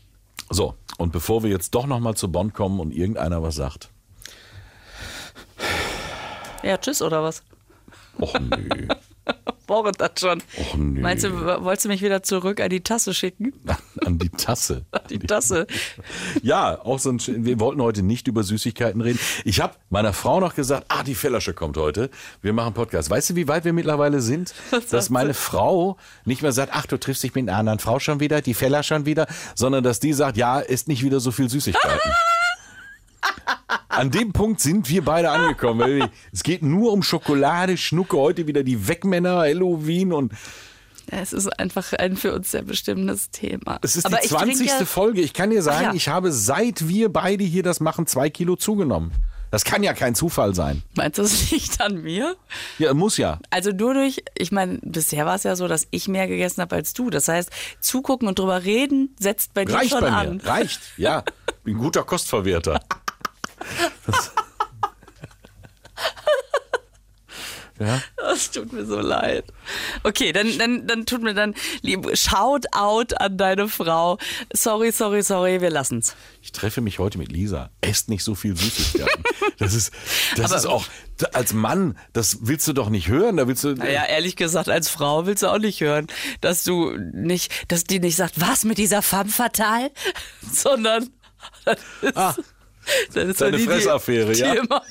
So, 0.49 0.75
und 0.97 1.11
bevor 1.11 1.43
wir 1.43 1.49
jetzt 1.49 1.75
doch 1.75 1.87
nochmal 1.87 2.15
zu 2.15 2.31
Bonn 2.31 2.53
kommen 2.53 2.79
und 2.79 2.91
irgendeiner 2.91 3.41
was 3.41 3.55
sagt. 3.55 3.89
Ja, 6.63 6.77
tschüss 6.77 7.01
oder 7.01 7.23
was? 7.23 7.43
Och 8.19 8.33
nö. 8.39 8.87
Boris 9.67 9.97
das 9.97 10.11
schon. 10.17 10.41
Och 10.57 10.77
nö. 10.77 11.01
Meinst 11.01 11.25
du, 11.25 11.29
wolltest 11.29 11.85
du 11.85 11.89
mich 11.89 12.01
wieder 12.01 12.23
zurück 12.23 12.61
an 12.61 12.69
die 12.69 12.81
Tasse 12.81 13.13
schicken? 13.13 13.53
An 14.05 14.17
die 14.17 14.29
Tasse. 14.29 14.85
Die 15.09 15.19
Tasse. 15.19 15.67
Ja, 16.41 16.79
auch 16.81 16.99
so 16.99 17.09
ein, 17.09 17.19
wir 17.27 17.59
wollten 17.59 17.81
heute 17.81 18.03
nicht 18.03 18.27
über 18.27 18.43
Süßigkeiten 18.43 19.01
reden. 19.01 19.19
Ich 19.43 19.59
habe 19.59 19.73
meiner 19.89 20.13
Frau 20.13 20.39
noch 20.39 20.55
gesagt, 20.55 20.85
ah, 20.87 21.03
die 21.03 21.15
Fellersche 21.15 21.53
kommt 21.53 21.75
heute. 21.75 22.09
Wir 22.41 22.53
machen 22.53 22.73
Podcast. 22.73 23.09
Weißt 23.09 23.31
du, 23.31 23.35
wie 23.35 23.49
weit 23.49 23.65
wir 23.65 23.73
mittlerweile 23.73 24.21
sind? 24.21 24.53
Dass 24.91 25.09
meine 25.09 25.33
Frau 25.33 25.97
nicht 26.23 26.41
mehr 26.41 26.53
sagt, 26.53 26.71
ach, 26.73 26.85
du 26.85 26.97
triffst 26.97 27.23
dich 27.23 27.35
mit 27.35 27.49
einer 27.49 27.57
anderen 27.57 27.79
Frau 27.79 27.99
schon 27.99 28.21
wieder, 28.21 28.41
die 28.41 28.53
Feller 28.53 28.83
schon 28.83 29.05
wieder, 29.05 29.27
sondern 29.55 29.83
dass 29.83 29.99
die 29.99 30.13
sagt, 30.13 30.37
ja, 30.37 30.59
isst 30.59 30.87
nicht 30.87 31.03
wieder 31.03 31.19
so 31.19 31.31
viel 31.31 31.49
Süßigkeiten. 31.49 32.11
An 33.97 34.11
dem 34.11 34.31
Punkt 34.33 34.61
sind 34.61 34.89
wir 34.89 35.03
beide 35.03 35.29
angekommen. 35.31 36.09
Es 36.31 36.43
geht 36.43 36.61
nur 36.63 36.93
um 36.93 37.01
Schokolade, 37.03 37.77
Schnucke, 37.77 38.17
heute 38.17 38.47
wieder 38.47 38.63
die 38.63 38.87
Wegmänner, 38.87 39.39
Halloween 39.39 40.13
und 40.13 40.31
es 41.09 41.31
ist 41.31 41.47
einfach 41.59 41.93
ein 41.93 42.17
für 42.17 42.33
uns 42.33 42.51
sehr 42.51 42.63
bestimmtes 42.63 43.29
Thema. 43.31 43.79
es 43.81 43.95
ist 43.95 44.05
Aber 44.05 44.17
die 44.17 44.25
ich 44.25 44.31
trinke 44.31 44.55
20. 44.57 44.67
ja- 44.67 44.85
Folge. 44.85 45.21
Ich 45.21 45.33
kann 45.33 45.49
dir 45.49 45.61
sagen, 45.61 45.85
ja. 45.85 45.93
ich 45.93 46.09
habe 46.09 46.31
seit 46.33 46.87
wir 46.89 47.11
beide 47.11 47.43
hier 47.45 47.63
das 47.63 47.79
machen, 47.79 48.07
zwei 48.07 48.29
Kilo 48.29 48.55
zugenommen. 48.57 49.11
Das 49.49 49.63
kann 49.63 49.81
ja 49.81 49.93
kein 49.93 50.13
Zufall 50.13 50.53
sein. 50.53 50.83
Meinst 50.95 51.17
du, 51.17 51.21
das 51.21 51.49
liegt 51.51 51.79
an 51.79 52.03
mir? 52.03 52.35
Ja, 52.79 52.93
muss 52.93 53.15
ja. 53.15 53.39
Also 53.49 53.71
nur 53.71 53.93
durch, 53.93 54.21
ich 54.37 54.51
meine, 54.51 54.79
bisher 54.83 55.25
war 55.25 55.35
es 55.35 55.43
ja 55.43 55.55
so, 55.55 55.69
dass 55.69 55.87
ich 55.91 56.09
mehr 56.09 56.27
gegessen 56.27 56.59
habe 56.61 56.75
als 56.75 56.91
du. 56.91 57.09
Das 57.09 57.29
heißt, 57.29 57.49
zugucken 57.79 58.27
und 58.27 58.37
drüber 58.37 58.65
reden 58.65 59.15
setzt 59.17 59.53
bei 59.53 59.63
dir 59.63 59.75
Reicht 59.75 59.91
schon 59.91 60.01
bei 60.01 60.11
mir. 60.11 60.17
an. 60.17 60.41
Reicht. 60.41 60.81
Ja. 60.97 61.23
Bin 61.63 61.75
ein 61.77 61.79
guter 61.79 62.03
Kostverwerter. 62.03 62.81
Das- 64.05 64.31
ja. 67.79 68.01
Es 68.33 68.49
tut 68.51 68.73
mir 68.73 68.85
so 68.85 68.99
leid. 68.99 69.45
Okay, 70.03 70.31
dann, 70.31 70.57
dann, 70.57 70.87
dann 70.87 71.05
tut 71.05 71.21
mir 71.21 71.33
dann 71.35 71.53
lieb. 71.81 72.07
Shout 72.17 72.61
out 72.71 73.19
an 73.21 73.37
deine 73.37 73.67
Frau. 73.67 74.17
Sorry, 74.51 74.91
sorry, 74.91 75.21
sorry, 75.21 75.61
wir 75.61 75.69
lassen's. 75.69 76.15
Ich 76.41 76.51
treffe 76.51 76.81
mich 76.81 76.97
heute 76.97 77.17
mit 77.19 77.31
Lisa. 77.31 77.69
Esst 77.81 78.09
nicht 78.09 78.23
so 78.23 78.33
viel 78.35 78.55
Süßigkeiten. 78.57 79.23
Das 79.59 79.73
ist, 79.75 79.91
das 80.35 80.51
ist 80.51 80.65
auch, 80.65 80.85
als 81.33 81.53
Mann, 81.53 81.97
das 82.13 82.39
willst 82.41 82.67
du 82.67 82.73
doch 82.73 82.89
nicht 82.89 83.07
hören. 83.09 83.37
Da 83.37 83.47
willst 83.47 83.63
du, 83.63 83.73
Naja, 83.73 84.05
ehrlich 84.05 84.35
gesagt, 84.35 84.69
als 84.69 84.89
Frau 84.89 85.25
willst 85.27 85.43
du 85.43 85.47
auch 85.47 85.59
nicht 85.59 85.79
hören, 85.81 86.07
dass 86.41 86.63
du 86.63 86.91
nicht, 87.13 87.51
dass 87.71 87.83
die 87.83 87.99
nicht 87.99 88.15
sagt, 88.15 88.39
was 88.41 88.63
mit 88.65 88.77
dieser 88.79 89.01
femme 89.03 89.29
fatale, 89.29 89.91
sondern 90.51 91.09
das 91.65 91.77
ist, 92.01 92.17
Ah, 92.17 92.35
das 93.13 93.37
die- 93.37 93.65
Fressaffäre, 93.65 94.33
ja. 94.33 94.53
Immer, 94.53 94.81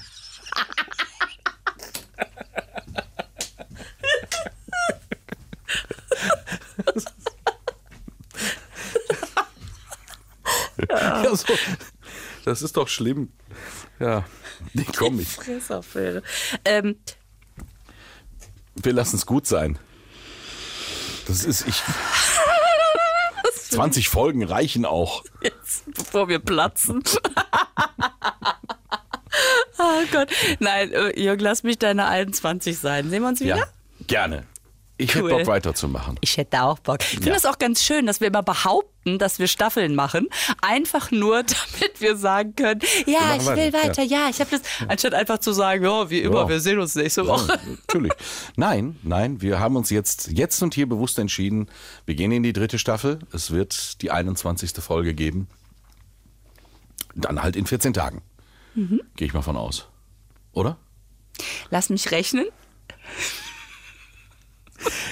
ja, 10.88 11.34
so. 11.34 11.54
Das 12.44 12.62
ist 12.62 12.76
doch 12.76 12.88
schlimm. 12.88 13.32
Ja. 13.98 14.24
Nee, 14.72 14.86
komm, 14.96 15.20
ich, 15.20 15.28
Fressaffäre. 15.28 16.22
Ähm, 16.64 16.96
wir 18.76 18.92
lassen 18.92 19.16
es 19.16 19.26
gut 19.26 19.46
sein. 19.46 19.78
Das 21.26 21.44
ist, 21.44 21.66
ich. 21.66 21.82
20 23.70 24.08
Folgen 24.08 24.44
reichen 24.44 24.84
auch. 24.84 25.24
jetzt, 25.42 25.84
bevor 25.92 26.28
wir 26.28 26.38
platzen. 26.38 27.02
Oh 29.96 30.06
Gott. 30.12 30.30
Nein, 30.60 30.92
äh, 30.92 31.18
Jörg, 31.20 31.40
lass 31.40 31.62
mich 31.62 31.78
deine 31.78 32.06
21 32.06 32.78
sein. 32.78 33.10
Sehen 33.10 33.22
wir 33.22 33.28
uns 33.28 33.40
wieder? 33.40 33.56
Ja, 33.56 33.66
gerne. 34.06 34.44
Ich 34.98 35.14
Cool. 35.14 35.24
hätte 35.30 35.40
Bock 35.40 35.46
weiterzumachen. 35.48 36.16
Ich 36.22 36.38
hätte 36.38 36.62
auch 36.62 36.78
Bock. 36.78 37.00
Ich 37.00 37.06
finde 37.08 37.28
Ja. 37.28 37.34
das 37.34 37.44
auch 37.44 37.58
ganz 37.58 37.84
schön, 37.84 38.06
dass 38.06 38.20
wir 38.20 38.28
immer 38.28 38.42
behaupten, 38.42 39.18
dass 39.18 39.38
wir 39.38 39.46
Staffeln 39.46 39.94
machen. 39.94 40.28
Einfach 40.62 41.10
nur, 41.10 41.42
damit 41.42 42.00
wir 42.00 42.16
sagen 42.16 42.56
können, 42.56 42.80
ja, 43.04 43.36
ich 43.36 43.44
will 43.44 43.74
weiter, 43.74 43.88
weiter, 43.88 44.02
ja, 44.04 44.28
ich 44.30 44.40
habe 44.40 44.48
das. 44.50 44.62
Anstatt 44.88 45.12
einfach 45.12 45.36
zu 45.38 45.52
sagen, 45.52 45.84
ja, 45.84 46.08
wie 46.08 46.20
immer, 46.20 46.40
Ja. 46.44 46.48
wir 46.48 46.60
sehen 46.60 46.78
uns 46.78 46.94
nächste 46.94 47.26
Woche. 47.26 47.46
Ja, 47.52 47.58
natürlich. 47.86 48.12
Nein, 48.56 48.96
nein, 49.02 49.42
wir 49.42 49.60
haben 49.60 49.76
uns 49.76 49.90
jetzt, 49.90 50.28
jetzt 50.32 50.62
und 50.62 50.74
hier 50.74 50.88
bewusst 50.88 51.18
entschieden, 51.18 51.68
wir 52.06 52.14
gehen 52.14 52.32
in 52.32 52.42
die 52.42 52.54
dritte 52.54 52.78
Staffel. 52.78 53.18
Es 53.34 53.50
wird 53.50 54.00
die 54.00 54.10
21. 54.10 54.82
Folge 54.82 55.12
geben. 55.12 55.46
Dann 57.14 57.42
halt 57.42 57.54
in 57.56 57.66
14 57.66 57.92
Tagen. 57.92 58.22
Mhm. 58.76 59.00
Gehe 59.16 59.26
ich 59.26 59.34
mal 59.34 59.42
von 59.42 59.56
aus. 59.56 59.88
Oder? 60.52 60.76
Lass 61.70 61.90
mich 61.90 62.10
rechnen. 62.12 62.44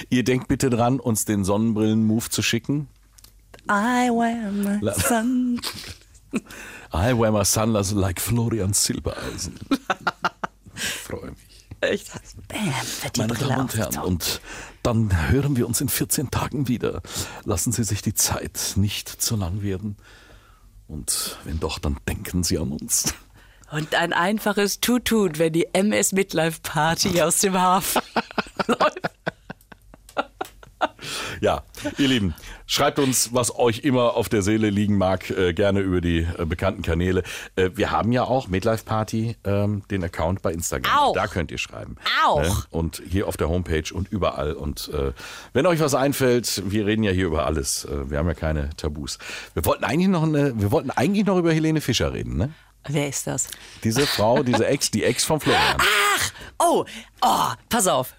Ihr 0.09 0.23
denkt 0.23 0.47
bitte 0.47 0.69
dran, 0.69 0.99
uns 0.99 1.25
den 1.25 1.43
Sonnenbrillen-Move 1.43 2.29
zu 2.29 2.41
schicken. 2.41 2.87
I 3.69 4.09
wear 4.09 4.51
my 4.51 4.77
La- 4.81 4.93
sun. 4.93 5.59
I 6.93 7.17
wear 7.17 7.31
my 7.31 7.43
sunglasses 7.43 7.93
like 7.93 8.21
Florian 8.21 8.73
Silbereisen. 8.73 9.55
Ich 10.75 10.83
freue 10.83 11.31
mich. 11.31 11.39
Echt, 11.81 12.11
bam, 12.47 12.73
Meine 13.17 13.33
Damen 13.33 13.59
und 13.61 13.75
Herren, 13.75 13.97
und 13.99 14.41
dann 14.81 15.29
hören 15.29 15.55
wir 15.57 15.67
uns 15.67 15.81
in 15.81 15.89
14 15.89 16.31
Tagen 16.31 16.67
wieder. 16.67 17.01
Lassen 17.43 17.71
Sie 17.71 17.83
sich 17.83 18.01
die 18.01 18.13
Zeit 18.13 18.73
nicht 18.75 19.09
zu 19.09 19.35
lang 19.35 19.61
werden. 19.61 19.97
Und 20.87 21.37
wenn 21.43 21.59
doch, 21.59 21.79
dann 21.79 21.97
denken 22.07 22.43
Sie 22.43 22.57
an 22.57 22.71
uns. 22.71 23.13
Und 23.75 23.93
ein 23.93 24.13
einfaches 24.13 24.79
Tutut, 24.79 25.37
wenn 25.37 25.51
die 25.51 25.67
MS 25.73 26.13
Midlife 26.13 26.61
Party 26.63 27.21
aus 27.21 27.39
dem 27.39 27.59
Hafen 27.59 28.01
läuft. 28.67 29.01
Ja, 31.41 31.63
ihr 31.97 32.07
Lieben, 32.07 32.33
schreibt 32.67 32.99
uns, 32.99 33.33
was 33.33 33.53
euch 33.53 33.79
immer 33.79 34.15
auf 34.15 34.29
der 34.29 34.43
Seele 34.43 34.69
liegen 34.69 34.97
mag, 34.97 35.29
äh, 35.29 35.53
gerne 35.53 35.81
über 35.81 35.99
die 35.99 36.19
äh, 36.19 36.45
bekannten 36.45 36.83
Kanäle. 36.83 37.23
Äh, 37.57 37.71
wir 37.75 37.91
haben 37.91 38.13
ja 38.13 38.23
auch 38.23 38.47
Midlife 38.47 38.85
Party, 38.85 39.35
ähm, 39.43 39.83
den 39.91 40.05
Account 40.05 40.41
bei 40.41 40.53
Instagram. 40.53 40.97
Auch. 40.97 41.13
Da 41.13 41.27
könnt 41.27 41.51
ihr 41.51 41.57
schreiben. 41.57 41.97
Auch. 42.25 42.43
Ne? 42.43 42.53
Und 42.69 43.03
hier 43.05 43.27
auf 43.27 43.35
der 43.35 43.49
Homepage 43.49 43.93
und 43.93 44.09
überall. 44.09 44.53
Und 44.53 44.87
äh, 44.93 45.11
wenn 45.51 45.65
euch 45.65 45.81
was 45.81 45.95
einfällt, 45.95 46.63
wir 46.65 46.85
reden 46.85 47.03
ja 47.03 47.11
hier 47.11 47.25
über 47.25 47.45
alles. 47.45 47.83
Äh, 47.83 48.09
wir 48.09 48.19
haben 48.19 48.27
ja 48.27 48.35
keine 48.35 48.69
Tabus. 48.77 49.19
Wir 49.53 49.65
wollten 49.65 49.83
eigentlich 49.83 50.07
noch 50.07 50.23
eine, 50.23 50.57
wir 50.57 50.71
wollten 50.71 50.91
eigentlich 50.91 51.25
noch 51.25 51.37
über 51.37 51.51
Helene 51.51 51.81
Fischer 51.81 52.13
reden, 52.13 52.37
ne? 52.37 52.53
Wer 52.87 53.07
ist 53.09 53.27
das? 53.27 53.47
Diese 53.83 54.05
Frau, 54.05 54.43
diese 54.43 54.65
Ex, 54.67 54.91
die 54.91 55.03
Ex 55.03 55.23
von 55.23 55.39
Florian. 55.39 55.77
Oh, 56.59 56.85
oh, 57.21 57.47
pass 57.69 57.87
auf. 57.87 58.13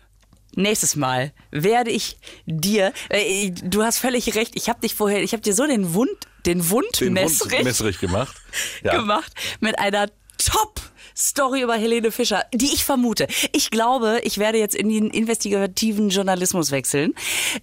Nächstes 0.55 0.97
Mal 0.97 1.33
werde 1.51 1.91
ich 1.91 2.19
dir, 2.47 2.93
äh, 3.11 3.51
du 3.51 3.83
hast 3.83 3.99
völlig 3.99 4.35
recht, 4.35 4.53
ich 4.57 4.69
habe 4.71 4.81
dich 4.81 4.95
vorher, 4.95 5.23
ich 5.23 5.33
habe 5.33 5.43
dir 5.43 5.55
so 5.55 5.67
den 5.67 5.93
Wund, 5.93 6.17
den 6.47 6.71
Wund 6.71 7.01
Den 7.01 7.13
messrig 7.13 7.53
Mund 7.53 7.65
messrig 7.65 7.99
gemacht. 7.99 8.37
Ja. 8.83 8.97
gemacht 8.97 9.33
mit 9.61 9.79
einer 9.79 10.09
Top 10.39 10.81
Story 11.17 11.63
über 11.63 11.75
Helene 11.77 12.11
Fischer, 12.11 12.45
die 12.55 12.67
ich 12.73 12.85
vermute. 12.85 13.27
Ich 13.53 13.71
glaube, 13.71 14.21
ich 14.25 14.39
werde 14.39 14.59
jetzt 14.59 14.75
in 14.75 14.89
den 14.89 15.11
investigativen 15.11 16.09
Journalismus 16.11 16.71
wechseln, 16.71 17.15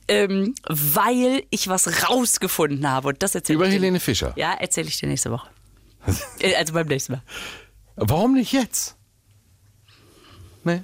ähm, 0.07 0.53
weil 0.67 1.43
ich 1.49 1.67
was 1.67 2.09
rausgefunden 2.09 2.89
habe 2.89 3.09
und 3.09 3.23
das 3.23 3.35
erzähle 3.35 3.57
Über 3.57 3.65
ich 3.65 3.71
dir. 3.71 3.79
Helene 3.79 3.99
Fischer. 3.99 4.33
Ja, 4.35 4.53
erzähle 4.53 4.87
ich 4.87 4.97
dir 4.97 5.07
nächste 5.07 5.31
Woche. 5.31 5.49
Äh, 6.39 6.55
also 6.55 6.73
beim 6.73 6.87
nächsten 6.87 7.13
Mal. 7.13 7.23
Warum 7.95 8.33
nicht 8.33 8.51
jetzt? 8.51 8.95
Ne? 10.63 10.83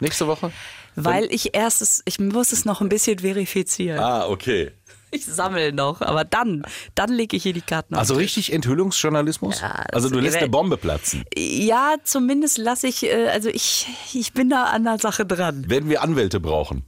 Nächste 0.00 0.26
Woche? 0.26 0.52
Weil 0.94 1.32
ich 1.32 1.54
erstes, 1.54 2.02
ich 2.04 2.18
muss 2.18 2.52
es 2.52 2.64
noch 2.64 2.80
ein 2.80 2.88
bisschen 2.88 3.20
verifizieren. 3.20 3.98
Ah, 3.98 4.26
okay. 4.26 4.72
Ich 5.14 5.26
sammle 5.26 5.74
noch, 5.74 6.00
aber 6.00 6.24
dann, 6.24 6.64
dann 6.94 7.10
lege 7.10 7.36
ich 7.36 7.42
hier 7.42 7.52
die 7.52 7.60
Karten 7.60 7.94
auf. 7.94 8.00
Also 8.00 8.14
richtig 8.14 8.50
Enthüllungsjournalismus? 8.50 9.60
Ja, 9.60 9.84
also 9.92 10.08
du 10.08 10.18
lässt 10.20 10.38
eine 10.38 10.48
Bombe 10.48 10.78
platzen. 10.78 11.24
Ja, 11.36 11.96
zumindest 12.02 12.56
lasse 12.56 12.88
ich, 12.88 13.04
äh, 13.04 13.28
also 13.28 13.50
ich, 13.50 13.86
ich 14.14 14.32
bin 14.32 14.48
da 14.48 14.64
an 14.64 14.84
der 14.84 14.98
Sache 14.98 15.26
dran. 15.26 15.68
Werden 15.68 15.90
wir 15.90 16.00
Anwälte 16.00 16.40
brauchen? 16.40 16.84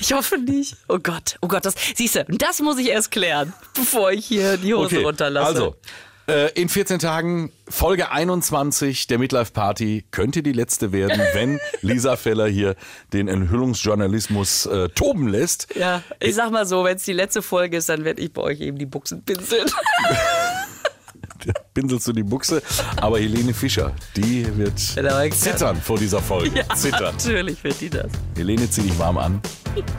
Ich 0.00 0.14
hoffe 0.14 0.38
nicht. 0.38 0.78
Oh 0.88 0.98
Gott, 0.98 1.36
oh 1.42 1.48
Gott, 1.48 1.66
das 1.66 1.74
siehst 1.94 2.14
du, 2.14 2.24
das 2.24 2.60
muss 2.60 2.78
ich 2.78 2.88
erst 2.88 3.10
klären, 3.10 3.52
bevor 3.74 4.12
ich 4.12 4.24
hier 4.24 4.56
die 4.56 4.72
Hose 4.72 5.02
runterlasse. 5.02 5.46
Also, 5.46 5.76
äh, 6.28 6.50
in 6.60 6.68
14 6.68 6.98
Tagen, 6.98 7.50
Folge 7.68 8.10
21 8.10 9.06
der 9.06 9.18
Midlife 9.18 9.52
Party 9.52 10.04
könnte 10.10 10.42
die 10.42 10.52
letzte 10.52 10.92
werden, 10.92 11.20
wenn 11.32 11.58
Lisa 11.82 12.16
Feller 12.16 12.46
hier 12.46 12.76
den 13.12 13.28
Enthüllungsjournalismus 13.28 14.66
äh, 14.66 14.88
toben 14.90 15.28
lässt. 15.28 15.74
Ja, 15.74 16.02
ich 16.20 16.34
sag 16.34 16.50
mal 16.50 16.66
so, 16.66 16.84
wenn 16.84 16.96
es 16.96 17.04
die 17.04 17.12
letzte 17.12 17.42
Folge 17.42 17.78
ist, 17.78 17.88
dann 17.88 18.04
werde 18.04 18.22
ich 18.22 18.32
bei 18.32 18.42
euch 18.42 18.60
eben 18.60 18.78
die 18.78 18.86
Buchsen 18.86 19.22
pinseln. 19.24 19.68
Pinselst 21.72 22.06
du 22.08 22.12
die 22.12 22.24
Buchse. 22.24 22.60
Aber 22.96 23.18
Helene 23.20 23.54
Fischer, 23.54 23.92
die 24.16 24.44
wird 24.56 24.74
aber- 24.98 25.30
zittern 25.30 25.80
vor 25.80 25.96
dieser 25.96 26.20
Folge. 26.20 26.58
Ja, 26.58 26.74
Zittern. 26.74 27.14
natürlich 27.14 27.62
wird 27.62 27.80
die 27.80 27.88
das. 27.88 28.10
Helene, 28.36 28.68
zieh 28.68 28.82
dich 28.82 28.98
warm 28.98 29.16
an. 29.18 29.40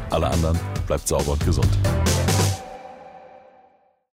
Alle 0.09 0.27
anderen, 0.27 0.59
bleibt 0.85 1.07
sauber 1.07 1.31
und 1.31 1.45
gesund. 1.45 1.69